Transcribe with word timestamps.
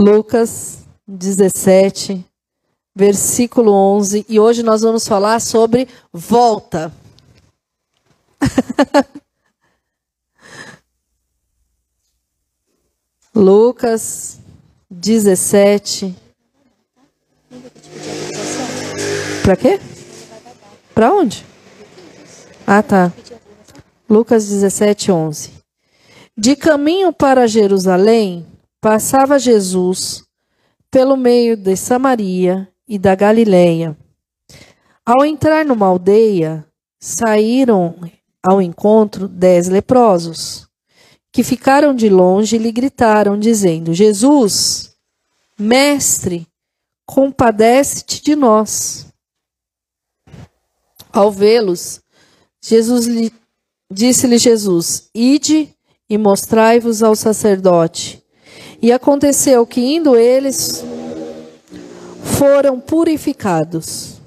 Lucas 0.00 0.86
17, 1.06 2.24
versículo 2.96 3.70
11. 3.70 4.24
E 4.30 4.40
hoje 4.40 4.62
nós 4.62 4.80
vamos 4.80 5.06
falar 5.06 5.38
sobre 5.42 5.86
volta. 6.10 6.90
Lucas 13.36 14.40
17. 14.90 16.16
Para 19.42 19.56
quê? 19.56 19.78
Para 20.94 21.12
onde? 21.12 21.44
Ah, 22.66 22.82
tá. 22.82 23.12
Lucas 24.08 24.48
17, 24.48 25.12
11. 25.12 25.50
De 26.34 26.56
caminho 26.56 27.12
para 27.12 27.46
Jerusalém, 27.46 28.49
passava 28.80 29.38
Jesus 29.38 30.24
pelo 30.90 31.16
meio 31.16 31.56
de 31.56 31.76
Samaria 31.76 32.68
e 32.88 32.98
da 32.98 33.14
Galileia. 33.14 33.96
Ao 35.04 35.24
entrar 35.24 35.64
numa 35.64 35.86
aldeia, 35.86 36.66
saíram 36.98 37.96
ao 38.42 38.60
encontro 38.60 39.28
dez 39.28 39.68
leprosos, 39.68 40.68
que 41.32 41.42
ficaram 41.42 41.94
de 41.94 42.08
longe 42.08 42.56
e 42.56 42.58
lhe 42.58 42.72
gritaram, 42.72 43.38
dizendo: 43.38 43.94
Jesus, 43.94 44.94
mestre, 45.58 46.46
compadece-te 47.06 48.22
de 48.22 48.34
nós. 48.34 49.06
Ao 51.12 51.30
vê-los, 51.30 52.00
Jesus 52.62 53.06
lhe 53.06 53.32
disse-lhe 53.90 54.38
Jesus: 54.38 55.10
Ide 55.14 55.74
e 56.08 56.18
mostrai-vos 56.18 57.02
ao 57.02 57.14
sacerdote. 57.14 58.24
E 58.82 58.92
aconteceu 58.92 59.66
que, 59.66 59.80
indo 59.80 60.16
eles, 60.16 60.82
foram 62.38 62.80
purificados. 62.80 64.20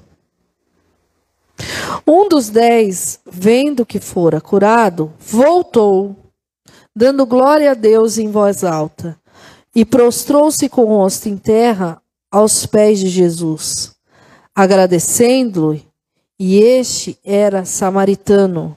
Um 2.06 2.28
dos 2.28 2.50
dez, 2.50 3.18
vendo 3.26 3.84
que 3.84 3.98
fora 3.98 4.40
curado, 4.40 5.12
voltou, 5.18 6.14
dando 6.94 7.26
glória 7.26 7.72
a 7.72 7.74
Deus 7.74 8.18
em 8.18 8.30
voz 8.30 8.62
alta, 8.62 9.18
e 9.74 9.84
prostrou-se 9.84 10.68
com 10.68 10.82
o 10.82 10.98
rosto 10.98 11.28
em 11.28 11.36
terra 11.36 12.00
aos 12.30 12.66
pés 12.66 13.00
de 13.00 13.08
Jesus, 13.08 13.94
agradecendo-lhe, 14.54 15.84
e 16.38 16.58
este 16.58 17.18
era 17.24 17.64
samaritano. 17.64 18.76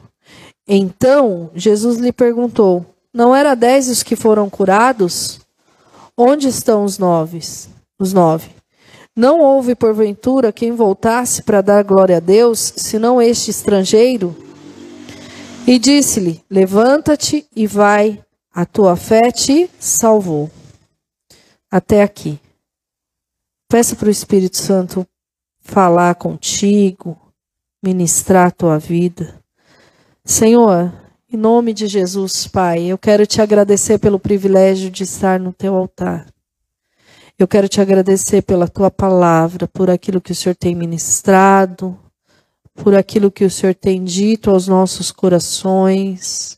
Então 0.67 1.51
Jesus 1.53 1.97
lhe 1.97 2.11
perguntou: 2.11 2.85
Não 3.13 3.35
era 3.35 3.55
dez 3.55 3.89
os 3.89 4.03
que 4.03 4.15
foram 4.15 4.49
curados? 4.49 5.39
Onde 6.17 6.47
estão 6.47 6.83
os 6.83 6.97
nove? 6.97 7.39
Os 7.99 8.11
nove. 8.11 8.49
Não 9.15 9.39
houve, 9.39 9.75
porventura, 9.75 10.51
quem 10.51 10.71
voltasse 10.71 11.43
para 11.43 11.61
dar 11.61 11.83
glória 11.83 12.17
a 12.17 12.19
Deus, 12.19 12.73
senão 12.75 13.21
este 13.21 13.51
estrangeiro? 13.51 14.35
E 15.67 15.77
disse-lhe: 15.77 16.43
Levanta-te 16.49 17.47
e 17.55 17.67
vai, 17.67 18.23
a 18.51 18.65
tua 18.65 18.95
fé 18.95 19.31
te 19.31 19.69
salvou. 19.79 20.49
Até 21.69 22.01
aqui. 22.01 22.39
Peça 23.69 23.95
para 23.95 24.07
o 24.07 24.11
Espírito 24.11 24.57
Santo 24.57 25.05
falar 25.59 26.15
contigo, 26.15 27.15
ministrar 27.83 28.47
a 28.47 28.51
tua 28.51 28.79
vida. 28.79 29.39
Senhor, 30.23 30.91
em 31.29 31.35
nome 31.35 31.73
de 31.73 31.87
Jesus, 31.87 32.47
Pai, 32.47 32.85
eu 32.85 32.97
quero 32.97 33.27
te 33.27 33.41
agradecer 33.41 33.99
pelo 33.99 34.17
privilégio 34.17 34.89
de 34.89 35.03
estar 35.03 35.39
no 35.39 35.51
teu 35.51 35.75
altar. 35.75 36.25
Eu 37.37 37.47
quero 37.47 37.67
te 37.67 37.81
agradecer 37.81 38.41
pela 38.41 38.67
tua 38.67 38.89
palavra, 38.89 39.67
por 39.67 39.89
aquilo 39.89 40.21
que 40.21 40.31
o 40.31 40.35
Senhor 40.35 40.55
tem 40.55 40.73
ministrado, 40.73 41.99
por 42.73 42.95
aquilo 42.95 43.29
que 43.29 43.43
o 43.43 43.51
Senhor 43.51 43.75
tem 43.75 44.03
dito 44.03 44.49
aos 44.49 44.67
nossos 44.67 45.11
corações. 45.11 46.57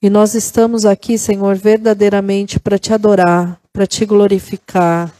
E 0.00 0.08
nós 0.08 0.34
estamos 0.34 0.86
aqui, 0.86 1.18
Senhor, 1.18 1.54
verdadeiramente 1.54 2.58
para 2.58 2.78
te 2.78 2.94
adorar, 2.94 3.60
para 3.72 3.86
te 3.86 4.06
glorificar, 4.06 5.14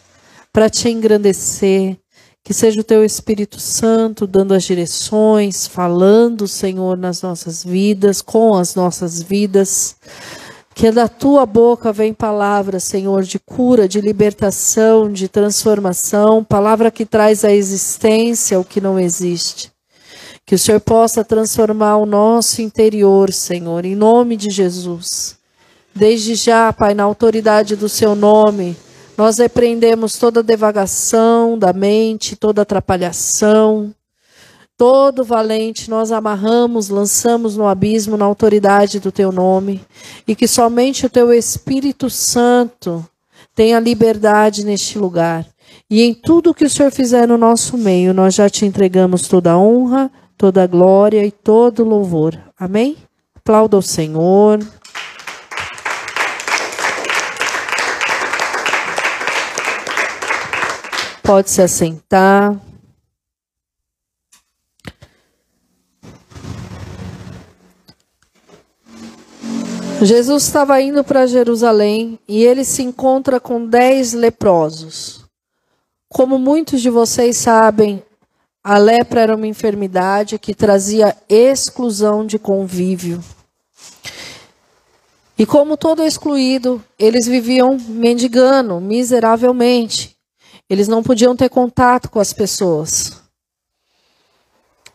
para 0.50 0.70
te 0.70 0.88
engrandecer, 0.88 1.98
que 2.44 2.53
seja 2.53 2.80
o 2.80 2.84
teu 2.84 3.04
Espírito 3.04 3.60
Santo 3.60 4.26
dando 4.26 4.53
as 4.53 4.64
direções, 4.64 5.66
falando, 5.66 6.48
Senhor, 6.48 6.97
nas 6.97 7.22
nossas 7.22 7.62
vidas, 7.62 8.20
com 8.20 8.54
as 8.54 8.75
nossas 8.75 9.22
vidas. 9.22 9.97
Que 10.75 10.91
da 10.91 11.06
tua 11.06 11.47
boca 11.47 11.92
vem 11.92 12.12
palavras, 12.12 12.82
Senhor, 12.84 13.22
de 13.22 13.38
cura, 13.38 13.86
de 13.86 14.00
libertação, 14.00 15.12
de 15.12 15.28
transformação, 15.28 16.42
palavra 16.42 16.91
que 16.91 17.04
traz 17.04 17.44
à 17.44 17.53
existência 17.53 18.59
o 18.59 18.64
que 18.64 18.80
não 18.80 18.98
existe. 18.98 19.70
Que 20.44 20.56
o 20.56 20.59
Senhor 20.59 20.80
possa 20.80 21.22
transformar 21.22 21.98
o 21.98 22.06
nosso 22.06 22.60
interior, 22.60 23.32
Senhor, 23.32 23.84
em 23.84 23.94
nome 23.94 24.36
de 24.36 24.50
Jesus. 24.50 25.36
Desde 25.94 26.34
já, 26.34 26.72
Pai, 26.72 26.94
na 26.94 27.04
autoridade 27.04 27.76
do 27.76 27.88
seu 27.88 28.16
nome, 28.16 28.76
nós 29.16 29.38
repreendemos 29.38 30.18
toda 30.18 30.42
devagação 30.42 31.58
da 31.58 31.72
mente, 31.72 32.36
toda 32.36 32.62
atrapalhação. 32.62 33.94
Todo 34.76 35.22
valente 35.22 35.88
nós 35.90 36.10
amarramos, 36.10 36.88
lançamos 36.88 37.56
no 37.56 37.66
abismo 37.66 38.16
na 38.16 38.24
autoridade 38.24 38.98
do 38.98 39.12
teu 39.12 39.30
nome. 39.30 39.80
E 40.26 40.34
que 40.34 40.48
somente 40.48 41.06
o 41.06 41.10
teu 41.10 41.32
Espírito 41.32 42.08
Santo 42.08 43.06
tenha 43.54 43.78
liberdade 43.78 44.64
neste 44.64 44.98
lugar. 44.98 45.46
E 45.88 46.02
em 46.02 46.14
tudo 46.14 46.54
que 46.54 46.64
o 46.64 46.70
Senhor 46.70 46.90
fizer 46.90 47.28
no 47.28 47.36
nosso 47.36 47.76
meio, 47.76 48.14
nós 48.14 48.34
já 48.34 48.48
te 48.48 48.64
entregamos 48.64 49.28
toda 49.28 49.52
a 49.52 49.58
honra, 49.58 50.10
toda 50.38 50.62
a 50.62 50.66
glória 50.66 51.24
e 51.24 51.30
todo 51.30 51.84
o 51.84 51.88
louvor. 51.88 52.36
Amém? 52.58 52.96
Aplauda 53.36 53.76
o 53.76 53.82
Senhor. 53.82 54.58
Pode 61.22 61.50
se 61.50 61.62
assentar. 61.62 62.60
Jesus 70.05 70.43
estava 70.43 70.81
indo 70.81 71.05
para 71.05 71.28
Jerusalém 71.28 72.19
e 72.27 72.43
ele 72.43 72.65
se 72.65 72.83
encontra 72.83 73.38
com 73.38 73.65
dez 73.65 74.12
leprosos. 74.12 75.25
Como 76.09 76.38
muitos 76.38 76.83
de 76.83 76.91
vocês 76.91 77.37
sabem, 77.37 78.03
a 78.65 78.78
lepra 78.78 79.21
era 79.21 79.37
uma 79.37 79.47
enfermidade 79.47 80.39
que 80.39 80.54
trazia 80.54 81.16
exclusão 81.28 82.27
de 82.27 82.39
convívio. 82.39 83.22
E 85.39 85.47
como 85.47 85.77
todo 85.77 86.03
excluído, 86.03 86.83
eles 86.99 87.27
viviam 87.27 87.78
mendigando 87.89 88.81
miseravelmente. 88.81 90.16
Eles 90.72 90.88
não 90.88 91.03
podiam 91.03 91.37
ter 91.37 91.50
contato 91.50 92.09
com 92.09 92.19
as 92.19 92.33
pessoas. 92.33 93.21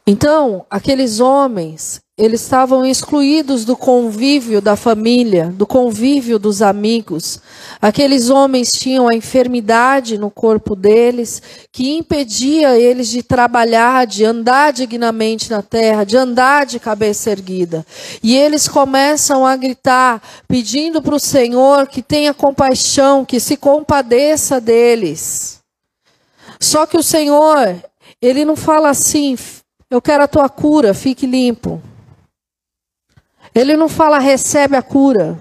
Então, 0.07 0.65
aqueles 0.71 1.19
homens, 1.19 2.01
eles 2.17 2.41
estavam 2.41 2.83
excluídos 2.83 3.63
do 3.63 3.77
convívio 3.77 4.59
da 4.59 4.75
família, 4.75 5.53
do 5.55 5.67
convívio 5.67 6.39
dos 6.39 6.63
amigos. 6.63 7.39
Aqueles 7.79 8.31
homens 8.31 8.71
tinham 8.71 9.07
a 9.07 9.13
enfermidade 9.13 10.17
no 10.17 10.31
corpo 10.31 10.75
deles 10.75 11.43
que 11.71 11.95
impedia 11.95 12.75
eles 12.75 13.07
de 13.07 13.21
trabalhar, 13.21 14.07
de 14.07 14.25
andar 14.25 14.73
dignamente 14.73 15.51
na 15.51 15.61
terra, 15.61 16.03
de 16.03 16.17
andar 16.17 16.65
de 16.65 16.79
cabeça 16.79 17.29
erguida. 17.29 17.85
E 18.23 18.35
eles 18.35 18.67
começam 18.67 19.45
a 19.45 19.55
gritar, 19.55 20.23
pedindo 20.47 21.03
para 21.03 21.13
o 21.13 21.19
Senhor 21.19 21.85
que 21.85 22.01
tenha 22.01 22.33
compaixão, 22.33 23.23
que 23.23 23.39
se 23.39 23.55
compadeça 23.55 24.59
deles. 24.59 25.56
Só 26.59 26.85
que 26.85 26.97
o 26.97 27.03
Senhor, 27.03 27.57
ele 28.21 28.45
não 28.45 28.55
fala 28.55 28.89
assim, 28.89 29.37
eu 29.89 30.01
quero 30.01 30.23
a 30.23 30.27
tua 30.27 30.49
cura, 30.49 30.93
fique 30.93 31.25
limpo. 31.25 31.81
Ele 33.53 33.75
não 33.75 33.89
fala, 33.89 34.19
recebe 34.19 34.75
a 34.75 34.83
cura. 34.83 35.37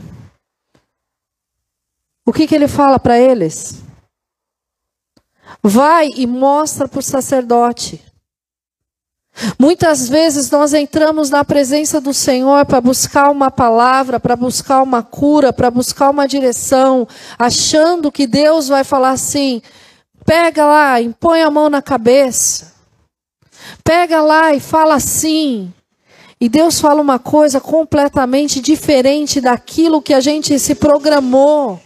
O 2.25 2.33
que, 2.33 2.47
que 2.47 2.55
ele 2.55 2.69
fala 2.69 2.99
para 2.99 3.19
eles? 3.19 3.83
Vai 5.63 6.11
e 6.17 6.27
mostra 6.27 6.89
para 6.89 6.99
o 6.99 7.03
sacerdote. 7.03 8.03
Muitas 9.59 10.09
vezes 10.09 10.51
nós 10.51 10.73
entramos 10.73 11.29
na 11.29 11.45
presença 11.45 12.01
do 12.01 12.15
Senhor 12.15 12.65
para 12.65 12.81
buscar 12.81 13.31
uma 13.31 13.51
palavra, 13.51 14.19
para 14.19 14.35
buscar 14.35 14.83
uma 14.83 15.03
cura, 15.03 15.53
para 15.53 15.71
buscar 15.71 16.11
uma 16.11 16.27
direção, 16.27 17.07
achando 17.39 18.11
que 18.11 18.27
Deus 18.27 18.69
vai 18.69 18.83
falar 18.83 19.11
assim: 19.11 19.61
Pega 20.27 20.67
lá 20.67 21.01
e 21.01 21.15
põe 21.15 21.41
a 21.41 21.51
mão 21.51 21.71
na 21.71 21.81
cabeça. 21.81 22.75
Pega 23.83 24.21
lá 24.21 24.53
e 24.53 24.61
fala 24.61 24.97
assim. 24.97 25.73
E 26.39 26.49
Deus 26.49 26.81
fala 26.81 27.01
uma 27.01 27.19
coisa 27.19 27.61
completamente 27.61 28.61
diferente 28.61 29.41
daquilo 29.41 30.03
que 30.03 30.13
a 30.13 30.21
gente 30.21 30.59
se 30.59 30.75
programou. 30.75 31.81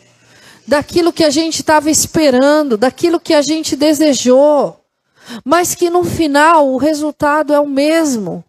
daquilo 0.71 1.13
que 1.13 1.25
a 1.25 1.31
gente 1.31 1.57
estava 1.61 1.91
esperando, 1.91 2.79
daquilo 2.79 3.19
que 3.19 3.35
a 3.35 3.43
gente 3.43 3.75
desejou, 3.75 4.79
mas 5.45 5.75
que 5.75 5.91
no 5.91 6.05
final 6.05 6.69
o 6.69 6.77
resultado 6.77 7.53
é 7.53 7.59
o 7.59 7.67
mesmo. 7.67 8.45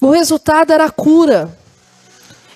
O 0.00 0.10
resultado 0.10 0.72
era 0.72 0.84
a 0.84 0.90
cura. 0.90 1.58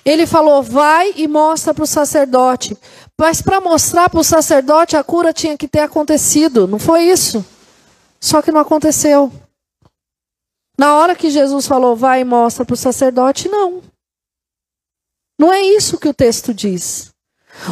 Ele 0.05 0.25
falou: 0.25 0.63
vai 0.63 1.13
e 1.17 1.27
mostra 1.27 1.73
para 1.73 1.83
o 1.83 1.87
sacerdote. 1.87 2.77
Mas 3.19 3.41
para 3.41 3.59
mostrar 3.59 4.09
para 4.09 4.21
o 4.21 4.23
sacerdote, 4.23 4.95
a 4.95 5.03
cura 5.03 5.33
tinha 5.33 5.57
que 5.57 5.67
ter 5.67 5.79
acontecido. 5.79 6.65
Não 6.65 6.79
foi 6.79 7.03
isso? 7.03 7.45
Só 8.17 8.41
que 8.41 8.49
não 8.49 8.61
aconteceu. 8.61 9.29
Na 10.77 10.95
hora 10.95 11.13
que 11.13 11.29
Jesus 11.29 11.67
falou, 11.67 11.97
vai 11.97 12.21
e 12.21 12.23
mostra 12.23 12.63
para 12.63 12.73
o 12.73 12.77
sacerdote, 12.77 13.49
não. 13.49 13.83
Não 15.37 15.51
é 15.51 15.61
isso 15.61 15.99
que 15.99 16.07
o 16.07 16.13
texto 16.13 16.53
diz. 16.53 17.09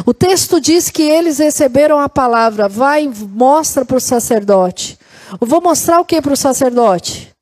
O 0.04 0.12
texto 0.12 0.60
diz 0.60 0.90
que 0.90 1.02
eles 1.02 1.38
receberam 1.38 1.98
a 1.98 2.10
palavra, 2.10 2.68
vai 2.68 3.04
e 3.04 3.08
mostra 3.08 3.86
para 3.86 3.96
o 3.96 4.00
sacerdote. 4.00 4.98
Eu 5.40 5.46
vou 5.46 5.62
mostrar 5.62 5.98
o 5.98 6.04
que 6.04 6.20
para 6.20 6.34
o 6.34 6.36
sacerdote? 6.36 7.34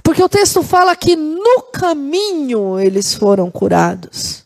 Porque 0.00 0.22
o 0.22 0.28
texto 0.28 0.62
fala 0.62 0.94
que 0.94 1.16
no 1.16 1.62
caminho 1.72 2.78
eles 2.78 3.14
foram 3.14 3.50
curados. 3.50 4.43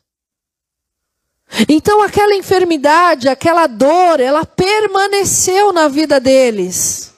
Então 1.69 2.03
aquela 2.03 2.35
enfermidade, 2.35 3.29
aquela 3.29 3.67
dor, 3.67 4.21
ela 4.21 4.45
permaneceu 4.45 5.73
na 5.73 5.89
vida 5.89 6.21
deles. 6.21 7.13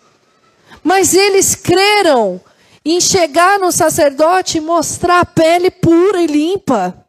Mas 0.83 1.15
eles 1.15 1.55
creram 1.55 2.41
em 2.85 3.01
chegar 3.01 3.59
no 3.59 3.71
sacerdote 3.71 4.59
e 4.59 4.61
mostrar 4.61 5.21
a 5.21 5.27
pele 5.27 5.71
pura 5.71 6.23
e 6.23 6.27
limpa. 6.27 7.07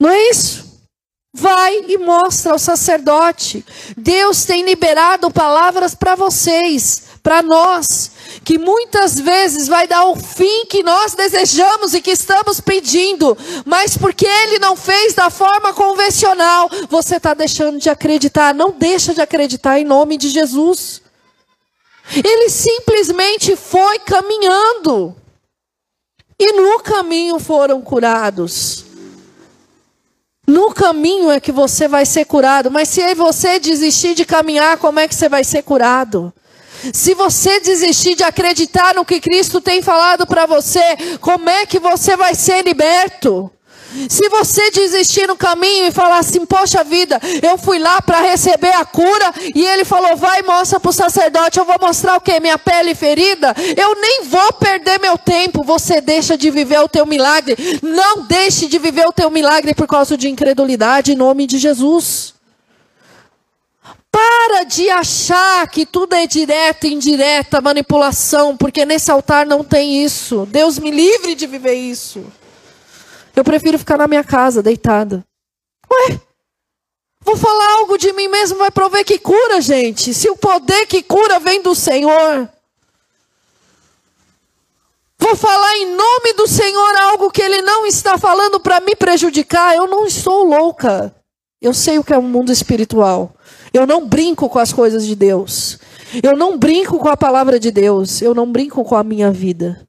Não 0.00 0.10
é 0.10 0.30
isso? 0.30 0.64
Vai 1.32 1.84
e 1.88 1.98
mostra 1.98 2.52
ao 2.52 2.58
sacerdote. 2.58 3.64
Deus 3.96 4.44
tem 4.44 4.64
liberado 4.64 5.30
palavras 5.30 5.94
para 5.94 6.14
vocês, 6.14 7.04
para 7.22 7.42
nós, 7.42 8.10
que 8.44 8.58
muitas 8.58 9.18
vezes 9.18 9.66
vai 9.66 9.88
dar 9.88 10.04
o 10.04 10.16
fim 10.16 10.66
que 10.66 10.82
nós 10.82 11.14
desejamos 11.14 11.94
e 11.94 12.02
que 12.02 12.10
estamos 12.10 12.60
pedindo, 12.60 13.36
mas 13.64 13.96
porque 13.96 14.26
Ele 14.26 14.58
não 14.58 14.76
fez 14.76 15.14
da 15.14 15.30
forma 15.30 15.72
convencional, 15.72 16.68
você 16.88 17.16
está 17.16 17.32
deixando 17.32 17.78
de 17.78 17.88
acreditar. 17.88 18.54
Não 18.54 18.70
deixa 18.70 19.14
de 19.14 19.20
acreditar 19.20 19.80
em 19.80 19.84
nome 19.84 20.16
de 20.18 20.28
Jesus. 20.28 21.00
Ele 22.12 22.50
simplesmente 22.50 23.56
foi 23.56 23.98
caminhando. 24.00 25.16
E 26.38 26.52
no 26.52 26.80
caminho 26.80 27.38
foram 27.38 27.80
curados. 27.80 28.84
No 30.46 30.74
caminho 30.74 31.30
é 31.30 31.40
que 31.40 31.52
você 31.52 31.88
vai 31.88 32.04
ser 32.04 32.26
curado. 32.26 32.70
Mas 32.70 32.90
se 32.90 33.14
você 33.14 33.58
desistir 33.58 34.14
de 34.14 34.26
caminhar, 34.26 34.76
como 34.76 35.00
é 35.00 35.08
que 35.08 35.14
você 35.14 35.28
vai 35.28 35.42
ser 35.44 35.62
curado? 35.62 36.32
Se 36.92 37.14
você 37.14 37.60
desistir 37.60 38.14
de 38.14 38.22
acreditar 38.22 38.94
no 38.94 39.04
que 39.04 39.20
Cristo 39.20 39.60
tem 39.60 39.82
falado 39.82 40.26
para 40.26 40.46
você, 40.46 40.82
como 41.20 41.48
é 41.48 41.66
que 41.66 41.78
você 41.78 42.16
vai 42.16 42.34
ser 42.34 42.64
liberto? 42.64 43.50
Se 44.08 44.28
você 44.28 44.70
desistir 44.70 45.26
no 45.28 45.36
caminho 45.36 45.86
e 45.86 45.92
falar 45.92 46.18
assim, 46.18 46.44
poxa 46.44 46.82
vida, 46.82 47.20
eu 47.42 47.56
fui 47.56 47.78
lá 47.78 48.02
para 48.02 48.20
receber 48.20 48.74
a 48.74 48.84
cura 48.84 49.32
e 49.54 49.64
ele 49.64 49.84
falou, 49.84 50.16
vai 50.16 50.42
mostra 50.42 50.80
para 50.80 50.88
o 50.88 50.92
sacerdote, 50.92 51.58
eu 51.58 51.64
vou 51.64 51.76
mostrar 51.80 52.16
o 52.16 52.20
que? 52.20 52.40
Minha 52.40 52.58
pele 52.58 52.94
ferida? 52.94 53.54
Eu 53.76 53.94
nem 54.00 54.24
vou 54.24 54.52
perder 54.54 54.98
meu 55.00 55.16
tempo. 55.16 55.62
Você 55.62 56.00
deixa 56.00 56.36
de 56.36 56.50
viver 56.50 56.80
o 56.80 56.88
teu 56.88 57.06
milagre. 57.06 57.56
Não 57.82 58.22
deixe 58.22 58.66
de 58.66 58.78
viver 58.78 59.06
o 59.06 59.12
teu 59.12 59.30
milagre 59.30 59.74
por 59.74 59.86
causa 59.86 60.16
de 60.16 60.28
incredulidade 60.28 61.12
em 61.12 61.16
nome 61.16 61.46
de 61.46 61.58
Jesus. 61.58 62.34
Para 64.14 64.62
de 64.62 64.88
achar 64.90 65.66
que 65.66 65.84
tudo 65.84 66.14
é 66.14 66.24
direta, 66.24 66.86
indireta, 66.86 67.60
manipulação, 67.60 68.56
porque 68.56 68.86
nesse 68.86 69.10
altar 69.10 69.44
não 69.44 69.64
tem 69.64 70.04
isso. 70.04 70.46
Deus 70.46 70.78
me 70.78 70.92
livre 70.92 71.34
de 71.34 71.48
viver 71.48 71.74
isso. 71.74 72.24
Eu 73.34 73.42
prefiro 73.42 73.76
ficar 73.76 73.98
na 73.98 74.06
minha 74.06 74.22
casa, 74.22 74.62
deitada. 74.62 75.24
Ué, 75.90 76.20
vou 77.22 77.36
falar 77.36 77.72
algo 77.78 77.98
de 77.98 78.12
mim 78.12 78.28
mesmo, 78.28 78.58
vai 78.58 78.70
prover 78.70 79.04
que 79.04 79.18
cura, 79.18 79.60
gente. 79.60 80.14
Se 80.14 80.30
o 80.30 80.36
poder 80.36 80.86
que 80.86 81.02
cura 81.02 81.40
vem 81.40 81.60
do 81.60 81.74
Senhor. 81.74 82.48
Vou 85.18 85.34
falar 85.34 85.76
em 85.78 85.86
nome 85.86 86.34
do 86.34 86.46
Senhor 86.46 86.96
algo 86.98 87.32
que 87.32 87.42
Ele 87.42 87.62
não 87.62 87.84
está 87.84 88.16
falando 88.16 88.60
para 88.60 88.78
me 88.78 88.94
prejudicar. 88.94 89.74
Eu 89.74 89.88
não 89.88 90.06
estou 90.06 90.44
louca. 90.44 91.12
Eu 91.60 91.74
sei 91.74 91.98
o 91.98 92.04
que 92.04 92.12
é 92.12 92.18
um 92.18 92.22
mundo 92.22 92.52
espiritual. 92.52 93.34
Eu 93.74 93.88
não 93.88 94.06
brinco 94.06 94.48
com 94.48 94.60
as 94.60 94.72
coisas 94.72 95.04
de 95.04 95.16
Deus. 95.16 95.80
Eu 96.22 96.36
não 96.36 96.56
brinco 96.56 96.96
com 96.96 97.08
a 97.08 97.16
palavra 97.16 97.58
de 97.58 97.72
Deus. 97.72 98.22
Eu 98.22 98.32
não 98.32 98.50
brinco 98.50 98.84
com 98.84 98.94
a 98.94 99.02
minha 99.02 99.32
vida. 99.32 99.84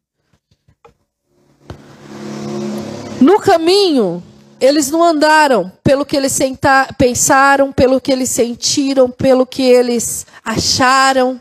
No 3.22 3.40
caminho, 3.40 4.24
eles 4.60 4.90
não 4.90 5.04
andaram 5.04 5.72
pelo 5.84 6.04
que 6.04 6.18
eles 6.18 6.32
senta, 6.32 6.92
pensaram, 6.98 7.72
pelo 7.72 8.02
que 8.02 8.12
eles 8.12 8.32
sentiram, 8.32 9.08
pelo 9.08 9.46
que 9.46 9.62
eles 9.62 10.26
acharam. 10.44 11.40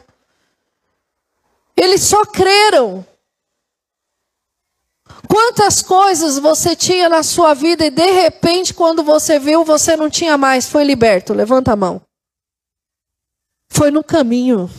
Eles 1.75 2.03
só 2.03 2.27
creram. 2.27 3.07
Quantas 5.27 5.81
coisas 5.81 6.39
você 6.39 6.77
tinha 6.77 7.09
na 7.09 7.23
sua 7.23 7.55
vida 7.55 7.87
e 7.87 7.91
de 7.91 8.11
repente, 8.11 8.75
quando 8.75 9.03
você 9.03 9.39
viu, 9.39 9.65
você 9.65 9.97
não 9.97 10.11
tinha 10.11 10.37
mais, 10.37 10.69
foi 10.69 10.85
liberto? 10.85 11.33
Levanta 11.33 11.73
a 11.73 11.77
mão. 11.77 12.03
Foi 13.75 13.91
no 13.91 14.05
caminho. 14.05 14.71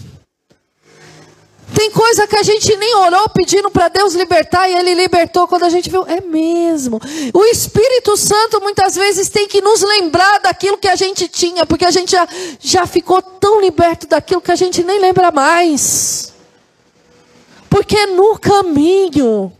Tem 1.75 1.91
coisa 1.91 2.25
que 2.25 2.37
a 2.37 2.43
gente 2.43 2.73
nem 2.77 2.95
orou 2.95 3.27
pedindo 3.27 3.69
para 3.69 3.89
Deus 3.89 4.13
libertar 4.13 4.69
e 4.69 4.73
Ele 4.73 4.93
libertou 4.93 5.49
quando 5.49 5.63
a 5.63 5.69
gente 5.69 5.89
viu. 5.89 6.05
É 6.07 6.21
mesmo. 6.21 7.01
O 7.33 7.43
Espírito 7.43 8.15
Santo 8.15 8.61
muitas 8.61 8.95
vezes 8.95 9.27
tem 9.27 9.49
que 9.49 9.59
nos 9.59 9.81
lembrar 9.81 10.39
daquilo 10.39 10.77
que 10.77 10.87
a 10.87 10.95
gente 10.95 11.27
tinha, 11.27 11.65
porque 11.65 11.83
a 11.83 11.91
gente 11.91 12.13
já, 12.13 12.25
já 12.57 12.87
ficou 12.87 13.21
tão 13.21 13.59
liberto 13.59 14.07
daquilo 14.07 14.39
que 14.39 14.51
a 14.51 14.55
gente 14.55 14.81
nem 14.81 14.97
lembra 14.97 15.29
mais. 15.29 16.33
Porque 17.69 17.97
é 17.97 18.05
no 18.05 18.39
caminho. 18.39 19.51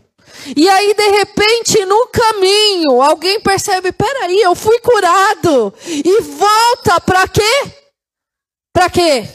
E 0.56 0.66
aí, 0.66 0.94
de 0.94 1.08
repente, 1.10 1.84
no 1.84 2.06
caminho, 2.06 3.02
alguém 3.02 3.38
percebe: 3.40 3.92
peraí, 3.92 4.40
eu 4.40 4.54
fui 4.54 4.78
curado. 4.78 5.74
E 5.86 6.22
volta 6.22 6.98
para 7.02 7.28
quê? 7.28 7.84
Para 8.76 8.90
quê? 8.90 9.26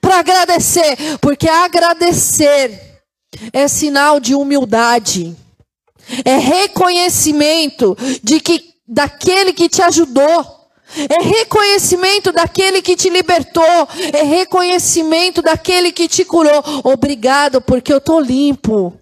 para 0.00 0.20
agradecer, 0.20 0.96
porque 1.20 1.46
agradecer 1.46 3.02
é 3.52 3.68
sinal 3.68 4.18
de 4.18 4.34
humildade. 4.34 5.36
É 6.24 6.38
reconhecimento 6.38 7.94
de 8.22 8.40
que 8.40 8.72
daquele 8.86 9.52
que 9.52 9.68
te 9.68 9.82
ajudou. 9.82 10.70
É 10.96 11.22
reconhecimento 11.22 12.32
daquele 12.32 12.80
que 12.80 12.96
te 12.96 13.10
libertou. 13.10 13.86
É 14.14 14.22
reconhecimento 14.22 15.42
daquele 15.42 15.92
que 15.92 16.08
te 16.08 16.24
curou. 16.24 16.64
Obrigado, 16.84 17.60
porque 17.60 17.92
eu 17.92 17.98
estou 17.98 18.18
limpo. 18.18 18.98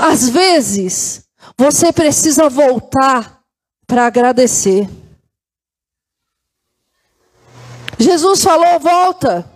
Às 0.00 0.28
vezes, 0.28 1.24
você 1.58 1.92
precisa 1.92 2.48
voltar 2.48 3.40
para 3.84 4.06
agradecer. 4.06 4.88
Jesus 8.02 8.42
falou, 8.42 8.80
volta. 8.80 9.48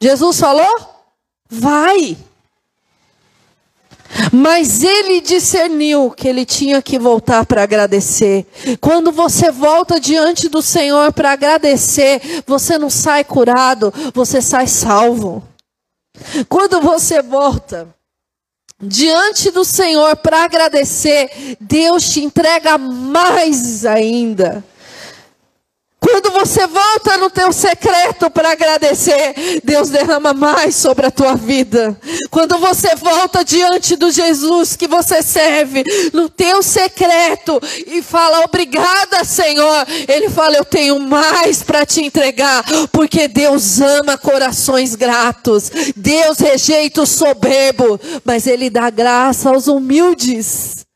Jesus 0.00 0.38
falou, 0.38 0.74
vai. 1.48 2.16
Mas 4.32 4.82
ele 4.82 5.20
discerniu 5.20 6.10
que 6.10 6.26
ele 6.28 6.44
tinha 6.44 6.80
que 6.82 6.98
voltar 6.98 7.46
para 7.46 7.62
agradecer. 7.62 8.46
Quando 8.80 9.12
você 9.12 9.50
volta 9.50 10.00
diante 10.00 10.48
do 10.48 10.62
Senhor 10.62 11.12
para 11.12 11.32
agradecer, 11.32 12.42
você 12.46 12.78
não 12.78 12.90
sai 12.90 13.24
curado, 13.24 13.92
você 14.14 14.40
sai 14.40 14.66
salvo. 14.66 15.46
Quando 16.48 16.80
você 16.80 17.22
volta 17.22 17.88
diante 18.80 19.50
do 19.50 19.64
Senhor 19.64 20.16
para 20.16 20.44
agradecer, 20.44 21.56
Deus 21.60 22.10
te 22.10 22.22
entrega 22.22 22.78
mais 22.78 23.84
ainda. 23.84 24.64
Quando 26.10 26.30
você 26.30 26.66
volta 26.66 27.18
no 27.18 27.28
teu 27.28 27.52
secreto 27.52 28.30
para 28.30 28.52
agradecer, 28.52 29.60
Deus 29.62 29.90
derrama 29.90 30.32
mais 30.32 30.74
sobre 30.74 31.04
a 31.04 31.10
tua 31.10 31.34
vida. 31.34 31.98
Quando 32.30 32.56
você 32.56 32.94
volta 32.96 33.44
diante 33.44 33.94
do 33.94 34.10
Jesus 34.10 34.74
que 34.74 34.88
você 34.88 35.22
serve, 35.22 35.84
no 36.14 36.30
teu 36.30 36.62
secreto 36.62 37.60
e 37.86 38.00
fala 38.00 38.40
obrigada, 38.40 39.22
Senhor, 39.22 39.86
ele 40.08 40.30
fala 40.30 40.56
eu 40.56 40.64
tenho 40.64 40.98
mais 40.98 41.62
para 41.62 41.84
te 41.84 42.02
entregar, 42.02 42.64
porque 42.90 43.28
Deus 43.28 43.78
ama 43.78 44.16
corações 44.16 44.94
gratos. 44.94 45.70
Deus 45.94 46.38
rejeita 46.38 47.02
o 47.02 47.06
soberbo, 47.06 48.00
mas 48.24 48.46
ele 48.46 48.70
dá 48.70 48.88
graça 48.88 49.50
aos 49.50 49.66
humildes. 49.68 50.87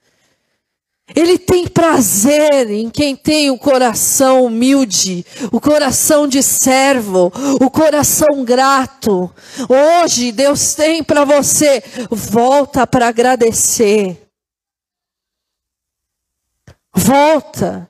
Ele 1.15 1.37
tem 1.39 1.67
prazer 1.67 2.71
em 2.71 2.89
quem 2.89 3.17
tem 3.17 3.51
o 3.51 3.59
coração 3.59 4.47
humilde, 4.47 5.27
o 5.51 5.61
coração 5.61 6.29
de 6.29 6.43
servo, 6.43 7.33
o 7.61 7.69
coração 7.69 8.45
grato. 8.45 9.31
Hoje 9.69 10.33
Deus 10.33 10.75
tem 10.75 11.03
para 11.03 11.25
você, 11.25 11.83
volta 12.11 12.87
para 12.87 13.09
agradecer. 13.09 14.23
Volta, 16.95 17.89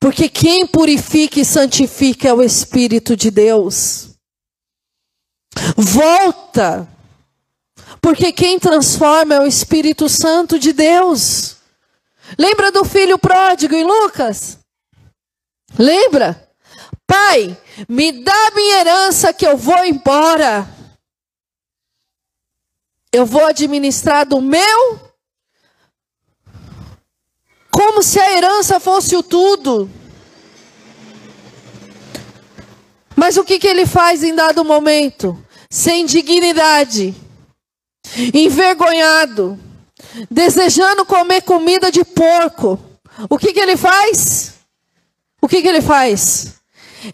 porque 0.00 0.28
quem 0.28 0.66
purifica 0.66 1.40
e 1.40 1.44
santifica 1.44 2.28
é 2.28 2.32
o 2.32 2.42
Espírito 2.42 3.16
de 3.16 3.30
Deus. 3.30 4.10
Volta, 5.76 6.88
porque 8.00 8.32
quem 8.32 8.58
transforma 8.58 9.34
é 9.34 9.40
o 9.40 9.46
Espírito 9.46 10.08
Santo 10.08 10.58
de 10.58 10.72
Deus. 10.72 11.53
Lembra 12.38 12.72
do 12.72 12.84
filho 12.84 13.18
pródigo 13.18 13.74
em 13.74 13.84
Lucas? 13.84 14.58
Lembra? 15.78 16.48
Pai, 17.06 17.56
me 17.88 18.12
dá 18.12 18.50
minha 18.54 18.80
herança 18.80 19.32
que 19.32 19.46
eu 19.46 19.56
vou 19.56 19.84
embora. 19.84 20.68
Eu 23.12 23.24
vou 23.26 23.44
administrar 23.44 24.26
do 24.26 24.40
meu 24.40 25.14
como 27.70 28.02
se 28.04 28.20
a 28.20 28.36
herança 28.36 28.78
fosse 28.78 29.16
o 29.16 29.22
tudo. 29.22 29.90
Mas 33.16 33.36
o 33.36 33.44
que, 33.44 33.58
que 33.58 33.66
ele 33.66 33.86
faz 33.86 34.22
em 34.22 34.34
dado 34.34 34.64
momento? 34.64 35.36
Sem 35.70 36.06
dignidade, 36.06 37.14
envergonhado, 38.32 39.58
desejando 40.30 41.04
comer 41.04 41.42
comida 41.42 41.90
de 41.90 42.04
porco. 42.04 42.78
O 43.28 43.38
que, 43.38 43.52
que 43.52 43.60
ele 43.60 43.76
faz? 43.76 44.54
O 45.40 45.48
que, 45.48 45.60
que 45.62 45.68
ele 45.68 45.82
faz? 45.82 46.54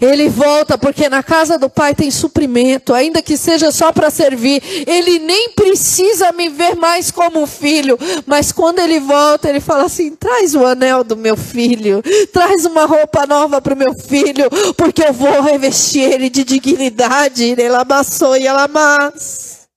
Ele 0.01 0.29
volta 0.29 0.79
porque 0.79 1.09
na 1.09 1.23
casa 1.23 1.59
do 1.59 1.69
pai 1.69 1.95
tem 1.95 2.11
suprimento, 2.11 2.95
ainda 2.95 3.23
que 3.23 3.37
seja 3.37 3.73
só 3.73 3.93
para 3.93 4.11
servir. 4.11 4.63
Ele 4.87 5.19
nem 5.19 5.51
precisa 5.51 6.31
me 6.33 6.49
ver 6.49 6.77
mais 6.77 7.11
como 7.11 7.47
filho, 7.47 7.99
mas 8.27 8.53
quando 8.53 8.79
ele 8.79 9.01
volta, 9.01 9.49
ele 9.49 9.61
fala 9.61 9.85
assim: 9.85 10.15
traz 10.15 10.55
o 10.55 10.65
anel 10.65 11.03
do 11.03 11.17
meu 11.17 11.37
filho, 11.37 12.03
traz 12.33 12.65
uma 12.67 12.85
roupa 12.85 13.27
nova 13.27 13.61
para 13.61 13.75
o 13.75 13.79
meu 13.79 13.95
filho, 13.95 14.49
porque 14.77 15.03
eu 15.03 15.13
vou 15.13 15.41
revestir 15.41 16.03
ele 16.03 16.29
de 16.29 16.45
dignidade. 16.45 17.45
Ele 17.45 17.75
amassou 17.75 18.37
e 18.37 18.47
ela 18.47 18.69
mas. 18.69 19.69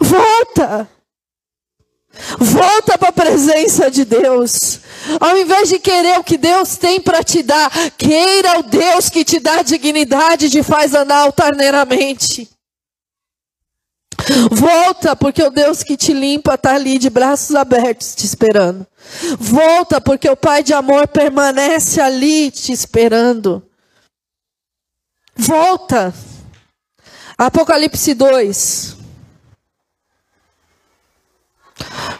Volta. 0.00 0.88
Volta 2.38 2.96
para 2.98 3.08
a 3.08 3.12
presença 3.12 3.90
de 3.90 4.04
Deus. 4.04 4.80
Ao 5.20 5.36
invés 5.36 5.68
de 5.68 5.78
querer 5.78 6.18
o 6.18 6.24
que 6.24 6.36
Deus 6.36 6.76
tem 6.76 7.00
para 7.00 7.22
te 7.22 7.42
dar, 7.42 7.70
queira 7.98 8.58
o 8.58 8.62
Deus 8.62 9.08
que 9.08 9.24
te 9.24 9.38
dá 9.38 9.62
dignidade 9.62 10.46
e 10.46 10.50
te 10.50 10.62
faz 10.62 10.94
andar 10.94 11.18
altaneiramente. 11.18 12.48
Volta, 14.50 15.14
porque 15.14 15.42
o 15.42 15.50
Deus 15.50 15.82
que 15.82 15.96
te 15.96 16.12
limpa 16.12 16.54
está 16.54 16.74
ali 16.74 16.98
de 16.98 17.10
braços 17.10 17.54
abertos 17.54 18.14
te 18.14 18.24
esperando. 18.24 18.86
Volta, 19.38 20.00
porque 20.00 20.28
o 20.28 20.36
Pai 20.36 20.62
de 20.62 20.72
amor 20.72 21.06
permanece 21.08 22.00
ali 22.00 22.50
te 22.50 22.72
esperando. 22.72 23.62
Volta. 25.36 26.14
Apocalipse 27.36 28.14
2. 28.14 28.93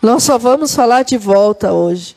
Nós 0.05 0.23
só 0.23 0.37
vamos 0.37 0.75
falar 0.75 1.03
de 1.03 1.17
volta 1.17 1.73
hoje. 1.73 2.15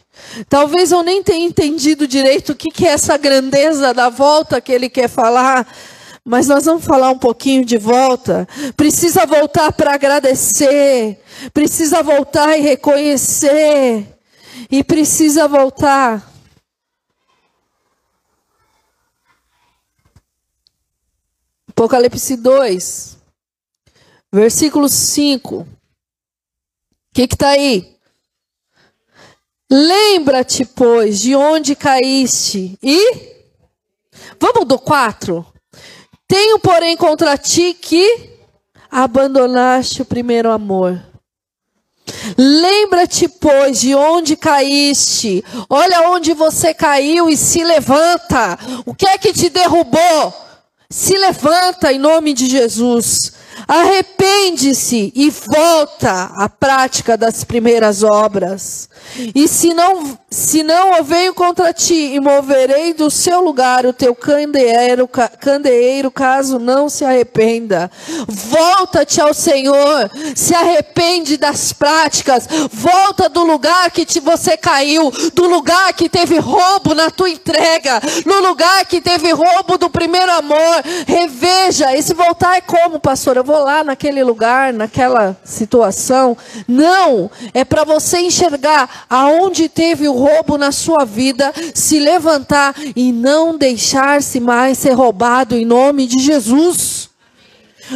Talvez 0.50 0.91
eu 0.91 1.01
nem 1.03 1.24
tenha 1.24 1.48
entendido 1.48 2.06
direito 2.06 2.50
o 2.50 2.56
que, 2.56 2.86
é 2.86 2.89
essa 2.89 3.15
grandeza 3.15 3.94
da 3.94 4.10
volta 4.10 4.60
que 4.60 4.74
ele 4.74 4.89
quer 4.89 5.08
falar, 5.08 5.65
mas 6.22 6.50
nós 6.50 6.65
vamos 6.65 6.84
falar 6.84 7.12
um 7.12 7.17
pouquinho 7.17 7.63
de 7.63 7.77
volta. 7.77 8.46
Precisa 8.75 9.25
voltar 9.25 9.72
para 9.72 9.94
agradecer, 9.94 11.17
precisa 11.53 12.03
voltar 12.03 12.58
e 12.58 12.62
reconhecer, 12.62 14.06
e 14.70 14.84
precisa 14.84 15.48
voltar. 15.48 16.29
Apocalipse 21.70 22.36
2, 22.36 23.17
versículo 24.34 24.89
5. 24.89 25.77
O 27.18 27.20
que 27.20 27.34
está 27.34 27.50
aí? 27.50 27.98
Lembra-te, 29.68 30.64
pois, 30.64 31.20
de 31.20 31.36
onde 31.36 31.76
caíste 31.76 32.78
e. 32.80 33.34
Vamos 34.40 34.68
do 34.68 34.78
4. 34.78 35.44
Tenho, 36.28 36.60
porém, 36.60 36.96
contra 36.96 37.36
ti 37.36 37.74
que 37.74 38.38
abandonaste 38.92 40.04
o 40.04 40.06
primeiro 40.06 40.52
amor. 40.52 41.04
Lembra-te, 42.38 43.28
pois, 43.28 43.80
de 43.80 43.96
onde 43.96 44.38
caíste. 44.38 45.44
Olha 45.68 46.12
onde 46.12 46.36
você 46.36 46.72
caiu 46.72 47.28
e 47.28 47.36
se 47.36 47.64
levanta. 47.64 48.60
O 48.86 48.94
que 48.94 49.08
é 49.08 49.18
que 49.18 49.34
te 49.34 49.50
derrubou? 49.50 50.34
Se 50.88 51.18
levanta 51.18 51.92
em 51.92 51.98
nome 51.98 52.32
de 52.36 52.46
Jesus. 52.46 53.34
Arrepende-se 53.68 55.12
e 55.16 55.30
volta 55.30 56.32
à 56.36 56.50
prática 56.50 57.18
das 57.18 57.44
primeiras 57.44 58.04
obras. 58.04 58.90
E 59.34 59.48
se 59.48 59.74
não, 59.74 60.18
se 60.30 60.64
não 60.64 60.96
eu 60.96 61.04
venho 61.04 61.34
contra 61.34 61.74
ti 61.74 62.14
e 62.14 62.20
moverei 62.20 62.94
do 62.94 63.10
seu 63.10 63.42
lugar 63.42 63.86
o 63.86 63.94
teu 63.94 64.14
candeeiro, 64.14 65.10
candeeiro 65.40 66.12
caso 66.12 66.60
não 66.60 66.90
se 66.90 67.06
arrependa. 67.06 67.90
Volta-te 68.28 69.22
ao 69.22 69.34
Senhor, 69.34 70.12
se 70.36 70.54
arrepende 70.54 71.38
das 71.38 71.72
práticas, 71.74 72.48
volta 72.72 73.30
do 73.30 73.44
lugar 73.44 73.90
que 73.92 74.06
te, 74.06 74.20
você 74.20 74.58
caiu, 74.58 75.12
do 75.34 75.48
lugar 75.48 75.94
que 75.94 76.10
teve 76.10 76.38
roubo 76.38 76.94
na 76.94 77.10
tua 77.10 77.30
entrega, 77.30 78.02
no 78.26 78.40
lugar 78.48 78.86
que 78.86 79.02
teve 79.02 79.32
roubo 79.32 79.78
do 79.78 79.90
primeiro 79.90 80.32
amor. 80.32 80.84
Reveja, 81.06 81.96
esse 81.96 82.14
voltar 82.14 82.58
é 82.58 82.62
como, 82.62 83.00
pastor? 83.00 83.38
Vou 83.48 83.63
lá 83.63 83.82
naquele 83.82 84.22
lugar, 84.25 84.74
naquela 84.74 85.38
situação. 85.42 86.36
Não, 86.68 87.32
é 87.54 87.63
para 87.63 87.86
você 87.86 88.20
enxergar 88.20 89.06
aonde 89.10 89.70
teve 89.70 90.06
o 90.06 90.12
roubo 90.12 90.58
na 90.58 90.74
sua 90.74 91.06
vida, 91.06 91.54
se 91.74 91.98
levantar 91.98 92.75
e 92.94 93.13
não 93.13 93.58
deixar-se 93.58 94.42
mais 94.42 94.80
ser 94.80 94.92
roubado 94.92 95.56
em 95.56 95.63
nome 95.63 96.08
de 96.08 96.22
Jesus. 96.22 97.10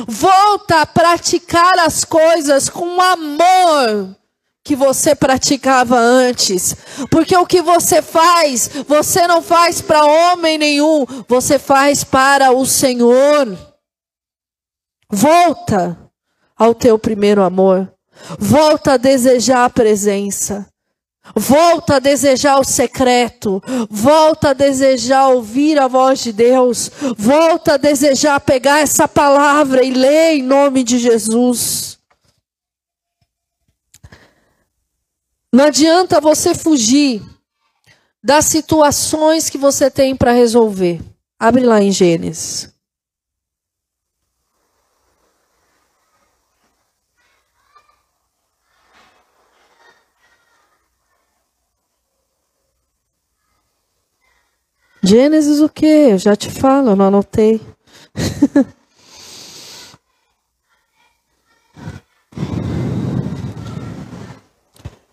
Volta 0.08 0.80
a 0.80 0.86
praticar 0.86 1.80
as 1.80 2.06
coisas 2.06 2.70
com 2.70 3.02
amor 3.02 4.16
que 4.64 4.74
você 4.74 5.14
praticava 5.14 5.98
antes. 5.98 6.78
Porque 7.10 7.36
o 7.36 7.46
que 7.46 7.62
você 7.62 8.02
faz, 8.02 8.72
você 8.88 9.28
não 9.28 9.42
faz 9.42 9.82
para 9.82 10.06
homem 10.06 10.58
nenhum, 10.58 11.06
você 11.28 11.60
faz 11.60 12.06
para 12.06 12.54
o 12.54 12.66
Senhor. 12.66 13.71
Volta 15.12 15.98
ao 16.56 16.74
teu 16.74 16.98
primeiro 16.98 17.44
amor. 17.44 17.92
Volta 18.40 18.94
a 18.94 18.98
desejar 18.98 19.66
a 19.66 19.70
presença. 19.70 20.68
Volta 21.36 21.96
a 21.96 22.00
desejar 22.00 22.60
o 22.60 22.64
secreto. 22.64 23.62
Volta 23.90 24.50
a 24.50 24.54
desejar 24.54 25.30
ouvir 25.30 25.80
a 25.80 25.88
voz 25.88 26.22
de 26.22 26.32
Deus. 26.32 26.90
Volta 27.18 27.74
a 27.74 27.78
desejar 27.78 28.40
pegar 28.40 28.80
essa 28.80 29.08
palavra 29.08 29.84
e 29.84 29.92
ler 29.92 30.36
em 30.36 30.44
nome 30.44 30.84
de 30.84 30.98
Jesus. 30.98 32.00
Não 35.54 35.66
adianta 35.66 36.22
você 36.22 36.56
fugir 36.56 37.22
das 38.24 38.46
situações 38.46 39.50
que 39.50 39.58
você 39.58 39.92
tem 39.92 40.16
para 40.16 40.32
resolver. 40.32 41.02
Abre 41.38 41.64
lá 41.64 41.82
em 41.82 41.92
Gênesis. 41.92 42.71
Gênesis 55.04 55.60
o 55.60 55.70
quê? 55.70 56.10
Eu 56.12 56.18
já 56.18 56.36
te 56.36 56.50
falo, 56.50 56.90
eu 56.92 56.96
não 56.96 57.06
anotei. 57.06 57.62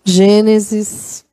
Gênesis. 0.05 1.25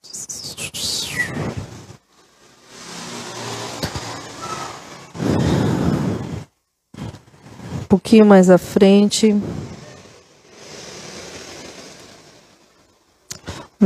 Um 7.80 7.84
pouquinho 7.88 8.26
mais 8.26 8.50
à 8.50 8.58
frente. 8.58 9.34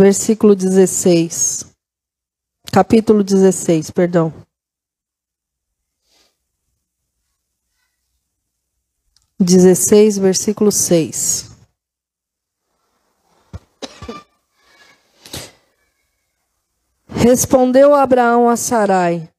versículo 0.01 0.55
16. 0.55 1.67
Capítulo 2.73 3.23
16, 3.23 3.91
perdão. 3.91 4.33
Dezesseis, 9.43 10.19
versículo 10.19 10.71
seis. 10.71 11.51
Respondeu 17.09 17.95
Abraão 17.95 18.51
a 18.51 18.57
Sarai: 18.57 19.31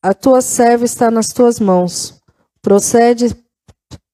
A 0.00 0.14
tua 0.14 0.40
serva 0.40 0.84
está 0.84 1.10
nas 1.10 1.28
tuas 1.28 1.58
mãos. 1.58 2.20
Procede, 2.62 3.34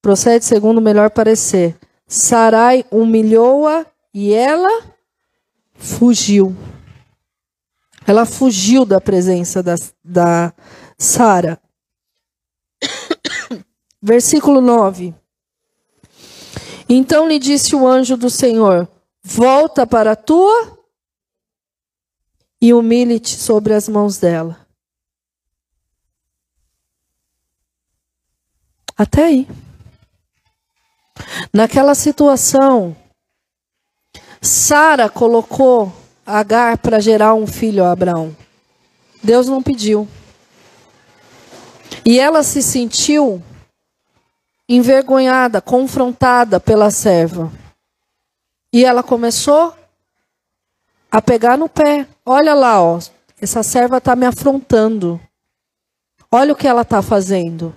procede 0.00 0.47
segundo 0.47 0.79
o 0.79 0.83
melhor 0.83 1.11
parecer. 1.11 1.77
Sarai 2.09 2.85
humilhou-a 2.91 3.85
e 4.15 4.33
ela 4.33 4.85
fugiu. 5.75 6.57
Ela 8.07 8.25
fugiu 8.25 8.87
da 8.87 9.00
presença 9.00 9.62
da, 9.62 9.75
da 10.03 10.53
Sara. 10.99 11.61
Versículo 14.02 14.61
9. 14.61 15.14
Então 16.88 17.28
lhe 17.28 17.38
disse 17.38 17.76
o 17.76 17.87
anjo 17.87 18.16
do 18.16 18.30
Senhor: 18.30 18.88
Volta 19.23 19.87
para 19.87 20.12
a 20.12 20.16
tua 20.16 20.78
e 22.61 22.73
humilhe-te 22.73 23.37
sobre 23.37 23.75
as 23.75 23.88
mãos 23.88 24.19
dela. 24.19 24.66
Até 28.97 29.25
aí. 29.25 29.49
Naquela 31.52 31.95
situação, 31.95 32.97
Sara 34.40 35.09
colocou 35.09 35.92
Agar 36.33 36.78
para 36.78 37.00
gerar 37.00 37.35
um 37.35 37.45
filho 37.45 37.85
a 37.85 37.90
Abraão. 37.90 38.37
Deus 39.21 39.49
não 39.49 39.61
pediu. 39.61 40.07
E 42.04 42.21
ela 42.21 42.45
se 42.45 42.62
sentiu 42.62 43.42
envergonhada, 44.73 45.61
confrontada 45.61 46.61
pela 46.61 46.93
serva. 46.93 47.50
E 48.73 48.85
ela 48.85 49.03
começou 49.03 49.75
a 51.11 51.21
pegar 51.21 51.59
no 51.59 51.69
pé. 51.69 52.07
Olha 52.25 52.55
lá, 52.55 52.81
ó, 52.81 53.00
essa 53.41 53.65
serva 53.65 53.99
está 53.99 54.15
me 54.15 54.25
afrontando. 54.25 55.21
Olha 56.31 56.53
o 56.53 56.57
que 56.57 56.69
ela 56.69 56.83
está 56.83 57.03
fazendo. 57.03 57.75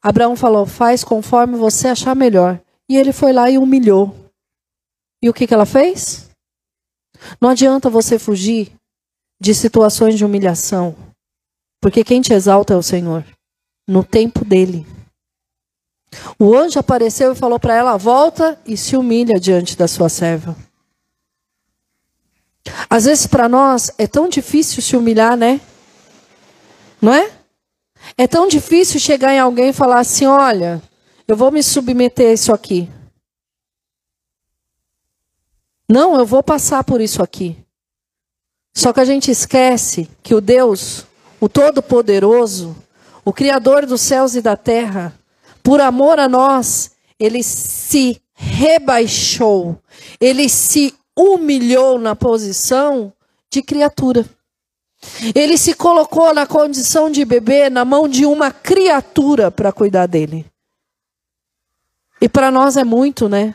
Abraão 0.00 0.36
falou: 0.36 0.64
faz 0.64 1.02
conforme 1.02 1.56
você 1.56 1.88
achar 1.88 2.14
melhor. 2.14 2.60
E 2.88 2.96
ele 2.96 3.12
foi 3.12 3.32
lá 3.32 3.50
e 3.50 3.58
humilhou. 3.58 4.14
E 5.20 5.28
o 5.28 5.34
que, 5.34 5.48
que 5.48 5.54
ela 5.54 5.66
fez? 5.66 6.30
Não 7.40 7.50
adianta 7.50 7.90
você 7.90 8.20
fugir 8.20 8.72
de 9.40 9.52
situações 9.52 10.16
de 10.16 10.24
humilhação, 10.24 10.94
porque 11.80 12.04
quem 12.04 12.20
te 12.20 12.32
exalta 12.32 12.74
é 12.74 12.76
o 12.76 12.82
Senhor, 12.82 13.24
no 13.86 14.04
tempo 14.04 14.44
dele. 14.44 14.86
O 16.38 16.56
anjo 16.56 16.78
apareceu 16.78 17.32
e 17.32 17.36
falou 17.36 17.58
para 17.58 17.74
ela: 17.74 17.96
volta 17.96 18.60
e 18.66 18.76
se 18.76 18.96
humilha 18.96 19.38
diante 19.38 19.76
da 19.76 19.86
sua 19.86 20.08
serva. 20.08 20.56
Às 22.88 23.04
vezes 23.04 23.26
para 23.26 23.48
nós 23.48 23.90
é 23.96 24.06
tão 24.06 24.28
difícil 24.28 24.82
se 24.82 24.96
humilhar, 24.96 25.36
né? 25.36 25.60
Não 27.00 27.14
é? 27.14 27.30
É 28.16 28.26
tão 28.26 28.48
difícil 28.48 28.98
chegar 28.98 29.32
em 29.32 29.38
alguém 29.38 29.70
e 29.70 29.74
falar 29.74 30.00
assim: 30.00 30.26
olha, 30.26 30.82
eu 31.26 31.36
vou 31.36 31.50
me 31.50 31.62
submeter 31.62 32.30
a 32.30 32.32
isso 32.32 32.52
aqui. 32.52 32.90
Não, 35.88 36.16
eu 36.16 36.24
vou 36.26 36.42
passar 36.42 36.84
por 36.84 37.00
isso 37.00 37.22
aqui. 37.22 37.56
Só 38.74 38.92
que 38.92 39.00
a 39.00 39.04
gente 39.04 39.30
esquece 39.30 40.08
que 40.22 40.34
o 40.34 40.40
Deus, 40.40 41.04
o 41.40 41.48
Todo-Poderoso, 41.48 42.76
o 43.24 43.32
Criador 43.32 43.86
dos 43.86 44.00
céus 44.00 44.34
e 44.36 44.40
da 44.40 44.56
terra, 44.56 45.19
por 45.62 45.80
amor 45.80 46.18
a 46.18 46.28
nós, 46.28 46.92
ele 47.18 47.42
se 47.42 48.20
rebaixou, 48.34 49.78
ele 50.20 50.48
se 50.48 50.94
humilhou 51.16 51.98
na 51.98 52.16
posição 52.16 53.12
de 53.50 53.62
criatura. 53.62 54.24
Ele 55.34 55.56
se 55.56 55.74
colocou 55.74 56.34
na 56.34 56.46
condição 56.46 57.10
de 57.10 57.24
bebê 57.24 57.70
na 57.70 57.84
mão 57.84 58.06
de 58.06 58.26
uma 58.26 58.50
criatura 58.50 59.50
para 59.50 59.72
cuidar 59.72 60.06
dele. 60.06 60.44
E 62.20 62.28
para 62.28 62.50
nós 62.50 62.76
é 62.76 62.84
muito, 62.84 63.28
né? 63.28 63.54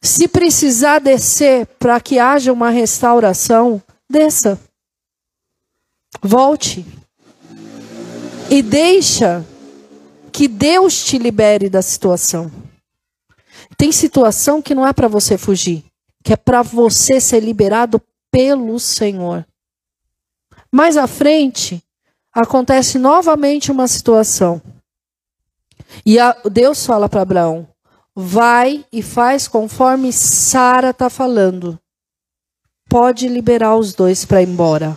Se 0.00 0.28
precisar 0.28 1.00
descer 1.00 1.66
para 1.78 2.00
que 2.00 2.20
haja 2.20 2.52
uma 2.52 2.70
restauração, 2.70 3.82
desça. 4.08 4.58
Volte. 6.22 6.86
E 8.48 8.62
deixa 8.62 9.44
que 10.38 10.46
Deus 10.46 11.04
te 11.04 11.18
libere 11.18 11.68
da 11.68 11.82
situação. 11.82 12.48
Tem 13.76 13.90
situação 13.90 14.62
que 14.62 14.72
não 14.72 14.86
é 14.86 14.92
para 14.92 15.08
você 15.08 15.36
fugir, 15.36 15.84
que 16.22 16.32
é 16.32 16.36
para 16.36 16.62
você 16.62 17.20
ser 17.20 17.40
liberado 17.40 18.00
pelo 18.30 18.78
Senhor. 18.78 19.44
Mais 20.70 20.96
à 20.96 21.08
frente, 21.08 21.82
acontece 22.32 23.00
novamente 23.00 23.72
uma 23.72 23.88
situação. 23.88 24.62
E 26.06 26.20
a, 26.20 26.30
Deus 26.48 26.86
fala 26.86 27.08
para 27.08 27.22
Abraão: 27.22 27.66
vai 28.14 28.86
e 28.92 29.02
faz 29.02 29.48
conforme 29.48 30.12
Sara 30.12 30.90
está 30.90 31.10
falando. 31.10 31.76
Pode 32.88 33.26
liberar 33.26 33.74
os 33.74 33.92
dois 33.92 34.24
para 34.24 34.40
ir 34.40 34.48
embora. 34.48 34.96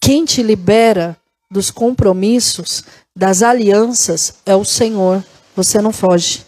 Quem 0.00 0.24
te 0.24 0.44
libera 0.44 1.19
dos 1.50 1.70
compromissos, 1.70 2.84
das 3.14 3.42
alianças, 3.42 4.34
é 4.46 4.54
o 4.54 4.64
Senhor. 4.64 5.24
Você 5.56 5.80
não 5.80 5.92
foge. 5.92 6.44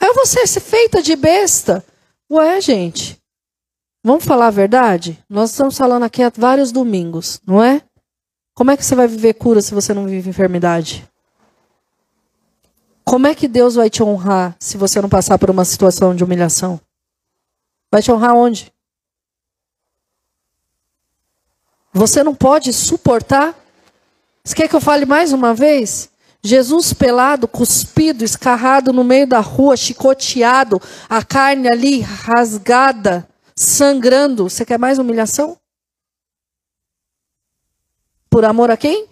Aí 0.00 0.12
você 0.14 0.46
se 0.46 0.60
feita 0.60 1.02
de 1.02 1.14
besta. 1.14 1.84
Ué, 2.30 2.60
gente. 2.60 3.20
Vamos 4.02 4.24
falar 4.24 4.46
a 4.46 4.50
verdade? 4.50 5.22
Nós 5.28 5.50
estamos 5.50 5.76
falando 5.76 6.04
aqui 6.04 6.22
há 6.22 6.32
vários 6.34 6.70
domingos, 6.72 7.40
não 7.46 7.62
é? 7.62 7.82
Como 8.54 8.70
é 8.70 8.76
que 8.76 8.84
você 8.84 8.94
vai 8.94 9.06
viver 9.06 9.34
cura 9.34 9.60
se 9.60 9.74
você 9.74 9.92
não 9.92 10.06
vive 10.06 10.30
enfermidade? 10.30 11.06
Como 13.04 13.26
é 13.26 13.34
que 13.34 13.46
Deus 13.46 13.74
vai 13.74 13.90
te 13.90 14.02
honrar 14.02 14.56
se 14.58 14.76
você 14.76 15.00
não 15.00 15.08
passar 15.08 15.38
por 15.38 15.50
uma 15.50 15.64
situação 15.64 16.14
de 16.14 16.24
humilhação? 16.24 16.80
Vai 17.90 18.02
te 18.02 18.10
honrar 18.10 18.34
onde? 18.34 18.72
Você 21.96 22.22
não 22.22 22.34
pode 22.34 22.74
suportar? 22.74 23.56
Você 24.44 24.54
quer 24.54 24.68
que 24.68 24.76
eu 24.76 24.80
fale 24.82 25.06
mais 25.06 25.32
uma 25.32 25.54
vez? 25.54 26.10
Jesus 26.42 26.92
pelado, 26.92 27.48
cuspido, 27.48 28.22
escarrado 28.22 28.92
no 28.92 29.02
meio 29.02 29.26
da 29.26 29.40
rua, 29.40 29.78
chicoteado, 29.78 30.80
a 31.08 31.24
carne 31.24 31.68
ali 31.68 32.00
rasgada, 32.00 33.26
sangrando. 33.56 34.44
Você 34.44 34.66
quer 34.66 34.78
mais 34.78 34.98
humilhação? 34.98 35.56
Por 38.28 38.44
amor 38.44 38.70
a 38.70 38.76
quem? 38.76 39.06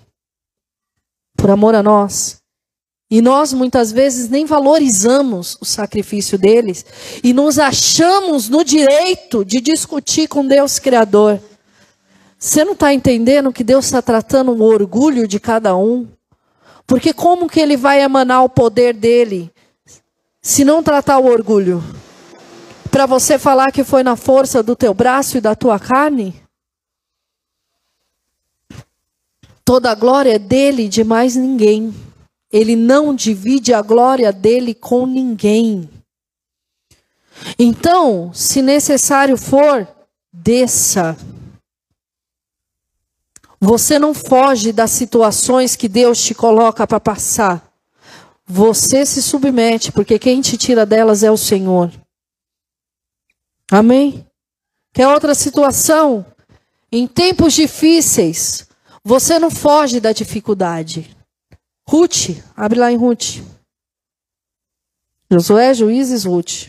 Por 1.38 1.50
amor 1.50 1.74
a 1.74 1.82
nós. 1.82 2.36
E 3.10 3.22
nós 3.22 3.54
muitas 3.54 3.92
vezes 3.92 4.28
nem 4.28 4.44
valorizamos 4.44 5.56
o 5.58 5.64
sacrifício 5.64 6.36
deles 6.36 6.84
e 7.22 7.32
nos 7.32 7.58
achamos 7.58 8.50
no 8.50 8.62
direito 8.62 9.42
de 9.42 9.62
discutir 9.62 10.28
com 10.28 10.46
Deus 10.46 10.78
Criador. 10.78 11.40
Você 12.44 12.62
não 12.62 12.74
está 12.74 12.92
entendendo 12.92 13.50
que 13.50 13.64
Deus 13.64 13.86
está 13.86 14.02
tratando 14.02 14.52
o 14.52 14.62
orgulho 14.62 15.26
de 15.26 15.40
cada 15.40 15.74
um? 15.74 16.06
Porque 16.86 17.14
como 17.14 17.48
que 17.48 17.58
ele 17.58 17.74
vai 17.74 18.02
emanar 18.02 18.44
o 18.44 18.50
poder 18.50 18.92
dele 18.92 19.50
se 20.42 20.62
não 20.62 20.82
tratar 20.82 21.18
o 21.20 21.24
orgulho? 21.24 21.82
Para 22.90 23.06
você 23.06 23.38
falar 23.38 23.72
que 23.72 23.82
foi 23.82 24.02
na 24.02 24.14
força 24.14 24.62
do 24.62 24.76
teu 24.76 24.92
braço 24.92 25.38
e 25.38 25.40
da 25.40 25.54
tua 25.54 25.78
carne? 25.78 26.38
Toda 29.64 29.90
a 29.90 29.94
glória 29.94 30.34
é 30.34 30.38
dele 30.38 30.86
de 30.86 31.02
mais 31.02 31.34
ninguém. 31.34 31.94
Ele 32.52 32.76
não 32.76 33.14
divide 33.14 33.72
a 33.72 33.80
glória 33.80 34.30
dele 34.30 34.74
com 34.74 35.06
ninguém. 35.06 35.88
Então, 37.58 38.30
se 38.34 38.60
necessário 38.60 39.38
for, 39.38 39.88
desça. 40.30 41.16
Você 43.64 43.98
não 43.98 44.12
foge 44.12 44.72
das 44.72 44.90
situações 44.90 45.74
que 45.74 45.88
Deus 45.88 46.22
te 46.22 46.34
coloca 46.34 46.86
para 46.86 47.00
passar. 47.00 47.66
Você 48.44 49.06
se 49.06 49.22
submete, 49.22 49.90
porque 49.90 50.18
quem 50.18 50.42
te 50.42 50.58
tira 50.58 50.84
delas 50.84 51.22
é 51.22 51.30
o 51.30 51.36
Senhor. 51.38 51.90
Amém? 53.70 54.26
Quer 54.92 55.08
outra 55.08 55.34
situação? 55.34 56.26
Em 56.92 57.06
tempos 57.06 57.54
difíceis, 57.54 58.68
você 59.02 59.38
não 59.38 59.50
foge 59.50 59.98
da 59.98 60.12
dificuldade. 60.12 61.16
Ruth, 61.88 62.36
abre 62.54 62.78
lá 62.78 62.92
em 62.92 62.98
Ruth. 62.98 63.42
Josué, 65.30 65.72
Juízes, 65.72 66.24
Ruth. 66.24 66.68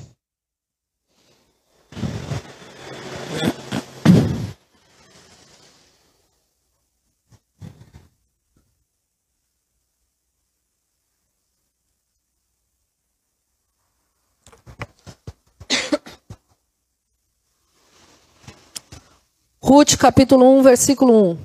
Ruth 19.68 19.98
capítulo 19.98 20.60
1, 20.60 20.62
versículo 20.62 21.32
1. 21.32 21.38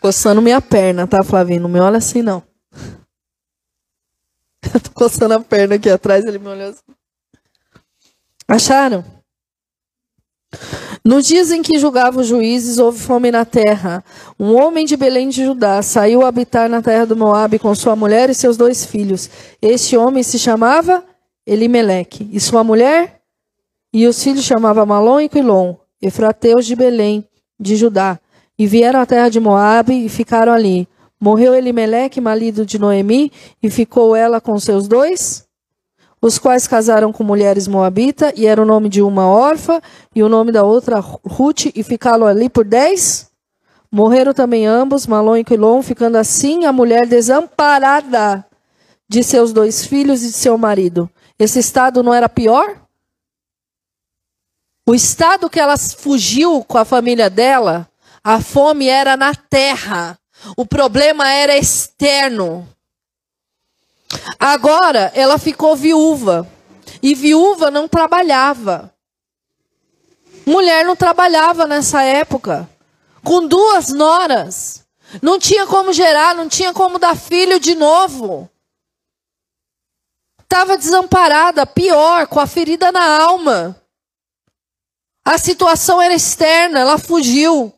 Coçando 0.00 0.40
minha 0.40 0.60
perna, 0.60 1.08
tá, 1.08 1.24
Flavinho? 1.24 1.62
Não 1.62 1.68
me 1.68 1.80
olha 1.80 1.98
assim, 1.98 2.22
não. 2.22 2.40
Eu 4.72 4.80
tô 4.80 4.92
coçando 4.94 5.34
a 5.34 5.40
perna 5.40 5.74
aqui 5.74 5.90
atrás, 5.90 6.24
ele 6.24 6.38
me 6.38 6.46
olhou 6.46 6.70
assim. 6.70 6.94
Acharam? 8.46 9.21
Nos 11.04 11.26
dias 11.26 11.50
em 11.50 11.62
que 11.62 11.80
julgava 11.80 12.20
os 12.20 12.28
juízes, 12.28 12.78
houve 12.78 13.00
fome 13.00 13.32
na 13.32 13.44
terra. 13.44 14.04
Um 14.38 14.54
homem 14.54 14.86
de 14.86 14.96
Belém 14.96 15.28
de 15.28 15.44
Judá 15.44 15.82
saiu 15.82 16.22
a 16.22 16.28
habitar 16.28 16.68
na 16.68 16.80
terra 16.80 17.04
do 17.04 17.16
Moabe 17.16 17.58
com 17.58 17.74
sua 17.74 17.96
mulher 17.96 18.30
e 18.30 18.34
seus 18.34 18.56
dois 18.56 18.86
filhos. 18.86 19.28
Este 19.60 19.96
homem 19.96 20.22
se 20.22 20.38
chamava 20.38 21.04
Elimeleque. 21.44 22.30
E 22.32 22.38
sua 22.38 22.62
mulher 22.62 23.20
e 23.92 24.06
os 24.06 24.22
filhos 24.22 24.44
chamavam 24.44 24.86
Malom 24.86 25.20
e 25.20 25.28
Quilom, 25.28 25.74
efrateus 26.00 26.64
de 26.64 26.76
Belém 26.76 27.26
de 27.58 27.74
Judá. 27.74 28.20
E 28.56 28.64
vieram 28.64 29.00
à 29.00 29.06
terra 29.06 29.28
de 29.28 29.40
Moabe 29.40 30.06
e 30.06 30.08
ficaram 30.08 30.52
ali. 30.52 30.86
Morreu 31.20 31.52
Elimeleque, 31.52 32.20
marido 32.20 32.64
de 32.64 32.78
Noemi, 32.78 33.32
e 33.60 33.68
ficou 33.68 34.14
ela 34.14 34.40
com 34.40 34.56
seus 34.58 34.86
dois 34.86 35.44
os 36.22 36.38
quais 36.38 36.68
casaram 36.68 37.12
com 37.12 37.24
mulheres 37.24 37.66
moabita, 37.66 38.32
e 38.36 38.46
era 38.46 38.62
o 38.62 38.64
nome 38.64 38.88
de 38.88 39.02
uma 39.02 39.26
órfã, 39.26 39.80
e 40.14 40.22
o 40.22 40.28
nome 40.28 40.52
da 40.52 40.62
outra 40.62 41.00
Ruth, 41.00 41.66
e 41.74 41.82
ficaram 41.82 42.24
ali 42.24 42.48
por 42.48 42.64
dez. 42.64 43.28
Morreram 43.90 44.32
também 44.32 44.64
ambos, 44.64 45.04
Malom 45.04 45.36
e 45.36 45.44
Quilom, 45.44 45.82
ficando 45.82 46.16
assim 46.16 46.64
a 46.64 46.72
mulher 46.72 47.08
desamparada 47.08 48.46
de 49.08 49.24
seus 49.24 49.52
dois 49.52 49.84
filhos 49.84 50.22
e 50.22 50.28
de 50.28 50.32
seu 50.32 50.56
marido. 50.56 51.10
Esse 51.36 51.58
estado 51.58 52.04
não 52.04 52.14
era 52.14 52.28
pior? 52.28 52.80
O 54.88 54.94
estado 54.94 55.50
que 55.50 55.58
ela 55.58 55.76
fugiu 55.76 56.64
com 56.64 56.78
a 56.78 56.84
família 56.84 57.28
dela, 57.28 57.88
a 58.22 58.40
fome 58.40 58.86
era 58.88 59.16
na 59.16 59.34
terra. 59.34 60.16
O 60.56 60.64
problema 60.64 61.28
era 61.28 61.56
externo. 61.56 62.66
Agora 64.38 65.12
ela 65.14 65.38
ficou 65.38 65.76
viúva. 65.76 66.48
E 67.02 67.14
viúva 67.14 67.70
não 67.70 67.88
trabalhava. 67.88 68.92
Mulher 70.46 70.84
não 70.84 70.96
trabalhava 70.96 71.66
nessa 71.66 72.02
época. 72.02 72.68
Com 73.24 73.46
duas 73.46 73.88
noras. 73.88 74.84
Não 75.20 75.38
tinha 75.38 75.66
como 75.66 75.92
gerar, 75.92 76.34
não 76.34 76.48
tinha 76.48 76.72
como 76.72 76.98
dar 76.98 77.16
filho 77.16 77.60
de 77.60 77.74
novo. 77.74 78.48
Estava 80.42 80.76
desamparada, 80.76 81.66
pior, 81.66 82.26
com 82.26 82.38
a 82.40 82.46
ferida 82.46 82.92
na 82.92 83.22
alma. 83.22 83.76
A 85.24 85.38
situação 85.38 86.00
era 86.00 86.14
externa, 86.14 86.80
ela 86.80 86.98
fugiu. 86.98 87.72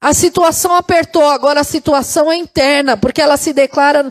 A 0.00 0.14
situação 0.14 0.74
apertou, 0.74 1.28
agora 1.28 1.60
a 1.60 1.64
situação 1.64 2.30
é 2.30 2.36
interna, 2.36 2.96
porque 2.96 3.20
ela 3.20 3.36
se 3.36 3.52
declara 3.52 4.10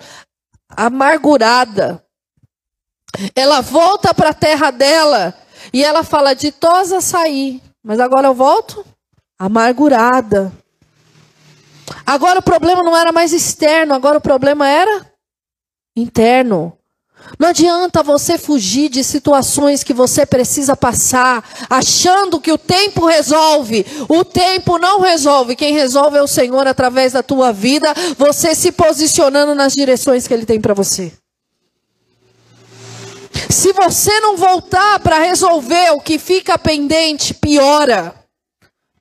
amargurada. 0.76 2.04
Ela 3.36 3.62
volta 3.62 4.14
para 4.14 4.30
a 4.30 4.34
terra 4.34 4.72
dela 4.72 5.34
e 5.74 5.84
ela 5.84 6.04
fala: 6.04 6.34
ditosa 6.34 7.02
sair, 7.02 7.62
mas 7.84 8.00
agora 8.00 8.28
eu 8.28 8.34
volto 8.34 8.86
amargurada. 9.38 10.52
Agora 12.06 12.40
o 12.40 12.44
problema 12.44 12.84
não 12.84 12.96
era 12.96 13.12
mais 13.12 13.34
externo, 13.34 13.94
agora 13.94 14.18
o 14.18 14.22
problema 14.22 14.68
era 14.68 15.06
interno. 15.96 16.78
Não 17.40 17.50
adianta 17.50 18.04
você 18.04 18.38
fugir 18.38 18.90
de 18.90 19.04
situações 19.04 19.84
que 19.84 19.94
você 19.94 20.26
precisa 20.26 20.76
passar, 20.76 21.44
achando 21.70 22.40
que 22.40 22.52
o 22.52 22.58
tempo 22.58 23.06
resolve. 23.06 23.86
O 24.08 24.24
tempo 24.24 24.78
não 24.78 25.02
resolve. 25.02 25.56
Quem 25.56 25.74
resolve 25.74 26.18
é 26.18 26.22
o 26.22 26.28
Senhor 26.28 26.68
através 26.68 27.14
da 27.14 27.24
tua 27.24 27.52
vida, 27.52 27.94
você 28.18 28.54
se 28.54 28.72
posicionando 28.72 29.56
nas 29.56 29.74
direções 29.74 30.28
que 30.28 30.34
Ele 30.34 30.46
tem 30.46 30.60
para 30.60 30.74
você. 30.74 31.12
Se 33.50 33.74
você 33.74 34.20
não 34.20 34.38
voltar 34.38 35.00
para 35.00 35.20
resolver 35.20 35.92
o 35.92 36.02
que 36.02 36.18
fica 36.18 36.58
pendente, 36.58 37.34
piora. 37.34 38.16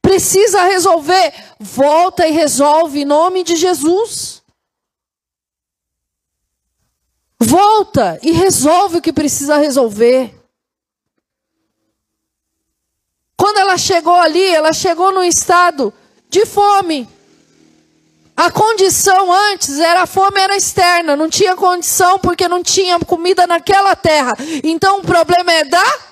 Precisa 0.02 0.64
resolver, 0.64 1.32
volta 1.58 2.26
e 2.26 2.32
resolve 2.32 3.02
em 3.02 3.04
nome 3.04 3.44
de 3.44 3.54
Jesus. 3.54 4.39
Volta 7.42 8.18
e 8.22 8.32
resolve 8.32 8.98
o 8.98 9.00
que 9.00 9.12
precisa 9.12 9.56
resolver. 9.56 10.34
Quando 13.34 13.56
ela 13.56 13.78
chegou 13.78 14.12
ali, 14.12 14.44
ela 14.44 14.72
chegou 14.74 15.10
num 15.10 15.24
estado 15.24 15.92
de 16.28 16.44
fome. 16.44 17.08
A 18.36 18.50
condição 18.50 19.32
antes 19.50 19.78
era 19.78 20.02
a 20.02 20.06
fome 20.06 20.40
era 20.40 20.56
externa, 20.56 21.16
não 21.16 21.28
tinha 21.28 21.56
condição 21.56 22.18
porque 22.18 22.46
não 22.46 22.62
tinha 22.62 22.98
comida 23.00 23.46
naquela 23.46 23.96
terra. 23.96 24.34
Então 24.62 24.98
o 24.98 25.02
problema 25.02 25.52
é 25.52 25.64
da 25.64 26.09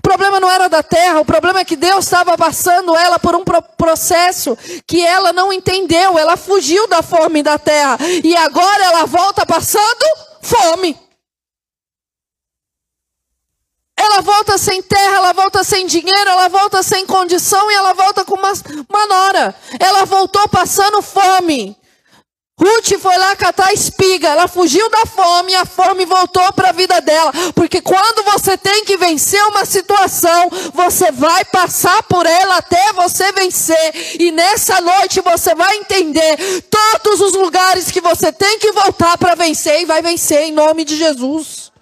o 0.00 0.08
problema 0.10 0.40
não 0.40 0.50
era 0.50 0.66
da 0.66 0.82
terra, 0.82 1.20
o 1.20 1.26
problema 1.26 1.60
é 1.60 1.64
que 1.64 1.76
Deus 1.76 2.06
estava 2.06 2.34
passando 2.34 2.96
ela 2.96 3.18
por 3.18 3.36
um 3.36 3.44
processo 3.76 4.56
que 4.86 5.04
ela 5.04 5.30
não 5.30 5.52
entendeu. 5.52 6.18
Ela 6.18 6.38
fugiu 6.38 6.88
da 6.88 7.02
fome 7.02 7.42
da 7.42 7.58
terra 7.58 7.98
e 8.24 8.34
agora 8.34 8.82
ela 8.82 9.04
volta 9.04 9.44
passando 9.44 10.06
fome. 10.40 10.98
Ela 13.94 14.22
volta 14.22 14.56
sem 14.56 14.80
terra, 14.82 15.16
ela 15.16 15.32
volta 15.34 15.62
sem 15.62 15.86
dinheiro, 15.86 16.30
ela 16.30 16.48
volta 16.48 16.82
sem 16.82 17.04
condição 17.04 17.70
e 17.70 17.74
ela 17.74 17.92
volta 17.92 18.24
com 18.24 18.36
uma, 18.36 18.52
uma 18.88 19.06
nora. 19.06 19.54
Ela 19.78 20.06
voltou 20.06 20.48
passando 20.48 21.02
fome. 21.02 21.76
Ruth 22.60 23.00
foi 23.00 23.16
lá 23.16 23.34
catar 23.34 23.72
espiga, 23.72 24.28
ela 24.28 24.46
fugiu 24.46 24.86
da 24.90 25.06
fome 25.06 25.52
e 25.52 25.54
a 25.54 25.64
fome 25.64 26.04
voltou 26.04 26.52
para 26.52 26.68
a 26.68 26.72
vida 26.72 27.00
dela. 27.00 27.32
Porque 27.54 27.80
quando 27.80 28.22
você 28.22 28.58
tem 28.58 28.84
que 28.84 28.98
vencer 28.98 29.42
uma 29.46 29.64
situação, 29.64 30.50
você 30.74 31.10
vai 31.10 31.42
passar 31.46 32.02
por 32.02 32.26
ela 32.26 32.58
até 32.58 32.92
você 32.92 33.32
vencer. 33.32 34.20
E 34.20 34.30
nessa 34.30 34.78
noite 34.82 35.22
você 35.22 35.54
vai 35.54 35.78
entender 35.78 36.36
todos 36.68 37.22
os 37.22 37.32
lugares 37.32 37.90
que 37.90 38.00
você 38.02 38.30
tem 38.30 38.58
que 38.58 38.72
voltar 38.72 39.16
para 39.16 39.34
vencer 39.34 39.80
e 39.80 39.86
vai 39.86 40.02
vencer 40.02 40.42
em 40.42 40.52
nome 40.52 40.84
de 40.84 40.96
Jesus. 40.96 41.72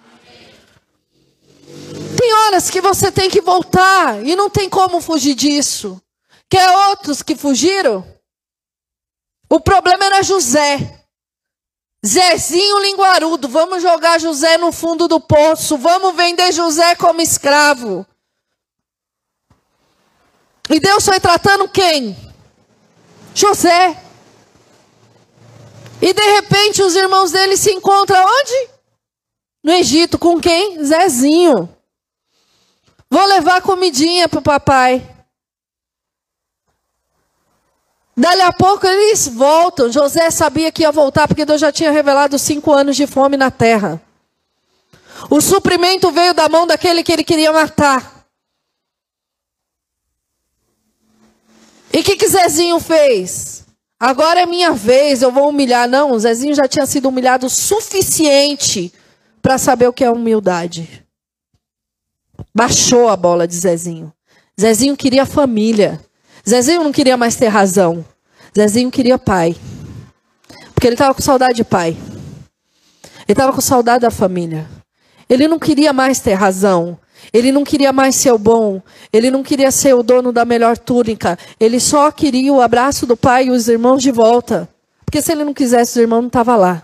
Tem 2.17 2.33
horas 2.33 2.69
que 2.69 2.79
você 2.79 3.11
tem 3.11 3.29
que 3.29 3.41
voltar 3.41 4.25
e 4.25 4.33
não 4.33 4.49
tem 4.49 4.69
como 4.69 5.01
fugir 5.01 5.35
disso. 5.35 6.01
Quer 6.49 6.69
outros 6.89 7.21
que 7.21 7.35
fugiram? 7.35 8.18
O 9.49 9.59
problema 9.59 10.05
era 10.05 10.21
José. 10.21 10.99
Zezinho 12.05 12.79
linguarudo, 12.79 13.49
vamos 13.49 13.81
jogar 13.81 14.19
José 14.19 14.57
no 14.57 14.71
fundo 14.71 15.07
do 15.07 15.19
poço, 15.19 15.77
vamos 15.77 16.15
vender 16.15 16.51
José 16.53 16.95
como 16.95 17.19
escravo. 17.19 18.05
E 20.69 20.79
Deus 20.79 21.03
foi 21.03 21.19
tratando 21.19 21.67
quem? 21.67 22.15
José. 23.33 24.01
E 26.01 26.13
de 26.13 26.21
repente 26.35 26.81
os 26.81 26.95
irmãos 26.95 27.31
dele 27.31 27.57
se 27.57 27.71
encontram 27.71 28.23
onde? 28.23 28.69
No 29.63 29.73
Egito, 29.73 30.17
com 30.17 30.39
quem? 30.39 30.81
Zezinho. 30.83 31.67
Vou 33.09 33.25
levar 33.25 33.61
comidinha 33.61 34.29
para 34.29 34.39
o 34.39 34.43
papai. 34.43 35.08
Dali 38.19 38.41
a 38.41 38.51
pouco 38.51 38.85
eles 38.85 39.29
voltam. 39.29 39.89
José 39.89 40.29
sabia 40.29 40.73
que 40.73 40.81
ia 40.81 40.91
voltar 40.91 41.25
porque 41.25 41.45
Deus 41.45 41.61
já 41.61 41.71
tinha 41.71 41.89
revelado 41.89 42.37
cinco 42.37 42.73
anos 42.73 42.97
de 42.97 43.07
fome 43.07 43.37
na 43.37 43.49
terra. 43.49 44.01
O 45.29 45.39
suprimento 45.39 46.11
veio 46.11 46.33
da 46.33 46.49
mão 46.49 46.67
daquele 46.67 47.01
que 47.01 47.13
ele 47.13 47.23
queria 47.23 47.53
matar. 47.53 48.25
E 51.93 51.99
o 51.99 52.03
que, 52.03 52.17
que 52.17 52.27
Zezinho 52.27 52.77
fez? 52.81 53.63
Agora 53.97 54.41
é 54.41 54.45
minha 54.45 54.73
vez, 54.73 55.21
eu 55.21 55.31
vou 55.31 55.47
humilhar. 55.47 55.87
Não, 55.87 56.19
Zezinho 56.19 56.53
já 56.53 56.67
tinha 56.67 56.85
sido 56.85 57.07
humilhado 57.07 57.45
o 57.45 57.49
suficiente 57.49 58.91
para 59.41 59.57
saber 59.57 59.87
o 59.87 59.93
que 59.93 60.03
é 60.03 60.11
humildade. 60.11 61.05
Baixou 62.53 63.07
a 63.07 63.15
bola 63.15 63.47
de 63.47 63.55
Zezinho. 63.55 64.11
Zezinho 64.59 64.97
queria 64.97 65.25
família. 65.25 66.01
Zezinho 66.47 66.83
não 66.83 66.91
queria 66.91 67.17
mais 67.17 67.35
ter 67.35 67.47
razão. 67.47 68.05
Zezinho 68.55 68.91
queria 68.91 69.17
pai. 69.17 69.55
Porque 70.73 70.87
ele 70.87 70.95
estava 70.95 71.13
com 71.13 71.21
saudade 71.21 71.55
de 71.55 71.63
pai. 71.63 71.97
Ele 73.27 73.33
estava 73.33 73.53
com 73.53 73.61
saudade 73.61 74.01
da 74.01 74.11
família. 74.11 74.67
Ele 75.29 75.47
não 75.47 75.59
queria 75.59 75.93
mais 75.93 76.19
ter 76.19 76.33
razão. 76.33 76.97
Ele 77.31 77.51
não 77.51 77.63
queria 77.63 77.93
mais 77.93 78.15
ser 78.15 78.31
o 78.31 78.37
bom. 78.37 78.81
Ele 79.13 79.29
não 79.29 79.43
queria 79.43 79.71
ser 79.71 79.93
o 79.93 80.01
dono 80.01 80.31
da 80.31 80.45
melhor 80.45 80.77
túnica. 80.77 81.37
Ele 81.59 81.79
só 81.79 82.11
queria 82.11 82.51
o 82.51 82.61
abraço 82.61 83.05
do 83.05 83.15
pai 83.15 83.45
e 83.45 83.51
os 83.51 83.67
irmãos 83.67 84.01
de 84.01 84.11
volta. 84.11 84.67
Porque 85.05 85.21
se 85.21 85.31
ele 85.31 85.43
não 85.43 85.53
quisesse, 85.53 85.91
os 85.91 85.97
irmãos 85.97 86.21
não 86.21 86.27
estavam 86.27 86.57
lá. 86.57 86.83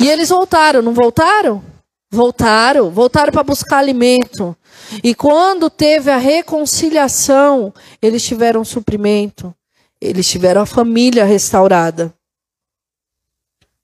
E 0.00 0.08
eles 0.08 0.28
voltaram, 0.28 0.82
não 0.82 0.92
voltaram? 0.92 1.62
Voltaram, 2.10 2.90
voltaram 2.90 3.32
para 3.32 3.42
buscar 3.42 3.78
alimento. 3.78 4.56
E 5.04 5.14
quando 5.14 5.68
teve 5.68 6.10
a 6.10 6.16
reconciliação, 6.16 7.72
eles 8.00 8.22
tiveram 8.22 8.64
suprimento. 8.64 9.54
Eles 10.00 10.26
tiveram 10.28 10.62
a 10.62 10.66
família 10.66 11.24
restaurada. 11.24 12.14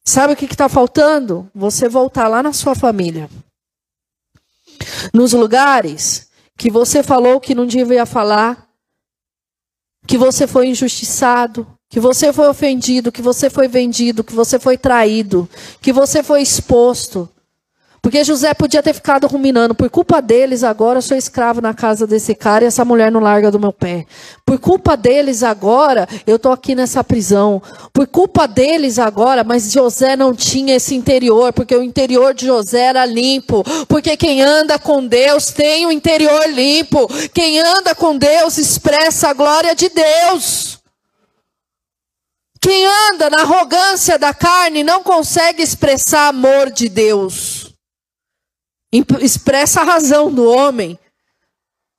Sabe 0.03 0.33
o 0.33 0.37
que 0.37 0.45
está 0.45 0.69
faltando? 0.69 1.51
Você 1.55 1.89
voltar 1.89 2.29
lá 2.29 2.43
na 2.43 2.53
sua 2.53 2.75
família. 2.75 3.29
Nos 5.13 5.33
lugares 5.33 6.29
que 6.57 6.71
você 6.71 7.03
falou 7.03 7.41
que 7.41 7.55
não 7.55 7.67
devia 7.67 8.07
falar, 8.07 8.69
que 10.07 10.17
você 10.17 10.47
foi 10.47 10.69
injustiçado, 10.69 11.67
que 11.89 11.99
você 11.99 12.33
foi 12.33 12.49
ofendido, 12.49 13.11
que 13.11 13.23
você 13.23 13.49
foi 13.49 13.69
vendido, 13.69 14.23
que 14.23 14.35
você 14.35 14.59
foi 14.59 14.77
traído, 14.77 15.49
que 15.81 15.93
você 15.93 16.23
foi 16.23 16.43
exposto, 16.43 17.29
porque 18.05 18.23
José 18.23 18.53
podia 18.53 18.83
ter 18.83 18.93
ficado 18.93 19.27
ruminando, 19.27 19.75
por 19.75 19.89
culpa 19.89 20.21
deles 20.21 20.63
agora 20.63 20.99
eu 20.99 21.03
sou 21.03 21.17
escravo 21.17 21.63
na 21.63 21.73
casa 21.73 22.07
desse 22.07 22.35
cara 22.35 22.63
e 22.63 22.67
essa 22.67 22.85
mulher 22.85 23.11
não 23.11 23.19
larga 23.19 23.51
do 23.51 23.59
meu 23.59 23.73
pé. 23.73 24.05
Por 24.45 24.59
culpa 24.59 24.95
deles 24.95 25.43
agora 25.43 26.07
eu 26.27 26.37
estou 26.37 26.53
aqui 26.53 26.75
nessa 26.75 27.03
prisão. 27.03 27.63
Por 27.95 28.07
culpa 28.07 28.47
deles 28.47 28.99
agora, 28.99 29.43
mas 29.43 29.73
José 29.73 30.17
não 30.17 30.35
tinha 30.35 30.77
esse 30.77 30.95
interior, 30.95 31.51
porque 31.55 31.75
o 31.75 31.83
interior 31.83 32.35
de 32.35 32.45
José 32.45 32.83
era 32.83 33.07
limpo. 33.07 33.65
Porque 33.89 34.19
quem 34.19 34.43
anda 34.43 34.79
com 34.79 35.07
Deus 35.07 35.47
tem 35.47 35.87
o 35.87 35.91
interior 35.91 36.47
limpo. 36.51 37.09
Quem 37.33 37.59
anda 37.59 37.95
com 37.95 38.19
Deus 38.19 38.59
expressa 38.59 39.31
a 39.31 39.33
glória 39.33 39.75
de 39.75 39.89
Deus. 39.89 40.79
Quem 42.61 42.87
anda 42.87 43.31
na 43.31 43.41
arrogância 43.41 44.19
da 44.19 44.35
carne 44.35 44.85
não 44.85 45.03
consegue 45.03 45.63
expressar 45.63 46.29
amor 46.29 46.71
de 46.71 46.91
Deus 46.91 47.64
expressa 49.21 49.81
a 49.81 49.85
razão 49.85 50.33
do 50.33 50.45
homem, 50.51 50.99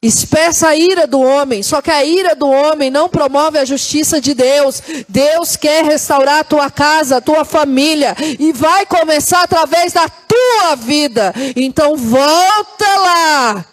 expressa 0.01 0.69
a 0.69 0.75
ira 0.75 1.08
do 1.08 1.19
homem, 1.19 1.63
só 1.63 1.81
que 1.81 1.89
a 1.89 2.05
ira 2.05 2.36
do 2.36 2.47
homem 2.47 2.91
não 2.91 3.10
promove 3.10 3.58
a 3.58 3.65
justiça 3.65 4.21
de 4.21 4.34
Deus. 4.34 4.81
Deus 5.10 5.55
quer 5.55 5.84
restaurar 5.84 6.39
a 6.39 6.43
tua 6.43 6.69
casa, 6.69 7.17
a 7.17 7.21
tua 7.21 7.43
família, 7.43 8.15
e 8.39 8.53
vai 8.53 8.86
começar 8.86 9.41
através 9.41 9.93
da 9.93 10.08
tua 10.08 10.75
vida. 10.75 11.34
Então 11.55 11.95
volta 11.97 12.86
lá 12.99 13.65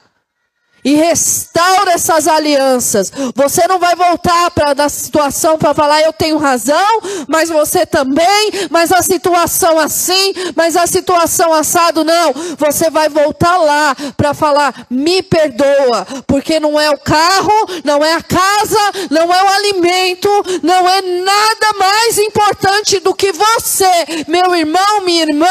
e 0.85 0.95
restaura 0.95 1.93
essas 1.93 2.27
alianças. 2.27 3.13
Você 3.35 3.67
não 3.69 3.79
vai 3.79 3.95
voltar 3.95 4.51
para 4.51 4.75
da 4.75 4.89
situação 4.89 5.57
para 5.57 5.75
falar 5.75 6.03
eu 6.03 6.13
tenho 6.13 6.39
razão, 6.39 7.01
mas 7.29 7.49
você 7.49 7.87
também, 7.87 8.51
mas 8.71 8.91
a 8.91 9.03
situação 9.03 9.79
assim, 9.79 10.33
mas 10.57 10.77
a 10.77 10.87
situação 10.87 11.53
assado 11.53 12.05
não. 12.05 12.33
Você 12.59 12.91
vai 12.91 13.09
voltar 13.09 13.57
lá 13.59 13.95
para 14.17 14.35
falar 14.35 14.87
me 14.91 15.23
perdoa, 15.23 16.07
porque 16.27 16.59
não 16.59 16.81
é 16.81 16.91
o 16.91 16.99
carro, 16.99 17.53
não 17.85 18.05
é 18.05 18.15
a 18.15 18.23
casa, 18.23 18.81
não 19.11 19.33
é 19.33 19.43
o 19.43 19.49
alimento, 19.49 20.29
não 20.63 20.89
é 20.89 21.03
nada 21.03 21.73
mais 21.79 22.19
importante 22.19 22.99
do 23.01 23.15
que 23.15 23.33
você, 23.33 24.25
meu 24.27 24.55
irmão, 24.55 25.01
minha 25.05 25.23
irmã, 25.23 25.47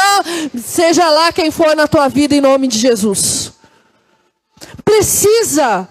seja 0.62 1.08
lá 1.08 1.32
quem 1.32 1.50
for 1.50 1.74
na 1.74 1.86
tua 1.86 2.08
vida 2.08 2.34
em 2.34 2.40
nome 2.40 2.68
de 2.68 2.78
Jesus 2.78 3.51
precisa 4.92 5.88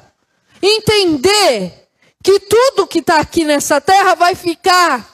entender 0.62 1.90
que 2.24 2.40
tudo 2.40 2.86
que 2.86 3.00
está 3.00 3.20
aqui 3.20 3.44
nessa 3.44 3.82
terra 3.82 4.14
vai 4.14 4.36
ficar. 4.36 5.10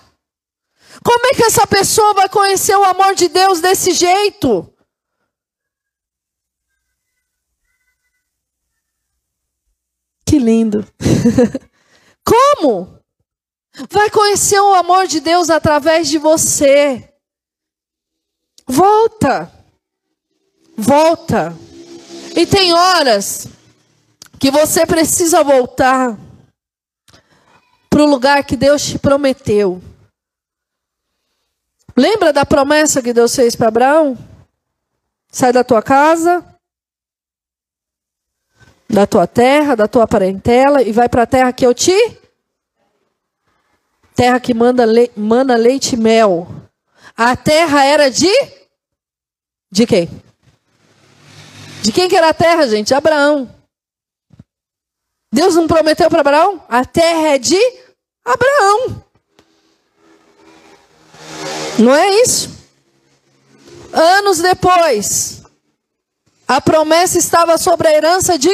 Como 1.01 1.27
é 1.27 1.33
que 1.33 1.43
essa 1.43 1.65
pessoa 1.65 2.13
vai 2.13 2.27
conhecer 2.27 2.75
o 2.75 2.83
amor 2.83 3.15
de 3.15 3.29
Deus 3.29 3.61
desse 3.61 3.93
jeito? 3.93 4.69
Que 10.25 10.37
lindo. 10.37 10.85
Como? 12.25 12.99
Vai 13.89 14.09
conhecer 14.09 14.59
o 14.59 14.73
amor 14.73 15.07
de 15.07 15.21
Deus 15.21 15.49
através 15.49 16.09
de 16.09 16.17
você. 16.17 17.09
Volta. 18.67 19.49
Volta. 20.75 21.55
E 22.35 22.45
tem 22.45 22.73
horas 22.73 23.47
que 24.39 24.51
você 24.51 24.85
precisa 24.85 25.43
voltar 25.43 26.17
para 27.89 28.03
o 28.03 28.05
lugar 28.05 28.43
que 28.43 28.55
Deus 28.55 28.83
te 28.83 28.99
prometeu. 28.99 29.81
Lembra 31.95 32.31
da 32.31 32.45
promessa 32.45 33.01
que 33.01 33.13
Deus 33.13 33.35
fez 33.35 33.55
para 33.55 33.69
Abraão? 33.69 34.17
Sai 35.31 35.51
da 35.51 35.63
tua 35.63 35.81
casa, 35.81 36.45
da 38.87 39.07
tua 39.07 39.25
terra, 39.25 39.75
da 39.75 39.87
tua 39.87 40.07
parentela 40.07 40.81
e 40.83 40.91
vai 40.91 41.09
para 41.09 41.23
a 41.23 41.27
terra 41.27 41.51
que 41.51 41.65
eu 41.65 41.73
te 41.73 41.95
terra 44.15 44.39
que 44.39 44.51
manda 44.51 44.83
le... 44.83 45.11
leite 45.59 45.93
e 45.93 45.97
mel. 45.97 46.47
A 47.15 47.35
terra 47.35 47.85
era 47.85 48.09
de 48.09 48.31
de 49.71 49.85
quem? 49.85 50.09
De 51.83 51.91
quem 51.91 52.09
que 52.09 52.15
era 52.15 52.29
a 52.29 52.33
terra, 52.33 52.67
gente? 52.67 52.93
Abraão. 52.93 53.56
Deus 55.31 55.55
não 55.55 55.67
prometeu 55.67 56.09
para 56.09 56.21
Abraão? 56.21 56.63
A 56.69 56.85
terra 56.85 57.29
é 57.29 57.37
de 57.37 57.59
Abraão. 58.23 59.03
Não 61.79 61.93
é 61.93 62.21
isso? 62.21 62.49
Anos 63.93 64.39
depois, 64.39 65.43
a 66.47 66.59
promessa 66.59 67.17
estava 67.17 67.57
sobre 67.57 67.87
a 67.87 67.93
herança 67.93 68.37
de 68.37 68.51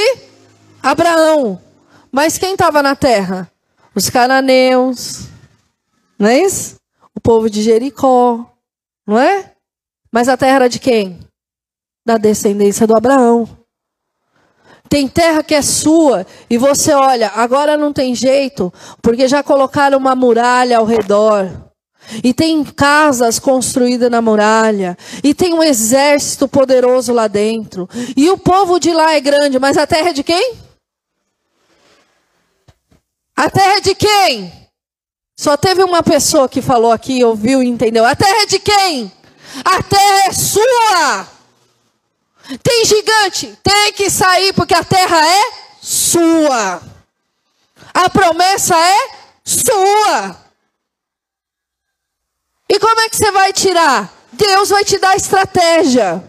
Abraão. 0.81 1.61
Mas 2.11 2.37
quem 2.37 2.53
estava 2.53 2.81
na 2.83 2.95
terra? 2.95 3.51
Os 3.95 4.09
cananeus. 4.09 5.27
Não 6.17 6.27
é 6.27 6.39
isso? 6.39 6.75
O 7.15 7.19
povo 7.19 7.49
de 7.49 7.61
Jericó. 7.61 8.45
Não 9.05 9.17
é? 9.17 9.53
Mas 10.11 10.29
a 10.29 10.37
terra 10.37 10.55
era 10.55 10.69
de 10.69 10.79
quem? 10.79 11.23
da 12.05 12.17
descendência 12.17 12.85
do 12.85 12.95
Abraão. 12.95 13.47
Tem 14.93 15.07
terra 15.07 15.41
que 15.41 15.55
é 15.55 15.61
sua 15.63 16.23
e 16.47 16.55
você 16.55 16.93
olha, 16.93 17.31
agora 17.33 17.75
não 17.75 17.91
tem 17.91 18.13
jeito, 18.13 18.71
porque 19.01 19.27
já 19.27 19.41
colocaram 19.41 19.97
uma 19.97 20.13
muralha 20.13 20.77
ao 20.77 20.85
redor. 20.85 21.49
E 22.23 22.31
tem 22.31 22.63
casas 22.63 23.39
construídas 23.39 24.11
na 24.11 24.21
muralha. 24.21 24.95
E 25.23 25.33
tem 25.33 25.51
um 25.51 25.63
exército 25.63 26.47
poderoso 26.47 27.11
lá 27.11 27.27
dentro. 27.27 27.89
E 28.15 28.29
o 28.29 28.37
povo 28.37 28.79
de 28.79 28.93
lá 28.93 29.15
é 29.15 29.19
grande, 29.19 29.57
mas 29.57 29.79
a 29.79 29.87
terra 29.87 30.09
é 30.09 30.13
de 30.13 30.21
quem? 30.21 30.57
A 33.35 33.49
terra 33.49 33.77
é 33.77 33.81
de 33.81 33.95
quem? 33.95 34.53
Só 35.35 35.57
teve 35.57 35.81
uma 35.81 36.03
pessoa 36.03 36.47
que 36.47 36.61
falou 36.61 36.91
aqui, 36.91 37.23
ouviu 37.23 37.63
e 37.63 37.67
entendeu. 37.67 38.05
A 38.05 38.15
terra 38.15 38.43
é 38.43 38.45
de 38.45 38.59
quem? 38.59 39.11
A 39.65 39.81
terra 39.81 40.27
é 40.27 40.31
sua. 40.33 41.33
Tem 42.61 42.85
gigante, 42.85 43.57
tem 43.63 43.93
que 43.93 44.09
sair 44.09 44.53
porque 44.53 44.73
a 44.73 44.83
terra 44.83 45.25
é 45.25 45.51
sua. 45.81 46.81
A 47.93 48.09
promessa 48.09 48.75
é 48.75 49.09
sua. 49.43 50.37
E 52.69 52.79
como 52.79 52.99
é 52.99 53.09
que 53.09 53.15
você 53.15 53.31
vai 53.31 53.53
tirar? 53.53 54.11
Deus 54.33 54.69
vai 54.69 54.83
te 54.83 54.97
dar 54.97 55.15
estratégia. 55.15 56.23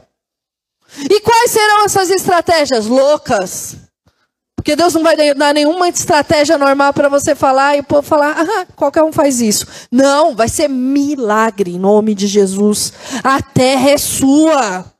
E 0.99 1.21
quais 1.21 1.51
serão 1.51 1.85
essas 1.85 2.11
estratégias 2.11 2.87
loucas? 2.87 3.77
Porque 4.55 4.77
Deus 4.77 4.95
não 4.95 5.03
vai 5.03 5.35
dar 5.35 5.53
nenhuma 5.53 5.89
estratégia 5.89 6.57
normal 6.57 6.95
para 6.95 7.09
você 7.09 7.35
falar 7.35 7.77
e 7.77 7.81
o 7.81 7.85
povo 7.85 8.03
falar, 8.03 8.37
ah, 8.41 8.67
qualquer 8.75 9.03
um 9.03 9.13
faz 9.13 9.41
isso. 9.41 9.67
Não, 9.91 10.35
vai 10.35 10.49
ser 10.49 10.69
milagre 10.69 11.73
em 11.73 11.79
nome 11.79 12.15
de 12.15 12.27
Jesus. 12.27 12.93
A 13.23 13.43
terra 13.43 13.91
é 13.91 13.99
sua. 13.99 14.94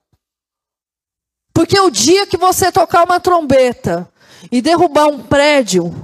Porque 1.55 1.79
o 1.79 1.89
dia 1.89 2.27
que 2.27 2.37
você 2.37 2.73
tocar 2.73 3.05
uma 3.05 3.21
trombeta 3.21 4.11
e 4.51 4.61
derrubar 4.61 5.07
um 5.07 5.23
prédio, 5.23 5.95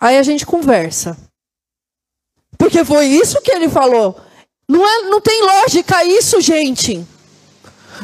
aí 0.00 0.16
a 0.16 0.22
gente 0.22 0.46
conversa. 0.46 1.16
Porque 2.58 2.84
foi 2.84 3.06
isso 3.06 3.42
que 3.42 3.50
ele 3.50 3.68
falou. 3.68 4.18
Não, 4.68 4.86
é, 4.86 5.02
não 5.02 5.20
tem 5.20 5.42
lógica 5.42 6.02
isso, 6.04 6.40
gente. 6.40 7.06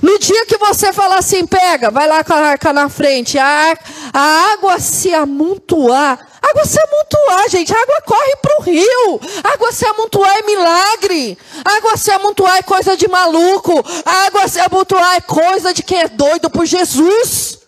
No 0.03 0.19
dia 0.19 0.47
que 0.47 0.57
você 0.57 0.93
falar 0.93 1.19
assim, 1.19 1.47
pega, 1.47 1.91
vai 1.91 2.07
lá 2.07 2.23
com 2.23 2.33
a 2.33 2.37
arca 2.37 2.73
na 2.73 2.89
frente, 2.89 3.39
a, 3.39 3.77
a 4.13 4.53
água 4.53 4.79
se 4.79 5.13
amontoar. 5.13 6.27
Água 6.43 6.65
se 6.65 6.79
amontoar, 6.81 7.49
gente. 7.51 7.73
A 7.73 7.81
água 7.81 8.03
corre 8.03 8.37
para 8.37 8.59
o 8.59 8.63
rio. 8.63 9.21
Água 9.45 9.73
se 9.73 9.85
amontoar 9.85 10.39
é 10.39 10.43
milagre. 10.43 11.39
Água 11.65 11.97
se 11.97 12.11
amontoar 12.11 12.57
é 12.57 12.63
coisa 12.63 12.97
de 12.97 13.07
maluco. 13.07 13.85
Água 14.27 14.49
se 14.49 14.59
amontoar 14.59 15.17
é 15.17 15.21
coisa 15.21 15.75
de 15.75 15.83
quem 15.83 16.01
é 16.01 16.09
doido 16.09 16.49
por 16.51 16.65
Jesus. 16.65 17.59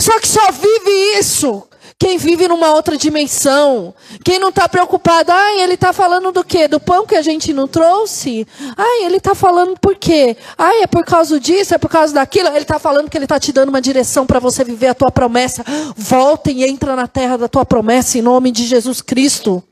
Só 0.00 0.18
que 0.18 0.28
só 0.28 0.50
vive 0.50 1.18
isso 1.18 1.68
quem 2.02 2.18
vive 2.18 2.48
numa 2.48 2.74
outra 2.74 2.96
dimensão. 2.96 3.94
Quem 4.24 4.36
não 4.36 4.48
está 4.48 4.68
preocupado, 4.68 5.30
ai, 5.30 5.60
ele 5.60 5.74
está 5.74 5.92
falando 5.92 6.32
do 6.32 6.42
quê? 6.42 6.66
Do 6.66 6.80
pão 6.80 7.06
que 7.06 7.14
a 7.14 7.22
gente 7.22 7.52
não 7.52 7.68
trouxe? 7.68 8.44
Ai, 8.76 9.04
ele 9.04 9.18
está 9.18 9.36
falando 9.36 9.78
por 9.78 9.94
quê? 9.94 10.36
Ai, 10.58 10.82
é 10.82 10.88
por 10.88 11.04
causa 11.04 11.38
disso, 11.38 11.76
é 11.76 11.78
por 11.78 11.88
causa 11.88 12.12
daquilo. 12.12 12.48
Ele 12.48 12.58
está 12.58 12.80
falando 12.80 13.08
que 13.08 13.16
ele 13.16 13.26
está 13.26 13.38
te 13.38 13.52
dando 13.52 13.68
uma 13.68 13.80
direção 13.80 14.26
para 14.26 14.40
você 14.40 14.64
viver 14.64 14.88
a 14.88 14.94
tua 14.94 15.12
promessa. 15.12 15.64
Volta 15.96 16.50
e 16.50 16.64
entra 16.64 16.96
na 16.96 17.06
terra 17.06 17.38
da 17.38 17.46
tua 17.46 17.64
promessa 17.64 18.18
em 18.18 18.22
nome 18.22 18.50
de 18.50 18.66
Jesus 18.66 19.00
Cristo. 19.00 19.62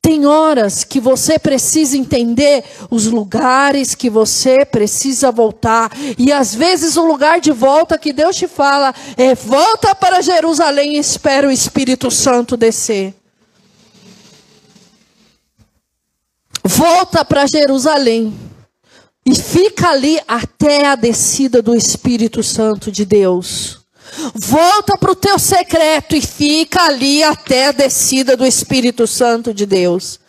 Tem 0.00 0.26
horas 0.26 0.84
que 0.84 1.00
você 1.00 1.38
precisa 1.38 1.96
entender 1.96 2.64
os 2.90 3.06
lugares 3.06 3.94
que 3.94 4.08
você 4.08 4.64
precisa 4.64 5.30
voltar. 5.30 5.90
E 6.16 6.32
às 6.32 6.54
vezes 6.54 6.96
o 6.96 7.04
lugar 7.04 7.40
de 7.40 7.52
volta 7.52 7.98
que 7.98 8.12
Deus 8.12 8.36
te 8.36 8.46
fala 8.46 8.94
é 9.16 9.34
volta 9.34 9.94
para 9.94 10.22
Jerusalém 10.22 10.96
e 10.96 10.98
espera 10.98 11.48
o 11.48 11.52
Espírito 11.52 12.10
Santo 12.10 12.56
descer. 12.56 13.14
Volta 16.64 17.24
para 17.24 17.46
Jerusalém. 17.46 18.32
E 19.26 19.34
fica 19.34 19.90
ali 19.90 20.18
até 20.26 20.86
a 20.86 20.94
descida 20.94 21.60
do 21.60 21.74
Espírito 21.74 22.42
Santo 22.42 22.90
de 22.90 23.04
Deus. 23.04 23.77
Volta 24.34 24.96
para 24.96 25.12
o 25.12 25.16
teu 25.16 25.38
secreto 25.38 26.16
e 26.16 26.20
fica 26.20 26.82
ali 26.82 27.22
até 27.22 27.68
a 27.68 27.72
descida 27.72 28.36
do 28.36 28.46
Espírito 28.46 29.06
Santo 29.06 29.52
de 29.52 29.66
Deus. 29.66 30.20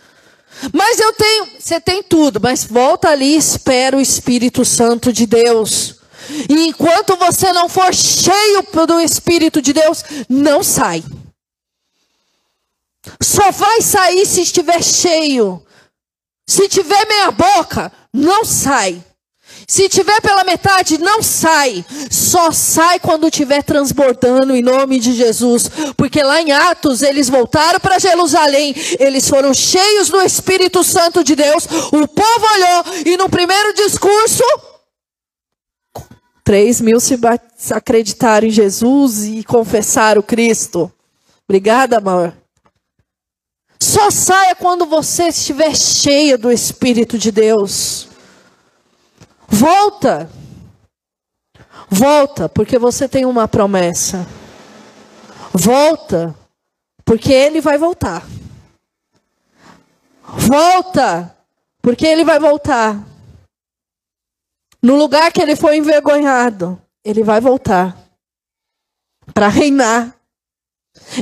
Mas 0.74 1.00
eu 1.00 1.14
tenho, 1.14 1.48
você 1.60 1.80
tem 1.80 2.04
tudo, 2.04 2.40
mas 2.42 2.66
volta 2.66 3.10
ali 3.10 3.36
e 3.36 3.38
espera 3.38 3.96
o 3.96 4.02
Espírito 4.02 4.66
Santo 4.66 5.14
de 5.14 5.26
Deus. 5.26 5.96
E 6.50 6.68
enquanto 6.68 7.16
você 7.16 7.52
não 7.54 7.70
for 7.70 7.94
cheio 7.94 8.64
do 8.86 9.00
Espírito 9.00 9.62
de 9.62 9.74
Deus, 9.74 10.04
não 10.28 10.62
sai. 10.64 11.04
Só 13.22 13.52
vai 13.52 13.82
sair 13.82 14.26
se 14.26 14.42
estiver 14.42 14.84
cheio. 14.84 15.64
Se 16.48 16.68
tiver 16.68 17.08
meia 17.08 17.32
boca, 17.32 17.92
não 18.14 18.44
sai. 18.44 19.04
Se 19.68 19.88
tiver 19.88 20.20
pela 20.22 20.44
metade, 20.44 20.98
não 20.98 21.22
sai. 21.22 21.86
Só 22.10 22.52
sai 22.52 23.00
quando 23.00 23.30
tiver 23.30 23.64
transbordando 23.64 24.56
em 24.56 24.64
nome 24.64 25.00
de 25.00 25.14
Jesus. 25.14 25.70
Porque 25.96 26.24
lá 26.24 26.42
em 26.42 26.52
Atos, 26.52 27.02
eles 27.02 27.30
voltaram 27.30 27.80
para 27.80 28.00
Jerusalém. 28.00 28.74
Eles 29.00 29.30
foram 29.30 29.54
cheios 29.54 30.10
do 30.10 30.22
Espírito 30.22 30.84
Santo 30.84 31.24
de 31.24 31.36
Deus. 31.36 31.66
O 31.92 32.08
povo 32.08 32.46
olhou 32.56 32.84
e 33.06 33.16
no 33.16 33.30
primeiro 33.30 33.74
discurso. 33.74 34.44
Três 36.44 36.82
mil 36.82 37.00
se 37.00 37.16
acreditaram 37.72 38.48
em 38.48 38.52
Jesus 38.52 39.26
e 39.26 39.44
confessaram 39.44 40.22
Cristo. 40.24 40.92
Obrigada, 41.48 41.98
amor. 41.98 42.34
Só 43.80 44.12
saia 44.12 44.56
quando 44.56 44.86
você 44.88 45.28
estiver 45.28 45.76
cheia 45.76 46.38
do 46.38 46.52
Espírito 46.52 47.20
de 47.20 47.32
Deus. 47.32 48.09
Volta. 49.50 50.30
Volta, 51.90 52.48
porque 52.48 52.78
você 52.78 53.08
tem 53.08 53.26
uma 53.26 53.48
promessa. 53.48 54.28
Volta, 55.54 56.36
porque 57.04 57.34
ele 57.34 57.60
vai 57.60 57.78
voltar. 57.78 58.26
Volta, 60.24 61.36
porque 61.82 62.06
ele 62.06 62.24
vai 62.24 62.40
voltar. 62.40 63.04
No 64.82 64.96
lugar 64.96 65.32
que 65.32 65.42
ele 65.42 65.56
foi 65.56 65.78
envergonhado, 65.78 66.80
ele 67.04 67.24
vai 67.24 67.42
voltar 67.42 67.98
para 69.34 69.48
reinar. 69.48 70.16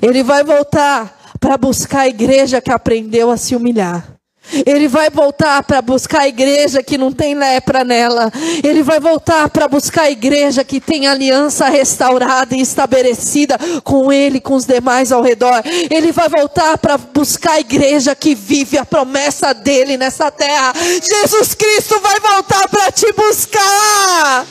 Ele 0.02 0.24
vai 0.24 0.44
voltar 0.44 1.18
para 1.40 1.58
buscar 1.58 2.02
a 2.02 2.08
igreja 2.08 2.62
que 2.62 2.72
aprendeu 2.72 3.32
a 3.32 3.38
se 3.38 3.56
humilhar. 3.56 4.17
Ele 4.66 4.88
vai 4.88 5.10
voltar 5.10 5.64
para 5.64 5.82
buscar 5.82 6.22
a 6.22 6.28
igreja 6.28 6.82
que 6.82 6.98
não 6.98 7.12
tem 7.12 7.36
lepra 7.36 7.84
nela. 7.84 8.32
Ele 8.64 8.84
vai 8.84 9.00
voltar 9.00 9.50
para 9.50 9.68
buscar 9.68 10.04
a 10.04 10.12
igreja 10.12 10.64
que 10.64 10.80
tem 10.80 11.08
aliança 11.08 11.68
restaurada 11.68 12.56
e 12.56 12.62
estabelecida 12.62 13.58
com 13.84 14.12
ele, 14.12 14.40
com 14.40 14.56
os 14.56 14.66
demais 14.66 15.12
ao 15.12 15.22
redor. 15.22 15.62
Ele 15.90 16.12
vai 16.12 16.30
voltar 16.30 16.78
para 16.78 16.98
buscar 16.98 17.54
a 17.54 17.60
igreja 17.60 18.16
que 18.16 18.36
vive 18.36 18.78
a 18.78 18.86
promessa 18.86 19.54
dele 19.54 19.98
nessa 19.98 20.32
terra. 20.32 20.74
Jesus 20.76 21.54
Cristo 21.54 22.00
vai 22.00 22.20
voltar 22.20 22.68
para 22.70 22.92
te 22.92 23.12
buscar. 23.14 24.46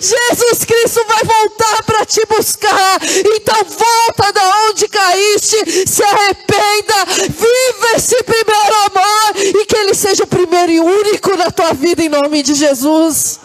Jesus 0.00 0.64
Cristo 0.64 1.04
vai 1.06 1.24
voltar 1.24 1.82
para 1.84 2.04
te 2.04 2.24
buscar. 2.26 3.00
Então 3.36 3.56
volta 3.64 4.32
da 4.32 4.66
onde 4.68 4.88
caíste, 4.88 5.86
se 5.86 6.02
arrependa, 6.02 7.04
viva 7.28 7.96
esse 7.96 8.22
primeiro 8.22 8.74
amor 8.86 9.41
e 9.42 9.66
que 9.66 9.76
Ele 9.76 9.94
seja 9.94 10.24
o 10.24 10.26
primeiro 10.26 10.72
e 10.72 10.80
único 10.80 11.36
na 11.36 11.50
tua 11.50 11.72
vida 11.72 12.02
em 12.02 12.08
nome 12.08 12.42
de 12.42 12.54
Jesus. 12.54 13.40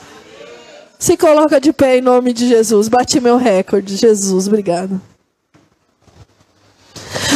Se 1.00 1.16
coloca 1.16 1.60
de 1.60 1.72
pé 1.72 1.98
em 1.98 2.02
nome 2.02 2.34
de 2.34 2.48
Jesus. 2.48 2.88
Bati 2.88 3.20
meu 3.20 3.38
recorde. 3.38 3.96
Jesus, 3.96 4.48
obrigado. 4.48 5.02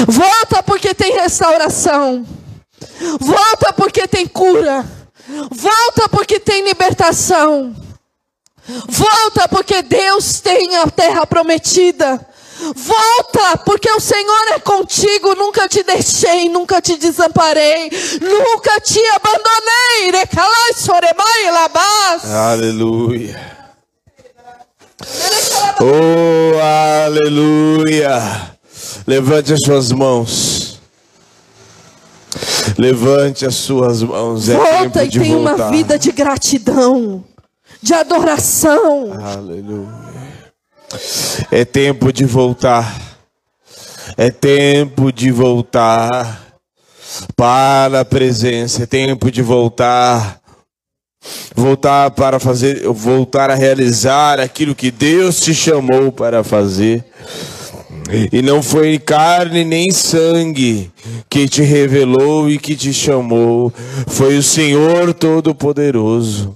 Volta 0.08 0.63
porque 0.63 0.93
tem 0.93 1.13
restauração. 1.13 2.26
Volta 3.19 3.74
porque 3.74 4.08
tem 4.08 4.28
cura. 4.28 4.86
Volta 5.52 6.10
porque 6.10 6.39
tem 6.39 6.63
libertação. 6.63 7.76
Volta 8.88 9.47
porque 9.47 9.82
Deus 9.82 10.39
tem 10.39 10.78
a 10.78 10.88
terra 10.88 11.26
prometida. 11.26 12.26
Volta, 12.76 13.58
porque 13.65 13.89
o 13.89 14.00
Senhor 14.00 14.47
é 14.54 14.60
contigo. 14.60 15.36
Nunca 15.36 15.67
te 15.67 15.84
deixei, 15.84 16.47
nunca 16.50 16.80
te 16.82 16.95
desamparei, 16.97 17.89
nunca 18.21 18.80
te 18.80 19.00
abandonei. 19.08 20.12
Aleluia. 22.26 23.52
Oh, 25.80 26.60
aleluia. 27.06 28.52
Levante 29.08 29.54
as 29.54 29.60
suas 29.65 29.91
mãos. 29.91 30.80
Levante 32.78 33.45
as 33.45 33.56
suas 33.56 34.04
mãos. 34.04 34.47
É 34.47 34.56
Volta 34.56 35.04
e 35.04 35.10
tenha 35.10 35.38
uma 35.38 35.71
vida 35.71 35.97
de 35.97 36.12
gratidão, 36.12 37.24
de 37.82 37.93
adoração. 37.93 39.12
Aleluia. 39.24 40.11
É 41.51 41.65
tempo 41.65 42.12
de 42.12 42.25
voltar. 42.25 43.19
É 44.17 44.30
tempo 44.30 45.12
de 45.12 45.32
voltar 45.32 46.60
para 47.36 48.01
a 48.01 48.06
presença. 48.06 48.84
É 48.84 48.86
tempo 48.86 49.32
de 49.32 49.41
voltar. 49.41 50.39
Voltar 51.56 52.12
para 52.12 52.39
fazer, 52.39 52.88
voltar 52.88 53.51
a 53.51 53.56
realizar 53.56 54.39
aquilo 54.39 54.73
que 54.73 54.89
Deus 54.89 55.39
te 55.39 55.54
chamou 55.54 56.12
para 56.12 56.43
fazer. 56.43 57.06
E 58.32 58.41
não 58.41 58.62
foi 58.62 58.97
carne 58.99 59.63
nem 59.63 59.91
sangue 59.91 60.91
que 61.30 61.47
te 61.47 61.62
revelou 61.62 62.49
e 62.49 62.58
que 62.58 62.75
te 62.75 62.93
chamou, 62.93 63.71
foi 64.08 64.38
o 64.38 64.43
Senhor 64.43 65.13
Todo-Poderoso. 65.13 66.55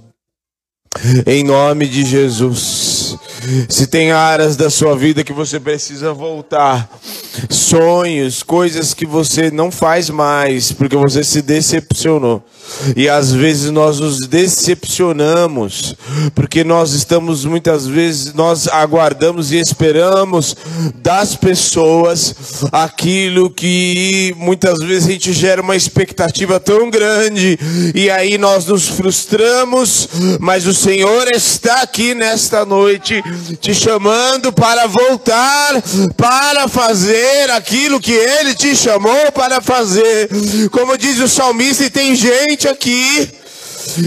Em 1.26 1.42
nome 1.42 1.86
de 1.86 2.04
Jesus. 2.04 2.85
Se 3.68 3.86
tem 3.86 4.12
áreas 4.12 4.56
da 4.56 4.70
sua 4.70 4.96
vida 4.96 5.22
que 5.22 5.32
você 5.32 5.60
precisa 5.60 6.12
voltar, 6.12 6.88
sonhos, 7.48 8.42
coisas 8.42 8.94
que 8.94 9.06
você 9.06 9.50
não 9.50 9.70
faz 9.70 10.10
mais, 10.10 10.72
porque 10.72 10.96
você 10.96 11.22
se 11.22 11.42
decepcionou. 11.42 12.44
E 12.96 13.08
às 13.08 13.32
vezes 13.32 13.70
nós 13.70 14.00
nos 14.00 14.20
decepcionamos, 14.26 15.94
porque 16.34 16.64
nós 16.64 16.92
estamos 16.92 17.44
muitas 17.44 17.86
vezes, 17.86 18.34
nós 18.34 18.66
aguardamos 18.66 19.52
e 19.52 19.56
esperamos 19.56 20.56
das 20.96 21.36
pessoas 21.36 22.34
aquilo 22.72 23.50
que 23.50 24.34
muitas 24.36 24.80
vezes 24.80 25.08
a 25.08 25.12
gente 25.12 25.32
gera 25.32 25.62
uma 25.62 25.76
expectativa 25.76 26.58
tão 26.58 26.90
grande, 26.90 27.58
e 27.94 28.10
aí 28.10 28.36
nós 28.36 28.66
nos 28.66 28.88
frustramos, 28.88 30.08
mas 30.40 30.66
o 30.66 30.74
Senhor 30.74 31.28
está 31.28 31.82
aqui 31.82 32.14
nesta 32.14 32.64
noite 32.64 33.22
te 33.60 33.74
chamando 33.74 34.52
para 34.52 34.86
voltar, 34.86 35.82
para 36.16 36.66
fazer 36.68 37.25
aquilo 37.56 38.00
que 38.00 38.12
Ele 38.12 38.54
te 38.54 38.76
chamou 38.76 39.32
para 39.32 39.60
fazer. 39.60 40.28
Como 40.70 40.96
diz 40.96 41.18
o 41.20 41.28
salmista, 41.28 41.84
e 41.84 41.90
tem 41.90 42.14
gente 42.14 42.68
aqui 42.68 43.28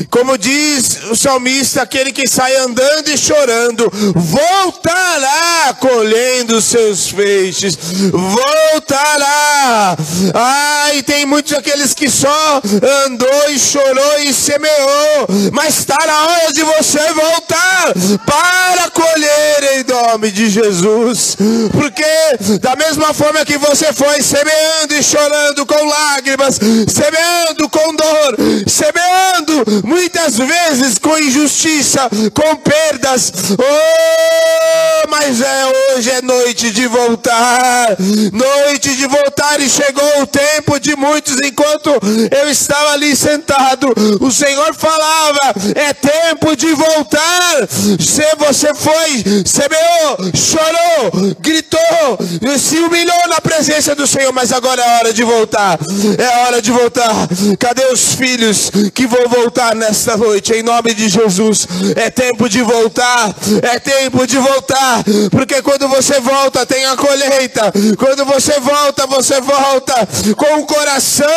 Como 0.09 0.37
diz 0.37 0.99
o 1.09 1.15
salmista, 1.15 1.81
aquele 1.81 2.11
que 2.11 2.27
sai 2.27 2.55
andando 2.57 3.09
e 3.09 3.17
chorando, 3.17 3.91
voltará 4.15 5.73
colhendo 5.79 6.61
seus 6.61 7.09
feixes, 7.09 7.77
voltará. 8.11 9.97
Ai, 10.33 11.01
tem 11.03 11.25
muitos 11.25 11.53
aqueles 11.53 11.93
que 11.93 12.09
só 12.09 12.61
andou 13.05 13.49
e 13.49 13.59
chorou 13.59 14.19
e 14.19 14.33
semeou, 14.33 15.27
mas 15.51 15.79
está 15.79 15.97
na 16.05 16.27
hora 16.27 16.53
de 16.53 16.63
você 16.63 17.13
voltar 17.13 17.93
para 18.25 18.89
colher 18.91 19.79
em 19.79 19.83
nome 19.83 20.31
de 20.31 20.49
Jesus, 20.49 21.37
porque 21.71 22.59
da 22.59 22.75
mesma 22.75 23.13
forma 23.13 23.45
que 23.45 23.57
você 23.57 23.91
foi 23.93 24.21
semeando 24.21 24.93
e 24.93 25.03
chorando 25.03 25.65
com 25.65 25.85
lágrimas, 25.85 26.59
semeando 26.87 27.69
com 27.69 27.95
dor, 27.95 28.35
semeando 28.67 29.65
muitas 29.83 30.37
vezes 30.37 30.97
com 30.97 31.17
injustiça, 31.17 32.09
com 32.33 32.55
perdas. 32.57 33.31
Oh, 33.57 35.07
mas 35.09 35.41
é 35.41 35.95
hoje 35.95 36.09
é 36.11 36.21
noite 36.21 36.71
de 36.71 36.87
voltar, 36.87 37.97
noite 38.31 38.95
de 38.95 39.07
voltar 39.07 39.59
e 39.59 39.69
chegou 39.69 40.21
o 40.21 40.27
tempo 40.27 40.79
de 40.79 40.95
muitos 40.95 41.39
enquanto 41.41 41.89
eu 42.31 42.49
estava 42.49 42.91
ali 42.91 43.15
sentado, 43.15 43.93
o 44.19 44.31
Senhor 44.31 44.73
falava: 44.73 45.53
é 45.75 45.93
tempo 45.93 46.55
de 46.55 46.73
voltar. 46.73 47.67
Se 47.99 48.23
você 48.37 48.73
foi, 48.73 49.43
semeou, 49.45 50.31
chorou, 50.33 51.35
gritou, 51.39 52.17
se 52.57 52.77
humilhou 52.77 53.27
na 53.27 53.41
presença 53.41 53.95
do 53.95 54.07
Senhor, 54.07 54.31
mas 54.33 54.51
agora 54.51 54.81
é 54.81 54.97
hora 54.97 55.13
de 55.13 55.23
voltar. 55.23 55.79
É 56.17 56.45
hora 56.45 56.61
de 56.61 56.71
voltar. 56.71 57.27
Cadê 57.57 57.85
os 57.85 58.15
filhos 58.15 58.71
que 58.93 59.07
vão 59.07 59.27
voltar 59.27 59.58
nesta 59.75 60.15
noite? 60.17 60.53
Em 60.53 60.63
nome 60.63 60.93
de 60.93 61.09
Jesus. 61.09 61.67
É 61.95 62.09
tempo 62.09 62.47
de 62.47 62.61
voltar. 62.61 63.35
É 63.61 63.79
tempo 63.79 64.25
de 64.25 64.37
voltar. 64.37 65.03
Porque 65.31 65.61
quando 65.61 65.87
você 65.87 66.19
volta, 66.19 66.65
tem 66.65 66.85
a 66.85 66.95
colheita. 66.95 67.71
Quando 67.97 68.25
você 68.25 68.59
volta, 68.59 69.05
você 69.07 69.41
volta 69.41 70.07
com 70.35 70.61
o 70.61 70.65
coração 70.65 71.27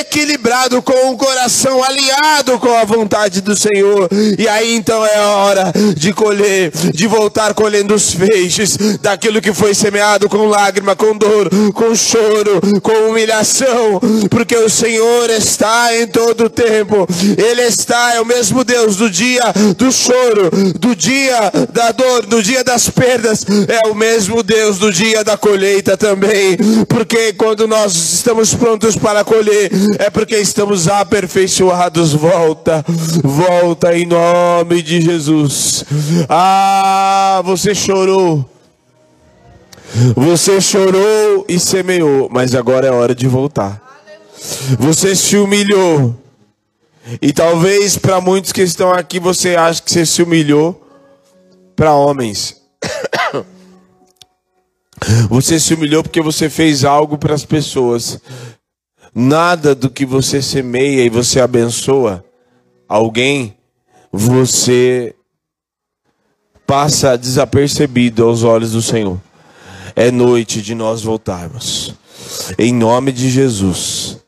equilibrado, 0.00 0.82
com 0.82 1.10
o 1.10 1.16
coração 1.16 1.82
alinhado 1.82 2.58
com 2.58 2.76
a 2.76 2.84
vontade 2.84 3.40
do 3.40 3.56
Senhor. 3.56 4.08
E 4.38 4.48
aí 4.48 4.74
então 4.74 5.04
é 5.04 5.18
hora 5.20 5.72
de 5.96 6.12
colher, 6.12 6.70
de 6.92 7.06
voltar 7.06 7.54
colhendo 7.54 7.94
os 7.94 8.12
feixes 8.12 8.76
daquilo 9.00 9.40
que 9.40 9.52
foi 9.52 9.74
semeado 9.74 10.28
com 10.28 10.46
lágrima, 10.46 10.96
com 10.96 11.16
dor, 11.16 11.48
com 11.72 11.94
choro, 11.94 12.60
com 12.82 13.10
humilhação, 13.10 14.00
porque 14.30 14.56
o 14.56 14.68
Senhor 14.68 15.30
está 15.30 15.96
em 15.96 16.06
todo 16.06 16.46
o 16.46 16.50
tempo. 16.50 17.06
Ele 17.44 17.62
está, 17.62 18.14
é 18.14 18.20
o 18.20 18.24
mesmo 18.24 18.64
Deus 18.64 18.96
do 18.96 19.10
dia 19.10 19.42
do 19.76 19.92
choro, 19.92 20.50
do 20.78 20.96
dia 20.96 21.50
da 21.72 21.92
dor, 21.92 22.26
do 22.26 22.42
dia 22.42 22.64
das 22.64 22.88
perdas, 22.88 23.44
é 23.68 23.88
o 23.88 23.94
mesmo 23.94 24.42
Deus 24.42 24.78
do 24.78 24.92
dia 24.92 25.22
da 25.22 25.36
colheita 25.36 25.96
também. 25.96 26.56
Porque 26.88 27.32
quando 27.34 27.66
nós 27.66 27.94
estamos 27.94 28.54
prontos 28.54 28.96
para 28.96 29.24
colher, 29.24 29.70
é 29.98 30.08
porque 30.10 30.36
estamos 30.36 30.88
aperfeiçoados. 30.88 32.12
Volta, 32.12 32.84
volta 33.22 33.96
em 33.96 34.06
nome 34.06 34.82
de 34.82 35.00
Jesus. 35.00 35.84
Ah, 36.28 37.42
você 37.44 37.74
chorou. 37.74 38.48
Você 40.16 40.60
chorou 40.60 41.44
e 41.48 41.58
semeou, 41.58 42.28
mas 42.30 42.54
agora 42.54 42.86
é 42.86 42.90
hora 42.90 43.14
de 43.14 43.28
voltar. 43.28 43.80
Você 44.78 45.14
se 45.14 45.36
humilhou. 45.36 46.23
E 47.20 47.32
talvez 47.32 47.98
para 47.98 48.20
muitos 48.20 48.52
que 48.52 48.62
estão 48.62 48.92
aqui 48.92 49.20
você 49.20 49.56
acha 49.56 49.82
que 49.82 49.92
você 49.92 50.06
se 50.06 50.22
humilhou 50.22 50.80
para 51.76 51.94
homens. 51.94 52.62
Você 55.28 55.60
se 55.60 55.74
humilhou 55.74 56.02
porque 56.02 56.22
você 56.22 56.48
fez 56.48 56.82
algo 56.82 57.18
para 57.18 57.34
as 57.34 57.44
pessoas. 57.44 58.18
Nada 59.14 59.74
do 59.74 59.90
que 59.90 60.06
você 60.06 60.40
semeia 60.40 61.04
e 61.04 61.10
você 61.10 61.40
abençoa 61.40 62.24
alguém, 62.88 63.54
você 64.10 65.14
passa 66.66 67.18
desapercebido 67.18 68.24
aos 68.24 68.42
olhos 68.42 68.72
do 68.72 68.80
Senhor. 68.80 69.20
É 69.94 70.10
noite 70.10 70.62
de 70.62 70.74
nós 70.74 71.02
voltarmos. 71.02 71.94
Em 72.58 72.72
nome 72.72 73.12
de 73.12 73.28
Jesus. 73.28 74.18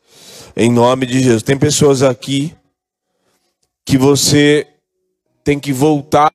Em 0.55 0.71
nome 0.71 1.05
de 1.05 1.21
Jesus. 1.21 1.43
Tem 1.43 1.57
pessoas 1.57 2.03
aqui 2.03 2.53
que 3.87 3.97
você 3.97 4.67
tem 5.45 5.57
que 5.57 5.71
voltar 5.71 6.27
a 6.27 6.31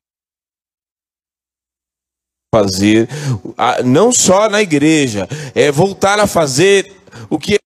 fazer, 2.57 3.07
não 3.85 4.11
só 4.11 4.49
na 4.49 4.59
igreja, 4.59 5.29
é 5.53 5.71
voltar 5.71 6.19
a 6.19 6.25
fazer 6.25 6.91
o 7.29 7.37
que 7.37 7.59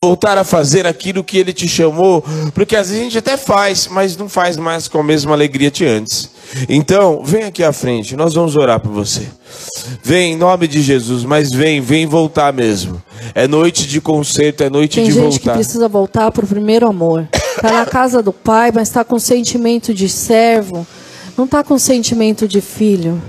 voltar 0.00 0.38
a 0.38 0.44
fazer 0.44 0.86
aquilo 0.86 1.24
que 1.24 1.36
ele 1.36 1.52
te 1.52 1.66
chamou, 1.66 2.24
porque 2.54 2.76
às 2.76 2.86
vezes 2.86 3.00
a 3.00 3.04
gente 3.04 3.18
até 3.18 3.36
faz, 3.36 3.88
mas 3.88 4.16
não 4.16 4.28
faz 4.28 4.56
mais 4.56 4.86
com 4.86 5.00
a 5.00 5.02
mesma 5.02 5.32
alegria 5.32 5.72
de 5.72 5.84
antes. 5.84 6.30
Então, 6.68 7.24
vem 7.24 7.42
aqui 7.42 7.64
à 7.64 7.72
frente, 7.72 8.14
nós 8.14 8.32
vamos 8.32 8.54
orar 8.54 8.78
por 8.78 8.92
você. 8.92 9.26
Vem 10.00 10.34
em 10.34 10.36
nome 10.36 10.68
de 10.68 10.82
Jesus, 10.82 11.24
mas 11.24 11.50
vem, 11.50 11.80
vem 11.80 12.06
voltar 12.06 12.52
mesmo. 12.52 13.02
É 13.34 13.48
noite 13.48 13.88
de 13.88 14.00
conserto, 14.00 14.62
é 14.62 14.70
noite 14.70 15.00
Tem 15.00 15.06
de 15.06 15.10
voltar. 15.10 15.24
Tem 15.24 15.32
gente 15.32 15.42
que 15.42 15.50
precisa 15.50 15.88
voltar 15.88 16.30
para 16.30 16.44
o 16.44 16.48
primeiro 16.48 16.86
amor. 16.86 17.28
Está 17.56 17.72
na 17.72 17.84
casa 17.84 18.22
do 18.22 18.32
pai, 18.32 18.70
mas 18.72 18.86
está 18.86 19.02
com 19.02 19.18
sentimento 19.18 19.92
de 19.92 20.08
servo, 20.08 20.86
não 21.36 21.44
está 21.44 21.64
com 21.64 21.76
sentimento 21.76 22.46
de 22.46 22.60
filho. 22.60 23.20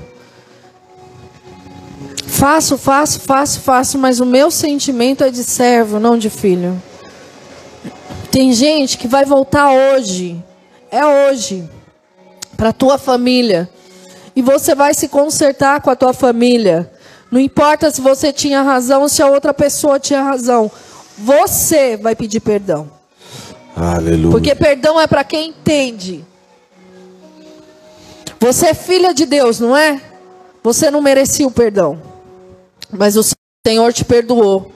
Faço, 2.30 2.78
faço, 2.78 3.20
faço, 3.20 3.60
faço, 3.60 3.98
mas 3.98 4.20
o 4.20 4.26
meu 4.26 4.52
sentimento 4.52 5.24
é 5.24 5.32
de 5.32 5.44
servo, 5.44 6.00
não 6.00 6.18
de 6.18 6.30
filho. 6.30 6.82
Tem 8.32 8.54
gente 8.54 8.98
que 8.98 9.08
vai 9.08 9.26
voltar 9.26 9.72
hoje, 9.72 10.42
é 10.92 11.06
hoje, 11.06 11.68
para 12.56 12.70
a 12.70 12.74
tua 12.74 12.98
família. 12.98 13.70
E 14.36 14.42
você 14.42 14.76
vai 14.76 14.94
se 14.94 15.10
consertar 15.10 15.82
com 15.82 15.90
a 15.90 15.96
tua 15.96 16.14
família. 16.14 16.90
Não 17.32 17.40
importa 17.40 17.92
se 17.92 18.00
você 18.00 18.32
tinha 18.32 18.62
razão 18.62 19.02
ou 19.02 19.10
se 19.10 19.22
a 19.22 19.28
outra 19.28 19.54
pessoa 19.54 20.00
tinha 20.00 20.22
razão. 20.22 20.72
Você 21.18 21.98
vai 21.98 22.16
pedir 22.16 22.40
perdão. 22.40 22.90
Aleluia. 23.76 24.32
Porque 24.32 24.56
perdão 24.56 25.02
é 25.02 25.08
para 25.08 25.24
quem 25.24 25.50
entende. 25.50 26.24
Você 28.40 28.68
é 28.68 28.74
filha 28.74 29.14
de 29.14 29.26
Deus, 29.26 29.60
não 29.60 29.76
é? 29.76 30.00
Você 30.64 30.90
não 30.90 31.02
merecia 31.02 31.46
o 31.46 31.52
perdão. 31.52 32.09
Mas 32.92 33.16
o 33.16 33.24
Senhor 33.66 33.94
te 33.94 34.04
perdoou. 34.04 34.72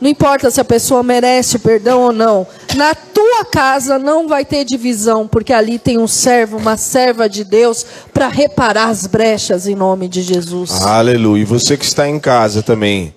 Não 0.00 0.10
importa 0.10 0.50
se 0.50 0.60
a 0.60 0.64
pessoa 0.64 1.02
merece 1.02 1.56
o 1.56 1.60
perdão 1.60 2.02
ou 2.02 2.12
não. 2.12 2.46
Na 2.74 2.94
tua 2.94 3.44
casa 3.44 3.98
não 3.98 4.28
vai 4.28 4.44
ter 4.44 4.64
divisão, 4.64 5.26
porque 5.26 5.52
ali 5.52 5.78
tem 5.78 5.96
um 5.96 6.08
servo, 6.08 6.58
uma 6.58 6.76
serva 6.76 7.28
de 7.28 7.44
Deus 7.44 7.86
para 8.12 8.28
reparar 8.28 8.88
as 8.88 9.06
brechas 9.06 9.66
em 9.66 9.74
nome 9.74 10.08
de 10.08 10.20
Jesus. 10.20 10.82
Aleluia. 10.82 11.42
E 11.42 11.44
você 11.44 11.76
que 11.76 11.84
está 11.84 12.08
em 12.08 12.20
casa 12.20 12.62
também. 12.62 13.14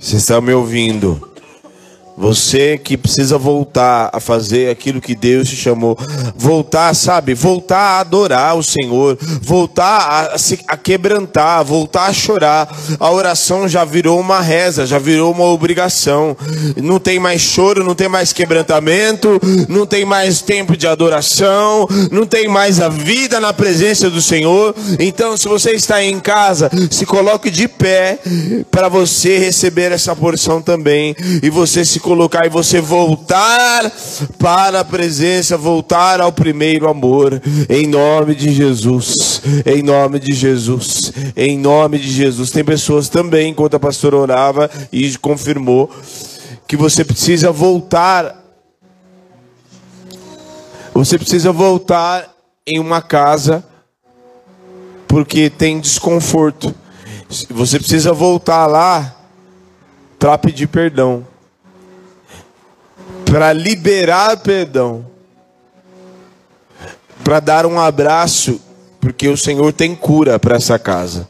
Você 0.00 0.16
está 0.16 0.40
me 0.40 0.52
ouvindo? 0.52 1.33
Você 2.16 2.78
que 2.78 2.96
precisa 2.96 3.36
voltar 3.36 4.08
a 4.12 4.20
fazer 4.20 4.70
aquilo 4.70 5.00
que 5.00 5.14
Deus 5.14 5.48
te 5.48 5.56
chamou, 5.56 5.98
voltar, 6.36 6.94
sabe, 6.94 7.34
voltar 7.34 7.78
a 7.78 8.00
adorar 8.00 8.56
o 8.56 8.62
Senhor, 8.62 9.18
voltar 9.42 10.30
a 10.32 10.38
se 10.38 10.60
a 10.68 10.76
quebrantar, 10.76 11.64
voltar 11.64 12.06
a 12.06 12.12
chorar. 12.12 12.72
A 13.00 13.10
oração 13.10 13.68
já 13.68 13.84
virou 13.84 14.20
uma 14.20 14.40
reza, 14.40 14.86
já 14.86 14.98
virou 14.98 15.32
uma 15.32 15.44
obrigação. 15.44 16.36
Não 16.76 17.00
tem 17.00 17.18
mais 17.18 17.40
choro, 17.40 17.82
não 17.82 17.94
tem 17.94 18.08
mais 18.08 18.32
quebrantamento, 18.32 19.40
não 19.68 19.84
tem 19.84 20.04
mais 20.04 20.40
tempo 20.40 20.76
de 20.76 20.86
adoração, 20.86 21.88
não 22.12 22.26
tem 22.26 22.46
mais 22.46 22.80
a 22.80 22.88
vida 22.88 23.40
na 23.40 23.52
presença 23.52 24.08
do 24.08 24.22
Senhor. 24.22 24.74
Então, 25.00 25.36
se 25.36 25.48
você 25.48 25.72
está 25.72 26.02
em 26.02 26.20
casa, 26.20 26.70
se 26.90 27.04
coloque 27.04 27.50
de 27.50 27.66
pé 27.66 28.18
para 28.70 28.88
você 28.88 29.36
receber 29.38 29.90
essa 29.90 30.14
porção 30.14 30.62
também 30.62 31.16
e 31.42 31.50
você 31.50 31.84
se 31.84 32.03
colocar 32.04 32.44
e 32.44 32.50
você 32.50 32.82
voltar 32.82 33.90
para 34.38 34.80
a 34.80 34.84
presença, 34.84 35.56
voltar 35.56 36.20
ao 36.20 36.30
primeiro 36.30 36.86
amor, 36.86 37.40
em 37.68 37.86
nome 37.86 38.34
de 38.34 38.52
Jesus, 38.52 39.40
em 39.64 39.82
nome 39.82 40.20
de 40.20 40.34
Jesus, 40.34 41.10
em 41.34 41.58
nome 41.58 41.98
de 41.98 42.10
Jesus. 42.10 42.50
Tem 42.50 42.62
pessoas 42.62 43.08
também, 43.08 43.50
enquanto 43.50 43.74
a 43.74 43.80
pastora 43.80 44.16
orava 44.16 44.70
e 44.92 45.16
confirmou, 45.16 45.90
que 46.68 46.76
você 46.76 47.02
precisa 47.02 47.50
voltar. 47.50 48.44
Você 50.92 51.18
precisa 51.18 51.50
voltar 51.50 52.30
em 52.66 52.78
uma 52.78 53.00
casa 53.00 53.64
porque 55.08 55.48
tem 55.48 55.80
desconforto. 55.80 56.74
Você 57.48 57.78
precisa 57.78 58.12
voltar 58.12 58.66
lá 58.66 59.16
para 60.18 60.36
pedir 60.36 60.66
perdão. 60.66 61.33
Para 63.34 63.52
liberar 63.52 64.36
perdão, 64.36 65.04
para 67.24 67.40
dar 67.40 67.66
um 67.66 67.80
abraço, 67.80 68.60
porque 69.00 69.26
o 69.26 69.36
Senhor 69.36 69.72
tem 69.72 69.92
cura 69.96 70.38
para 70.38 70.54
essa 70.54 70.78
casa. 70.78 71.28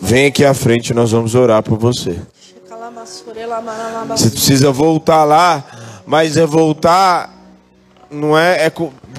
Vem 0.00 0.28
aqui 0.28 0.42
à 0.42 0.54
frente, 0.54 0.94
nós 0.94 1.10
vamos 1.10 1.34
orar 1.34 1.62
por 1.62 1.76
você. 1.76 2.18
Você 4.08 4.30
precisa 4.30 4.72
voltar 4.72 5.24
lá, 5.24 5.62
mas 6.06 6.38
é 6.38 6.46
voltar 6.46 7.30
não 8.10 8.36
é, 8.36 8.64
é 8.64 8.72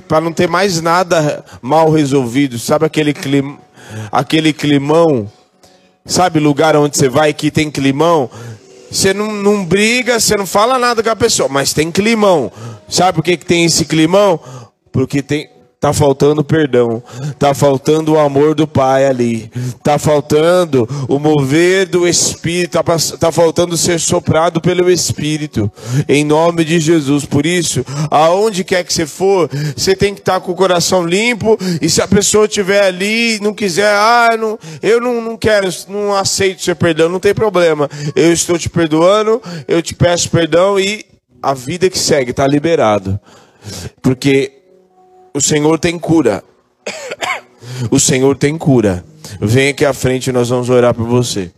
para 0.07 0.19
não 0.19 0.33
ter 0.33 0.49
mais 0.49 0.81
nada 0.81 1.45
mal 1.61 1.91
resolvido. 1.91 2.57
Sabe 2.57 2.87
aquele 2.87 3.13
clima, 3.13 3.59
aquele 4.11 4.51
climão? 4.51 5.31
Sabe 6.07 6.39
lugar 6.39 6.75
onde 6.75 6.97
você 6.97 7.07
vai 7.07 7.35
que 7.35 7.51
tem 7.51 7.69
climão? 7.69 8.31
Você 8.91 9.13
não, 9.13 9.31
não 9.31 9.63
briga, 9.63 10.19
você 10.19 10.35
não 10.35 10.45
fala 10.45 10.77
nada 10.77 11.01
com 11.01 11.09
a 11.09 11.15
pessoa, 11.15 11.47
mas 11.47 11.71
tem 11.71 11.89
climão. 11.89 12.51
Sabe 12.89 13.15
por 13.15 13.23
que, 13.23 13.37
que 13.37 13.45
tem 13.45 13.63
esse 13.63 13.85
climão? 13.85 14.37
Porque 14.91 15.21
tem, 15.21 15.49
Tá 15.81 15.91
faltando 15.91 16.43
perdão, 16.43 17.01
tá 17.39 17.55
faltando 17.55 18.13
o 18.13 18.19
amor 18.19 18.53
do 18.53 18.67
Pai 18.67 19.07
ali, 19.07 19.51
tá 19.81 19.97
faltando 19.97 20.87
o 21.09 21.17
mover 21.17 21.87
do 21.87 22.07
Espírito, 22.07 22.73
tá, 22.73 22.83
tá 23.19 23.31
faltando 23.31 23.75
ser 23.75 23.99
soprado 23.99 24.61
pelo 24.61 24.91
Espírito, 24.91 25.71
em 26.07 26.23
nome 26.23 26.63
de 26.63 26.79
Jesus. 26.79 27.25
Por 27.25 27.47
isso, 27.47 27.83
aonde 28.11 28.63
quer 28.63 28.83
que 28.83 28.93
você 28.93 29.07
for, 29.07 29.49
você 29.75 29.95
tem 29.95 30.13
que 30.13 30.19
estar 30.19 30.35
tá 30.35 30.39
com 30.39 30.51
o 30.51 30.55
coração 30.55 31.03
limpo. 31.03 31.57
E 31.81 31.89
se 31.89 31.99
a 31.99 32.07
pessoa 32.07 32.45
estiver 32.45 32.83
ali, 32.83 33.39
não 33.41 33.51
quiser, 33.51 33.91
ah, 33.91 34.37
não, 34.37 34.59
eu 34.83 35.01
não, 35.01 35.19
não 35.19 35.35
quero, 35.35 35.67
não 35.89 36.13
aceito 36.13 36.61
seu 36.61 36.75
perdão, 36.75 37.09
não 37.09 37.19
tem 37.19 37.33
problema. 37.33 37.89
Eu 38.15 38.31
estou 38.31 38.55
te 38.55 38.69
perdoando, 38.69 39.41
eu 39.67 39.81
te 39.81 39.95
peço 39.95 40.29
perdão 40.29 40.79
e 40.79 41.03
a 41.41 41.55
vida 41.55 41.89
que 41.89 41.97
segue 41.97 42.29
está 42.29 42.45
liberado, 42.45 43.19
porque 43.99 44.60
o 45.33 45.41
Senhor 45.41 45.79
tem 45.79 45.97
cura. 45.97 46.43
O 47.89 47.99
Senhor 47.99 48.37
tem 48.37 48.57
cura. 48.57 49.03
Vem 49.39 49.69
aqui 49.69 49.85
à 49.85 49.93
frente 49.93 50.27
e 50.27 50.33
nós 50.33 50.49
vamos 50.49 50.69
orar 50.69 50.93
por 50.93 51.05
você. 51.05 51.51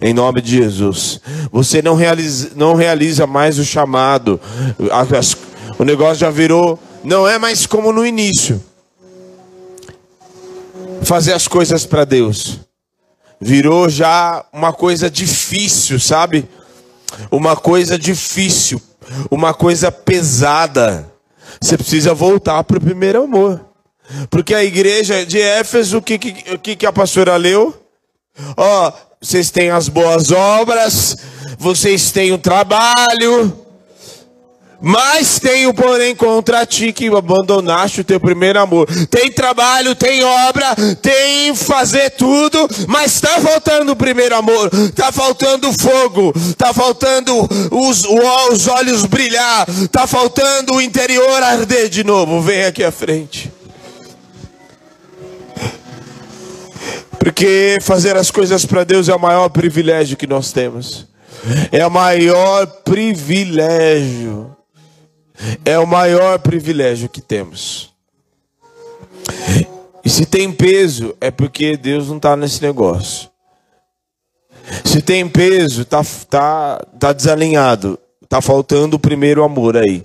Em 0.00 0.14
nome 0.14 0.40
de 0.40 0.56
Jesus. 0.56 1.20
Você 1.52 1.82
não 1.82 1.94
realiza, 1.94 2.50
não 2.56 2.74
realiza 2.74 3.26
mais 3.26 3.58
o 3.58 3.64
chamado. 3.64 4.40
O 5.78 5.84
negócio 5.84 6.16
já 6.16 6.30
virou. 6.30 6.78
Não 7.04 7.28
é 7.28 7.38
mais 7.38 7.66
como 7.66 7.92
no 7.92 8.04
início. 8.04 8.62
Fazer 11.02 11.32
as 11.32 11.46
coisas 11.46 11.86
para 11.86 12.04
Deus. 12.04 12.60
Virou 13.40 13.88
já 13.88 14.44
uma 14.52 14.72
coisa 14.72 15.08
difícil, 15.08 16.00
sabe? 16.00 16.48
Uma 17.30 17.56
coisa 17.56 17.98
difícil. 17.98 18.80
Uma 19.30 19.54
coisa 19.54 19.92
pesada. 19.92 21.10
Você 21.60 21.76
precisa 21.76 22.14
voltar 22.14 22.62
para 22.64 22.78
o 22.78 22.80
primeiro 22.80 23.22
amor. 23.22 23.64
Porque 24.30 24.54
a 24.54 24.64
igreja 24.64 25.26
de 25.26 25.40
Éfeso, 25.40 25.98
o 25.98 26.02
que, 26.02 26.18
que, 26.18 26.76
que 26.76 26.86
a 26.86 26.92
pastora 26.92 27.36
leu? 27.36 27.76
Ó, 28.56 28.88
oh, 28.88 28.92
vocês 29.20 29.50
têm 29.50 29.70
as 29.70 29.88
boas 29.88 30.30
obras, 30.30 31.16
vocês 31.58 32.10
têm 32.10 32.32
o 32.32 32.38
trabalho, 32.38 33.66
mas 34.80 35.40
tenho, 35.40 35.74
porém, 35.74 36.14
contra 36.14 36.64
ti 36.64 36.92
que 36.92 37.08
abandonaste 37.08 38.00
o 38.00 38.04
teu 38.04 38.20
primeiro 38.20 38.60
amor. 38.60 38.86
Tem 39.06 39.30
trabalho, 39.30 39.94
tem 39.96 40.22
obra, 40.22 40.76
tem 41.02 41.54
fazer 41.54 42.10
tudo, 42.10 42.68
mas 42.86 43.14
está 43.14 43.40
faltando 43.40 43.92
o 43.92 43.96
primeiro 43.96 44.36
amor, 44.36 44.70
está 44.72 45.10
faltando 45.10 45.72
fogo, 45.72 46.32
está 46.36 46.72
faltando 46.72 47.32
os, 47.72 48.04
os 48.04 48.68
olhos 48.68 49.04
brilhar, 49.04 49.68
está 49.68 50.06
faltando 50.06 50.74
o 50.74 50.80
interior 50.80 51.42
arder 51.42 51.88
de 51.88 52.04
novo. 52.04 52.40
Vem 52.40 52.64
aqui 52.64 52.84
à 52.84 52.92
frente. 52.92 53.52
Porque 57.18 57.78
fazer 57.82 58.16
as 58.16 58.30
coisas 58.30 58.64
para 58.64 58.84
Deus 58.84 59.08
é 59.08 59.14
o 59.14 59.20
maior 59.20 59.48
privilégio 59.48 60.16
que 60.16 60.26
nós 60.26 60.52
temos. 60.52 61.04
É 61.72 61.84
o 61.84 61.90
maior 61.90 62.66
privilégio 62.84 64.57
é 65.64 65.78
o 65.78 65.86
maior 65.86 66.38
privilégio 66.38 67.08
que 67.08 67.20
temos. 67.20 67.92
E 70.04 70.10
se 70.10 70.24
tem 70.24 70.50
peso, 70.50 71.14
é 71.20 71.30
porque 71.30 71.76
Deus 71.76 72.08
não 72.08 72.16
está 72.16 72.36
nesse 72.36 72.62
negócio. 72.62 73.28
Se 74.84 75.00
tem 75.00 75.28
peso, 75.28 75.84
tá, 75.84 76.02
tá, 76.28 76.84
tá 76.98 77.12
desalinhado. 77.12 77.98
Tá 78.28 78.40
faltando 78.40 78.96
o 78.96 79.00
primeiro 79.00 79.42
amor 79.42 79.76
aí. 79.76 80.04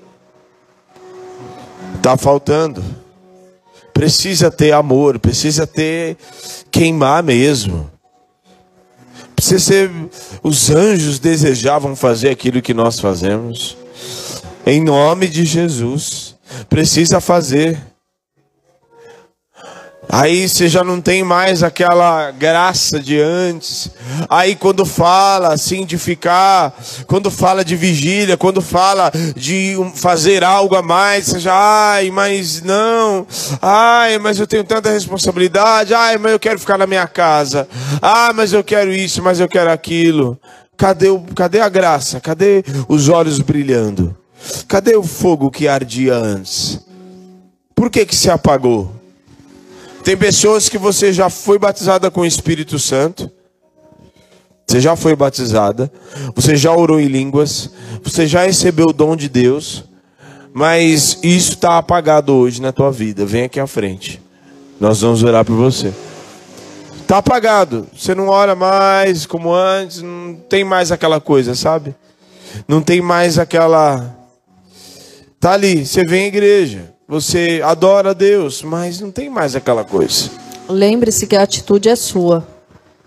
Tá 2.02 2.18
faltando. 2.18 2.84
Precisa 3.94 4.50
ter 4.50 4.72
amor, 4.72 5.20
precisa 5.20 5.68
ter 5.68 6.18
queimar 6.72 7.22
mesmo. 7.22 7.90
Precisa 9.36 9.60
ser. 9.60 9.92
Os 10.42 10.70
anjos 10.70 11.20
desejavam 11.20 11.96
fazer 11.96 12.30
aquilo 12.30 12.62
que 12.62 12.74
nós 12.74 13.00
fazemos. 13.00 13.78
Em 14.66 14.82
nome 14.82 15.28
de 15.28 15.44
Jesus. 15.44 16.36
Precisa 16.70 17.20
fazer. 17.20 17.78
Aí 20.10 20.48
você 20.48 20.68
já 20.68 20.84
não 20.84 21.02
tem 21.02 21.24
mais 21.24 21.64
aquela 21.64 22.32
graça 22.32 23.00
de 23.00 23.20
antes. 23.20 23.90
Aí 24.30 24.56
quando 24.56 24.86
fala 24.86 25.54
assim 25.54 25.86
de 25.86 25.98
ficar, 25.98 26.74
quando 27.08 27.32
fala 27.32 27.66
de 27.66 27.76
vigília, 27.76 28.38
quando 28.38 28.62
fala 28.62 29.12
de 29.36 29.76
fazer 29.96 30.44
algo 30.44 30.76
a 30.76 30.82
mais, 30.82 31.26
você 31.26 31.40
já, 31.40 31.54
ai, 31.56 32.10
mas 32.10 32.62
não. 32.62 33.26
Ai, 33.62 34.18
mas 34.18 34.40
eu 34.40 34.48
tenho 34.48 34.64
tanta 34.64 34.92
responsabilidade. 34.92 35.94
Ai, 35.94 36.18
mas 36.18 36.32
eu 36.32 36.40
quero 36.40 36.60
ficar 36.60 36.78
na 36.78 36.88
minha 36.88 37.08
casa. 37.08 37.68
Ah, 38.02 38.32
mas 38.34 38.54
eu 38.54 38.64
quero 38.64 38.94
isso, 38.94 39.22
mas 39.22 39.40
eu 39.40 39.48
quero 39.48 39.72
aquilo. 39.72 40.40
Cadê, 40.78 41.10
o, 41.10 41.20
cadê 41.36 41.60
a 41.60 41.70
graça? 41.70 42.20
Cadê 42.22 42.64
os 42.88 43.10
olhos 43.10 43.40
brilhando? 43.40 44.23
Cadê 44.68 44.96
o 44.96 45.04
fogo 45.04 45.50
que 45.52 45.68
ardia 45.68 46.16
antes? 46.16 46.80
Por 47.76 47.90
que 47.90 48.06
que 48.06 48.16
se 48.16 48.30
apagou? 48.30 48.92
Tem 50.04 50.18
pessoas 50.18 50.68
que 50.68 50.78
você 50.78 51.14
já 51.14 51.30
foi 51.30 51.58
batizada 51.58 52.12
com 52.12 52.22
o 52.22 52.26
Espírito 52.26 52.78
Santo. 52.78 53.32
Você 54.68 54.80
já 54.80 54.96
foi 54.96 55.16
batizada, 55.16 55.92
você 56.34 56.56
já 56.56 56.74
orou 56.74 57.00
em 57.00 57.08
línguas, 57.08 57.70
você 58.02 58.26
já 58.26 58.44
recebeu 58.44 58.88
o 58.88 58.94
dom 58.94 59.16
de 59.16 59.28
Deus, 59.30 59.84
mas 60.54 61.20
isso 61.22 61.52
está 61.52 61.78
apagado 61.78 62.34
hoje 62.34 62.62
na 62.62 62.72
tua 62.72 62.90
vida. 62.90 63.26
Vem 63.26 63.44
aqui 63.44 63.60
à 63.60 63.68
frente, 63.68 64.22
nós 64.80 65.02
vamos 65.02 65.22
orar 65.22 65.44
por 65.44 65.56
você. 65.56 65.94
Está 67.02 67.18
apagado, 67.18 67.86
você 67.96 68.16
não 68.16 68.30
ora 68.30 68.56
mais 68.56 69.26
como 69.26 69.54
antes, 69.54 70.02
não 70.02 70.34
tem 70.50 70.64
mais 70.64 70.92
aquela 70.92 71.20
coisa, 71.20 71.54
sabe? 71.54 71.94
Não 72.68 72.82
tem 72.82 73.02
mais 73.02 73.38
aquela 73.38 74.16
Tá 75.44 75.52
ali, 75.52 75.86
você 75.86 76.06
vem 76.06 76.24
à 76.24 76.28
igreja, 76.28 76.94
você 77.06 77.60
adora 77.66 78.12
a 78.12 78.14
Deus, 78.14 78.64
mas 78.64 79.02
não 79.02 79.12
tem 79.12 79.30
mais 79.30 79.58
aquela 79.58 79.84
coisa. 79.84 80.32
Lembre-se 80.70 81.28
que 81.28 81.36
a 81.36 81.44
atitude 81.44 81.90
é 81.90 81.98
sua. 81.98 82.48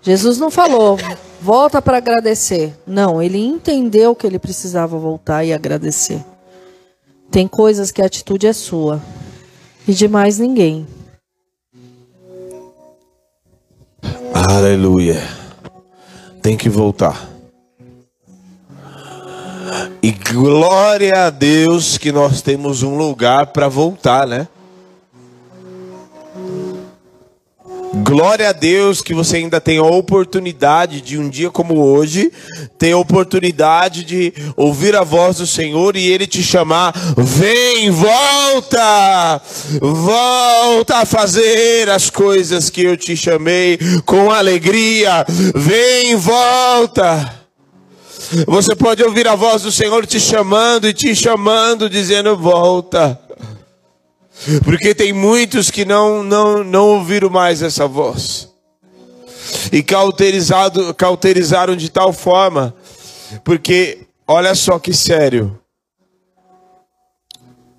Jesus 0.03 0.37
não 0.37 0.51
falou, 0.51 0.99
volta 1.41 1.80
para 1.80 1.97
agradecer. 1.97 2.74
Não, 2.87 3.22
ele 3.22 3.39
entendeu 3.39 4.14
que 4.14 4.26
ele 4.26 4.39
precisava 4.39 4.99
voltar 4.99 5.45
e 5.45 5.53
agradecer. 5.55 6.22
Tem 7.30 7.49
coisas 7.49 7.91
que 7.91 8.03
a 8.03 8.07
atitude 8.07 8.47
é 8.47 8.53
sua 8.53 9.01
e 9.89 9.95
de 9.95 10.07
mais 10.07 10.39
ninguém. 10.39 10.87
Aleluia. 14.34 15.22
Tem 16.43 16.55
que 16.55 16.68
voltar. 16.68 17.36
E 20.02 20.12
glória 20.12 21.26
a 21.26 21.30
Deus 21.30 21.98
que 21.98 22.12
nós 22.12 22.42
temos 22.42 22.82
um 22.82 22.96
lugar 22.96 23.48
para 23.48 23.68
voltar, 23.68 24.26
né? 24.26 24.48
Glória 28.02 28.50
a 28.50 28.52
Deus 28.52 29.00
que 29.00 29.14
você 29.14 29.38
ainda 29.38 29.60
tem 29.60 29.78
a 29.78 29.82
oportunidade 29.82 31.00
de 31.00 31.18
um 31.18 31.30
dia 31.30 31.50
como 31.50 31.78
hoje, 31.78 32.30
ter 32.78 32.92
a 32.92 32.98
oportunidade 32.98 34.04
de 34.04 34.34
ouvir 34.54 34.94
a 34.94 35.02
voz 35.02 35.38
do 35.38 35.46
Senhor 35.46 35.96
e 35.96 36.06
Ele 36.06 36.26
te 36.26 36.42
chamar, 36.42 36.92
vem, 37.16 37.90
volta, 37.90 39.40
volta 39.80 40.98
a 40.98 41.06
fazer 41.06 41.88
as 41.88 42.10
coisas 42.10 42.68
que 42.68 42.82
eu 42.82 42.96
te 42.96 43.16
chamei 43.16 43.78
com 44.04 44.30
alegria, 44.30 45.24
vem, 45.54 46.16
volta. 46.16 47.45
Você 48.46 48.74
pode 48.74 49.02
ouvir 49.02 49.28
a 49.28 49.34
voz 49.34 49.62
do 49.62 49.72
Senhor 49.72 50.06
te 50.06 50.18
chamando 50.18 50.88
e 50.88 50.94
te 50.94 51.14
chamando, 51.14 51.88
dizendo: 51.88 52.36
volta. 52.36 53.20
Porque 54.64 54.94
tem 54.94 55.12
muitos 55.12 55.70
que 55.70 55.84
não, 55.84 56.22
não, 56.22 56.62
não 56.62 56.88
ouviram 56.88 57.30
mais 57.30 57.62
essa 57.62 57.86
voz. 57.86 58.48
E 59.72 59.82
cauterizado, 59.82 60.94
cauterizaram 60.94 61.76
de 61.76 61.88
tal 61.88 62.12
forma. 62.12 62.74
Porque, 63.44 64.06
olha 64.26 64.54
só 64.54 64.78
que 64.78 64.92
sério. 64.92 65.58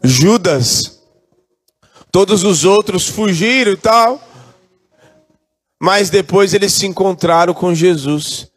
Judas, 0.04 1.00
todos 2.12 2.44
os 2.44 2.64
outros 2.64 3.08
fugiram 3.08 3.72
e 3.72 3.78
tal, 3.78 4.22
mas 5.80 6.10
depois 6.10 6.54
eles 6.54 6.74
se 6.74 6.86
encontraram 6.86 7.54
com 7.54 7.74
Jesus. 7.74 8.50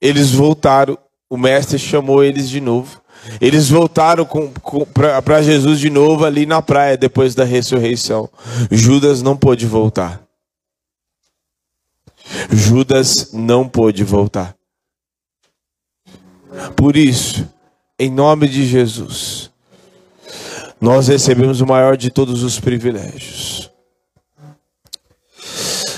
Eles 0.00 0.30
voltaram, 0.30 0.98
o 1.34 1.36
mestre 1.36 1.80
chamou 1.80 2.22
eles 2.22 2.48
de 2.48 2.60
novo. 2.60 3.02
Eles 3.40 3.68
voltaram 3.68 4.24
para 5.24 5.42
Jesus 5.42 5.80
de 5.80 5.90
novo 5.90 6.24
ali 6.24 6.46
na 6.46 6.62
praia 6.62 6.96
depois 6.96 7.34
da 7.34 7.42
ressurreição. 7.42 8.30
Judas 8.70 9.20
não 9.20 9.36
pôde 9.36 9.66
voltar. 9.66 10.22
Judas 12.52 13.32
não 13.32 13.68
pôde 13.68 14.04
voltar. 14.04 14.54
Por 16.76 16.96
isso, 16.96 17.44
em 17.98 18.12
nome 18.12 18.46
de 18.46 18.64
Jesus, 18.64 19.50
nós 20.80 21.08
recebemos 21.08 21.60
o 21.60 21.66
maior 21.66 21.96
de 21.96 22.10
todos 22.10 22.44
os 22.44 22.60
privilégios. 22.60 23.72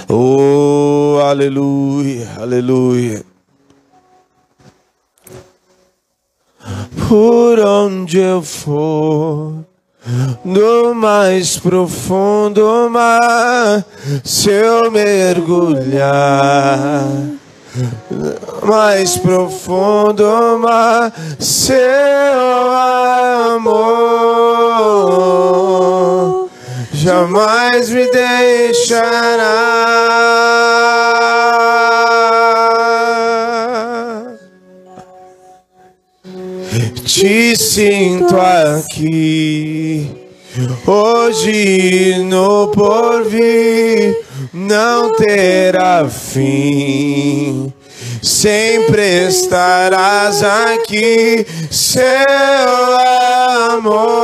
Oh, 0.08 1.18
aleluia, 1.20 2.26
aleluia. 2.38 3.35
Por 7.08 7.60
onde 7.60 8.18
eu 8.18 8.42
for, 8.42 9.52
no 10.44 10.92
mais 10.94 11.56
profundo 11.56 12.90
mar, 12.90 13.84
se 14.24 14.50
eu 14.50 14.90
mergulhar, 14.90 16.08
mais 18.62 19.16
profundo 19.18 20.58
mar, 20.58 21.12
seu 21.38 22.72
amor 23.54 23.86
jamais 26.92 27.88
me 27.90 28.10
deixará. 28.10 29.46
Te 37.06 37.56
sinto 37.56 38.36
aqui, 38.36 40.10
hoje 40.84 42.18
no 42.24 42.66
porvir 42.68 44.16
não 44.52 45.12
terá 45.14 46.08
fim. 46.08 47.72
Sempre 48.20 49.28
estarás 49.28 50.42
aqui, 50.42 51.46
seu 51.70 52.26
amor 53.70 54.16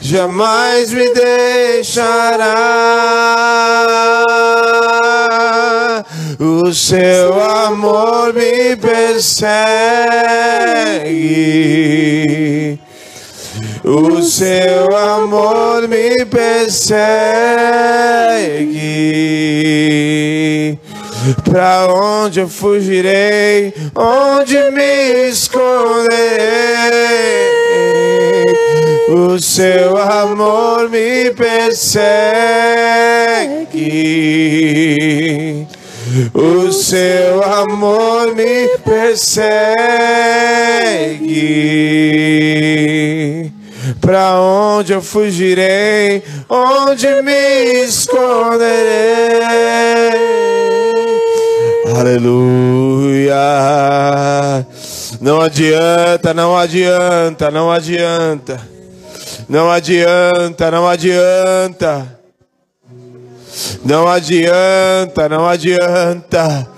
jamais 0.00 0.90
me 0.92 1.08
deixará. 1.14 2.50
O 6.42 6.72
seu 6.72 7.38
amor 7.38 8.32
me 8.32 8.74
persegue. 8.74 9.50
O 13.84 14.22
seu 14.22 14.96
amor 14.96 15.86
me 15.86 16.24
persegue. 16.24 16.98
Pra 21.44 21.88
onde 21.92 22.40
eu 22.40 22.48
fugirei? 22.48 23.74
Onde 23.94 24.56
me 24.70 25.28
esconderei? 25.28 26.08
O 29.10 29.38
seu 29.38 29.98
amor 29.98 30.88
me 30.88 31.32
persegue. 31.32 32.00
O 36.34 36.72
seu 36.72 37.42
amor 37.42 38.34
me 38.34 38.68
persegue. 38.78 39.50
Pra 44.00 44.40
onde 44.40 44.92
eu 44.92 45.00
fugirei? 45.00 46.22
Onde 46.48 47.06
me 47.22 47.84
esconderei? 47.84 48.70
Aleluia. 51.96 53.36
Não 55.20 55.40
adianta, 55.40 56.34
não 56.34 56.56
adianta, 56.56 57.50
não 57.50 57.70
adianta. 57.70 58.60
Não 59.48 59.70
adianta, 59.70 60.70
não 60.70 60.88
adianta. 60.88 62.19
Não 63.84 64.06
adianta, 64.06 65.28
não 65.28 65.48
adianta. 65.48 66.68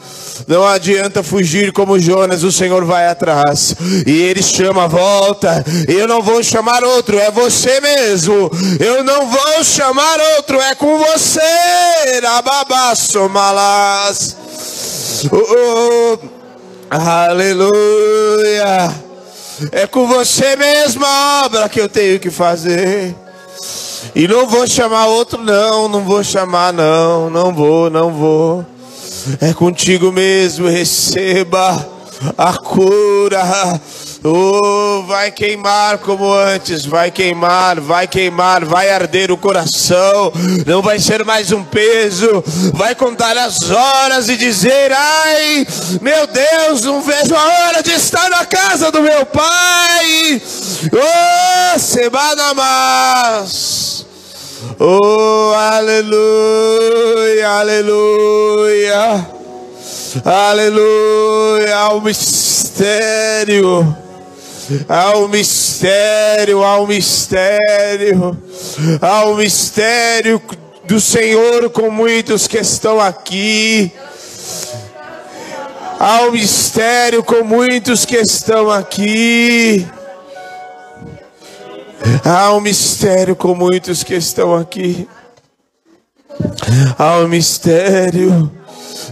Não 0.47 0.67
adianta 0.67 1.23
fugir 1.23 1.73
como 1.73 1.99
Jonas, 1.99 2.43
o 2.43 2.51
Senhor 2.51 2.85
vai 2.85 3.07
atrás. 3.07 3.75
E 4.07 4.11
ele 4.11 4.43
chama, 4.43 4.89
volta. 4.89 5.65
Eu 5.89 6.09
não 6.09 6.23
vou 6.23 6.43
chamar 6.43 6.83
outro, 6.83 7.19
é 7.19 7.31
você 7.31 7.81
mesmo. 7.81 8.51
Eu 8.81 9.05
não 9.05 9.29
vou 9.29 9.65
chamar 9.65 10.19
outro, 10.37 10.61
é 10.61 10.75
com 10.75 10.99
você. 10.99 11.41
Rababaço 12.23 13.29
malas. 13.29 14.37
Oh, 15.31 15.37
oh. 15.37 16.19
Aleluia. 16.91 17.73
É 19.71 19.87
com 19.87 20.07
você 20.07 20.57
mesmo 20.57 21.05
a 21.05 21.45
obra 21.45 21.69
que 21.69 21.81
eu 21.81 21.89
tenho 21.89 22.19
que 22.19 22.31
fazer. 22.31 23.15
E 24.15 24.29
não 24.29 24.47
vou 24.47 24.67
chamar 24.67 25.07
outro, 25.07 25.43
não, 25.43 25.89
não 25.89 26.01
vou 26.03 26.23
chamar, 26.23 26.73
não, 26.73 27.31
não 27.31 27.55
vou, 27.55 27.89
não 27.89 28.13
vou. 28.13 28.67
É 29.41 29.53
contigo 29.53 30.11
mesmo, 30.11 30.67
receba 30.67 31.87
a 32.37 32.53
cura. 32.55 33.81
Oh, 34.25 35.03
vai 35.05 35.33
queimar 35.33 35.99
como 35.99 36.33
antes, 36.33 36.87
vai 36.87 37.11
queimar, 37.11 37.81
vai 37.81 38.07
queimar, 38.07 38.65
vai 38.65 38.89
arder 38.89 39.33
o 39.33 39.37
coração, 39.37 40.33
não 40.65 40.81
vai 40.81 41.01
ser 41.01 41.25
mais 41.25 41.51
um 41.51 41.65
peso, 41.65 42.45
vai 42.73 42.95
contar 42.95 43.37
as 43.37 43.69
horas 43.69 44.29
e 44.29 44.37
dizer: 44.37 44.93
Ai, 44.93 45.67
meu 46.01 46.29
Deus, 46.29 46.83
não 46.83 47.03
vejo 47.03 47.35
a 47.35 47.67
hora 47.67 47.83
de 47.83 47.91
estar 47.91 48.31
na 48.31 48.47
casa 48.47 48.93
do 48.93 49.03
meu 49.03 49.27
pai. 49.27 50.41
Oh, 50.93 51.79
Sebanamas. 51.81 53.33
Oh, 54.79 55.53
aleluia, 55.57 57.49
aleluia, 57.49 59.27
aleluia, 60.25 61.77
ao 61.77 62.01
mistério, 62.01 63.97
ao 64.89 65.29
mistério, 65.29 66.63
ao 66.63 66.87
mistério, 66.87 68.37
ao 69.01 69.35
mistério 69.35 70.43
do 70.85 71.01
Senhor 71.01 71.71
com 71.71 71.91
muitos 71.91 72.47
que 72.47 72.59
estão 72.59 73.01
aqui, 73.01 73.93
ao 75.99 76.33
mistério 76.33 77.23
com 77.23 77.45
muitos 77.45 78.05
que 78.05 78.17
estão 78.17 78.71
aqui. 78.71 79.87
Há 82.25 82.53
um 82.53 82.61
mistério 82.61 83.37
com 83.37 83.55
muitos 83.55 84.03
que 84.03 84.15
estão 84.15 84.55
aqui. 84.55 85.09
Há 86.99 87.19
um 87.19 87.29
mistério 87.29 88.51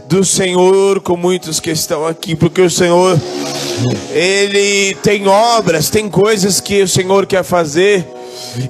do 0.07 0.25
Senhor 0.25 1.01
com 1.01 1.17
muitos 1.17 1.61
que 1.61 1.71
estão 1.71 2.07
aqui, 2.07 2.35
porque 2.35 2.61
o 2.61 2.71
Senhor, 2.71 3.19
Ele 4.13 4.95
tem 5.03 5.27
obras, 5.27 5.91
tem 5.91 6.09
coisas 6.09 6.61
que 6.61 6.83
o 6.83 6.89
Senhor 6.89 7.27
quer 7.27 7.43
fazer 7.43 8.07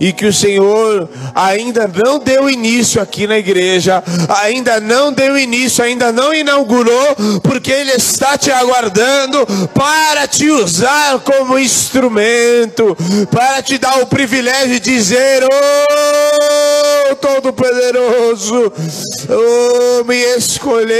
e 0.01 0.13
que 0.13 0.27
o 0.27 0.33
Senhor 0.33 1.09
ainda 1.35 1.89
não 1.89 2.19
deu 2.19 2.51
início 2.51 3.01
aqui 3.01 3.27
na 3.27 3.39
igreja, 3.39 4.03
ainda 4.43 4.81
não 4.81 5.13
deu 5.13 5.39
início, 5.39 5.83
ainda 5.83 6.13
não 6.13 6.35
inaugurou, 6.35 7.17
porque 7.43 7.71
Ele 7.71 7.93
está 7.93 8.37
te 8.37 8.51
aguardando 8.51 9.47
para 9.75 10.27
te 10.27 10.51
usar 10.51 11.21
como 11.21 11.59
instrumento, 11.59 12.97
para 13.31 13.63
te 13.63 13.79
dar 13.79 14.01
o 14.01 14.07
privilégio 14.07 14.81
de 14.81 14.81
dizer: 14.81 15.45
Oh, 15.45 16.60
Todo-Poderoso, 17.21 18.73
oh, 19.29 20.05
me 20.05 20.17
escolheu, 20.37 20.95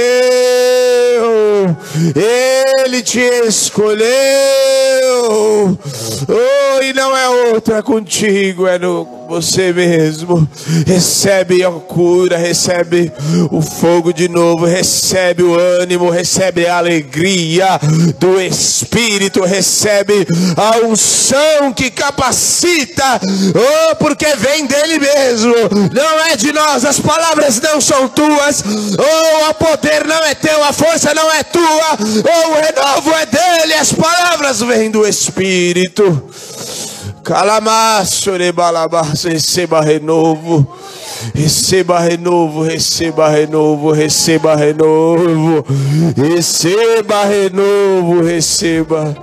Ele 2.15 3.01
te 3.01 3.19
escolheu, 3.19 4.05
oh, 6.27 6.81
e 6.81 6.93
não 6.93 7.15
é 7.15 7.29
outra 7.53 7.81
contigo 7.81 8.67
é 8.67 8.77
no 8.77 9.20
você 9.31 9.71
mesmo. 9.71 10.45
Recebe 10.85 11.63
a 11.63 11.71
cura, 11.71 12.35
recebe 12.35 13.09
o 13.49 13.61
fogo 13.61 14.11
de 14.11 14.27
novo, 14.27 14.65
recebe 14.65 15.41
o 15.41 15.57
ânimo, 15.57 16.09
recebe 16.09 16.67
a 16.67 16.77
alegria 16.77 17.79
do 18.19 18.41
Espírito, 18.41 19.41
recebe 19.41 20.27
a 20.57 20.85
unção 20.85 21.71
que 21.73 21.89
capacita, 21.89 23.21
oh, 23.55 23.95
porque 23.95 24.35
vem 24.35 24.65
dele 24.65 24.99
mesmo, 24.99 25.53
não 25.93 26.19
é 26.25 26.35
de 26.35 26.51
nós, 26.51 26.83
as 26.83 26.99
palavras 26.99 27.61
não 27.61 27.79
são 27.79 28.09
tuas, 28.09 28.61
oh, 28.65 29.49
o 29.49 29.53
poder 29.53 30.05
não 30.05 30.25
é 30.25 30.35
teu, 30.35 30.61
a 30.61 30.73
força 30.73 31.13
não 31.13 31.31
é 31.31 31.41
tua, 31.43 31.97
oh, 31.97 32.49
o 32.49 32.53
renovo 32.55 33.11
é 33.15 33.25
dele, 33.25 33.75
as 33.75 33.93
palavras 33.93 34.59
vêm 34.59 34.91
do 34.91 35.07
Espírito. 35.07 36.29
Calamaço, 37.23 38.31
receba 39.23 39.81
renovo. 39.81 40.75
Receba 41.33 41.99
renovo, 41.99 42.63
receba 42.63 43.29
renovo, 43.29 43.91
receba 43.91 44.55
renovo, 44.55 45.65
receba 46.15 47.25
renovo, 47.25 48.21
receba. 48.21 49.15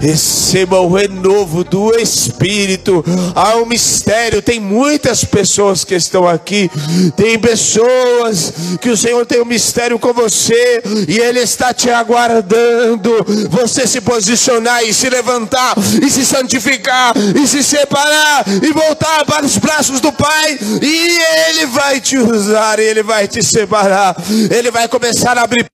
Receba 0.00 0.80
o 0.80 0.92
renovo 0.92 1.64
do 1.64 1.96
Espírito. 1.98 3.04
Há 3.34 3.56
um 3.56 3.66
mistério. 3.66 4.42
Tem 4.42 4.60
muitas 4.60 5.24
pessoas 5.24 5.84
que 5.84 5.94
estão 5.94 6.28
aqui. 6.28 6.70
Tem 7.16 7.38
pessoas 7.38 8.52
que 8.80 8.90
o 8.90 8.96
Senhor 8.96 9.24
tem 9.24 9.40
um 9.40 9.46
mistério 9.46 9.98
com 9.98 10.12
você 10.12 10.82
e 11.06 11.18
Ele 11.18 11.40
está 11.40 11.72
te 11.72 11.90
aguardando. 11.90 13.24
Você 13.50 13.86
se 13.86 14.00
posicionar 14.00 14.84
e 14.84 14.92
se 14.92 15.08
levantar 15.08 15.74
e 16.02 16.10
se 16.10 16.24
santificar 16.24 17.14
e 17.16 17.46
se 17.46 17.62
separar 17.62 18.44
e 18.62 18.72
voltar 18.72 19.24
para 19.24 19.46
os 19.46 19.56
braços 19.56 20.00
do 20.00 20.12
Pai. 20.12 20.58
E 20.82 21.27
Ele 21.48 21.66
vai 21.66 22.00
te 22.00 22.18
usar, 22.18 22.78
Ele 22.78 23.02
vai 23.02 23.28
te 23.28 23.42
separar. 23.42 24.16
Ele 24.50 24.70
vai 24.70 24.88
começar 24.88 25.36
a 25.38 25.42
abrir 25.42 25.66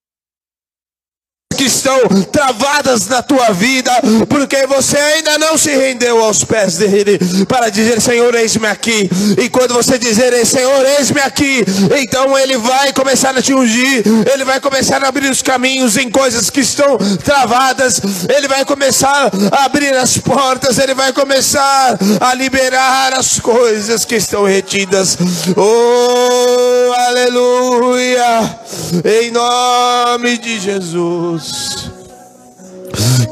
que 1.65 1.69
estão 1.69 1.99
travadas 2.31 3.09
na 3.09 3.23
tua 3.23 3.51
vida, 3.53 3.91
porque 4.29 4.67
você 4.67 4.99
ainda 4.99 5.39
não 5.39 5.57
se 5.57 5.71
rendeu 5.71 6.23
aos 6.23 6.45
pés 6.45 6.77
dele 6.77 7.19
para 7.49 7.71
dizer: 7.71 8.03
Senhor, 8.03 8.35
eis-me 8.35 8.67
aqui. 8.67 9.09
E 9.43 9.49
quando 9.49 9.73
você 9.73 9.99
dizer: 9.99 10.45
Senhor, 10.45 10.85
eis-me 10.99 11.21
aqui, 11.23 11.65
então 11.97 12.37
ele 12.37 12.59
vai 12.59 12.93
começar 12.93 13.37
a 13.37 13.41
te 13.41 13.55
ungir, 13.55 14.03
ele 14.31 14.45
vai 14.45 14.61
começar 14.61 15.03
a 15.03 15.09
abrir 15.09 15.31
os 15.31 15.41
caminhos 15.41 15.97
em 15.97 16.11
coisas 16.11 16.51
que 16.51 16.61
estão 16.61 16.99
travadas, 17.25 18.03
ele 18.29 18.47
vai 18.47 18.65
começar 18.67 19.31
a 19.51 19.65
abrir 19.65 19.95
as 19.95 20.19
portas, 20.19 20.79
ele 20.79 20.93
vai 20.93 21.15
começar 21.15 21.99
a 22.21 22.35
liberar 22.35 23.15
as 23.15 23.41
coisas 23.41 24.05
que 24.05 24.17
estão 24.17 24.45
retidas. 24.45 25.17
Oh, 25.57 26.93
aleluia! 27.09 28.59
Em 29.03 29.31
nome 29.31 30.37
de 30.37 30.61
Jesus. 30.61 31.54
Deus. 31.55 31.91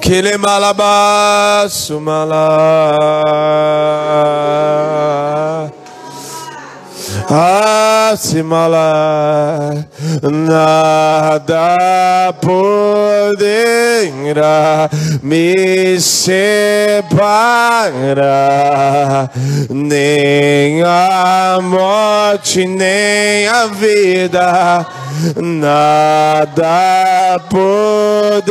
Que 0.01 0.15
ele 0.15 0.39
malabaço 0.39 2.01
malá. 2.01 2.97
Asimala 8.13 9.87
nada 10.23 11.77
poderá 12.43 13.41
me 15.23 15.99
separar, 15.99 17.11
nem 19.71 20.83
a 20.83 21.59
morte, 21.63 22.67
nem 22.67 23.49
a 23.49 23.67
vida 23.67 24.87
nada 25.37 27.41
poderá 27.51 28.43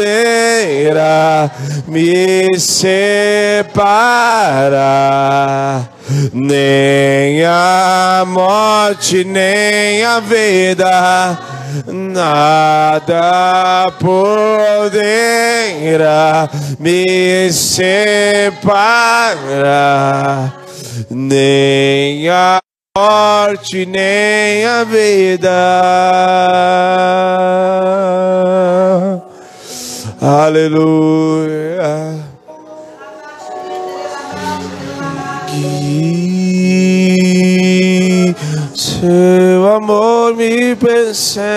me 1.87 2.59
separar, 2.59 3.71
nem 6.33 7.45
a 7.45 8.25
morte, 8.27 9.23
nem 9.23 10.03
a 10.03 10.19
vida, 10.19 11.39
nada 11.87 13.85
poderá 13.99 14.89
me 16.79 17.51
separar, 17.51 18.63
nem 21.09 22.29
a 22.29 22.61
morte 22.97 23.85
nem 23.85 24.65
a 24.65 24.83
vida. 24.83 25.49
Aleluia. 30.19 32.19
Que 35.47 36.75
seu 38.75 39.73
amor 39.73 40.35
me 40.35 40.75
persegue. 40.75 41.47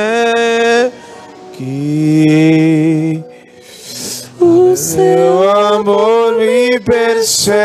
O 4.41 4.77
seu 4.77 5.51
amor 5.51 6.39
me 6.39 6.79
persegue. 6.79 7.65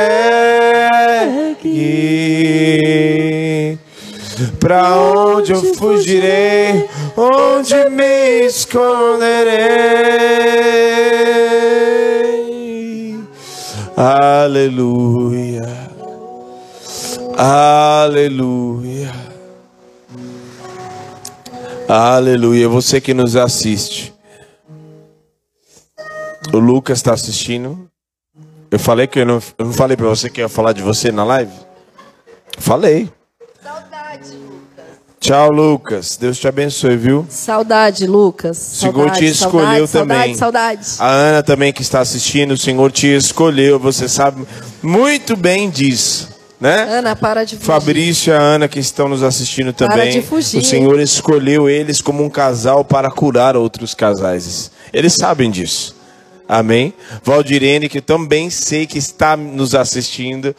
Pra 4.60 4.96
onde 4.98 5.54
eu 5.54 5.74
fugirei? 5.76 6.90
Onde 7.16 7.90
me 7.90 8.46
esconderei? 8.46 9.60
Aleluia. 13.96 15.90
Aleluia. 17.38 19.14
Aleluia. 21.88 22.68
Você 22.68 23.00
que 23.00 23.14
nos 23.14 23.36
assiste. 23.36 24.14
O 26.54 26.60
Lucas 26.60 27.00
está 27.00 27.14
assistindo. 27.14 27.90
Eu 28.72 28.80
falei 28.80 29.08
que 29.08 29.20
eu 29.20 29.26
não, 29.26 29.42
eu 29.58 29.66
não 29.66 29.74
falei 29.74 29.98
para 29.98 30.08
você 30.08 30.30
que 30.30 30.42
ia 30.42 30.50
falar 30.50 30.74
de 30.74 30.82
você 30.82 31.12
na 31.12 31.24
live? 31.24 31.54
Falei. 32.58 33.10
Saudade. 35.20 35.50
Tchau, 35.50 35.52
Lucas. 35.52 36.18
Deus 36.18 36.38
te 36.40 36.48
abençoe, 36.48 36.96
viu? 36.96 37.26
Saudade, 37.30 38.08
Lucas. 38.08 38.58
O 38.58 38.76
Senhor 38.78 39.12
te 39.12 39.26
escolheu 39.26 39.86
saudade, 39.86 39.92
também. 39.92 40.36
Saudade, 40.36 40.86
saudade. 40.86 41.14
A 41.14 41.30
Ana 41.30 41.44
também 41.44 41.74
que 41.74 41.82
está 41.82 42.00
assistindo, 42.00 42.52
o 42.52 42.58
Senhor 42.58 42.92
te 42.92 43.08
escolheu. 43.08 43.78
Você 43.78 44.08
sabe 44.08 44.46
muito 44.82 45.36
bem 45.36 45.70
disso. 45.70 46.30
Né? 46.60 46.84
Ana, 46.90 47.16
para 47.16 47.46
de 47.46 47.56
fugir. 47.56 47.68
Fabrício 47.68 48.32
e 48.32 48.36
a 48.36 48.40
Ana 48.40 48.68
que 48.68 48.80
estão 48.80 49.08
nos 49.08 49.24
assistindo 49.24 49.72
também. 49.72 49.98
Para 49.98 50.12
de 50.12 50.22
fugir. 50.22 50.60
O 50.60 50.64
Senhor 50.64 51.00
escolheu 51.00 51.70
eles 51.70 52.02
como 52.02 52.24
um 52.24 52.30
casal 52.30 52.84
para 52.84 53.10
curar 53.10 53.56
outros 53.56 53.94
casais. 53.94 54.70
Eles 54.92 55.14
sabem 55.14 55.50
disso. 55.50 55.96
Amém. 56.50 56.96
Valdirene, 57.24 57.88
que 57.88 58.02
também 58.02 58.50
sei 58.50 58.88
que 58.88 58.98
está 58.98 59.38
nos 59.38 59.76
assistindo. 59.76 60.56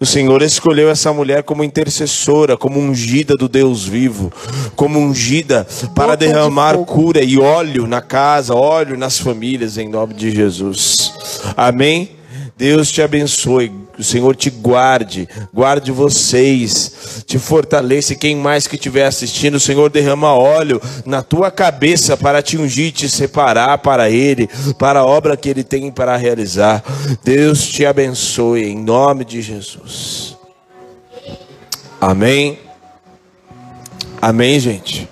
O 0.00 0.06
Senhor 0.06 0.40
escolheu 0.40 0.88
essa 0.88 1.12
mulher 1.12 1.42
como 1.42 1.62
intercessora, 1.62 2.56
como 2.56 2.80
ungida 2.80 3.34
do 3.34 3.46
Deus 3.46 3.84
vivo, 3.86 4.32
como 4.74 4.98
ungida 4.98 5.66
para 5.94 6.16
derramar 6.16 6.78
de 6.78 6.84
cura 6.86 7.22
e 7.22 7.38
óleo 7.38 7.86
na 7.86 8.00
casa, 8.00 8.54
óleo 8.54 8.96
nas 8.96 9.18
famílias, 9.18 9.76
em 9.76 9.90
nome 9.90 10.14
de 10.14 10.30
Jesus. 10.30 11.12
Amém. 11.54 12.16
Deus 12.56 12.90
te 12.90 13.02
abençoe, 13.02 13.70
o 13.98 14.04
Senhor 14.04 14.36
te 14.36 14.50
guarde, 14.50 15.28
guarde 15.52 15.90
vocês, 15.90 17.22
te 17.26 17.38
fortaleça. 17.38 18.12
E 18.12 18.16
quem 18.16 18.36
mais 18.36 18.66
que 18.66 18.76
estiver 18.76 19.06
assistindo, 19.06 19.54
o 19.54 19.60
Senhor 19.60 19.90
derrama 19.90 20.34
óleo 20.34 20.80
na 21.04 21.22
tua 21.22 21.50
cabeça 21.50 22.16
para 22.16 22.42
te 22.42 22.56
ungir, 22.56 22.92
te 22.92 23.08
separar 23.08 23.78
para 23.78 24.10
Ele, 24.10 24.48
para 24.78 25.00
a 25.00 25.06
obra 25.06 25.36
que 25.36 25.48
Ele 25.48 25.64
tem 25.64 25.90
para 25.90 26.16
realizar. 26.16 26.82
Deus 27.24 27.66
te 27.66 27.86
abençoe, 27.86 28.64
em 28.64 28.76
nome 28.76 29.24
de 29.24 29.40
Jesus. 29.40 30.36
Amém. 32.00 32.58
Amém, 34.20 34.60
gente. 34.60 35.08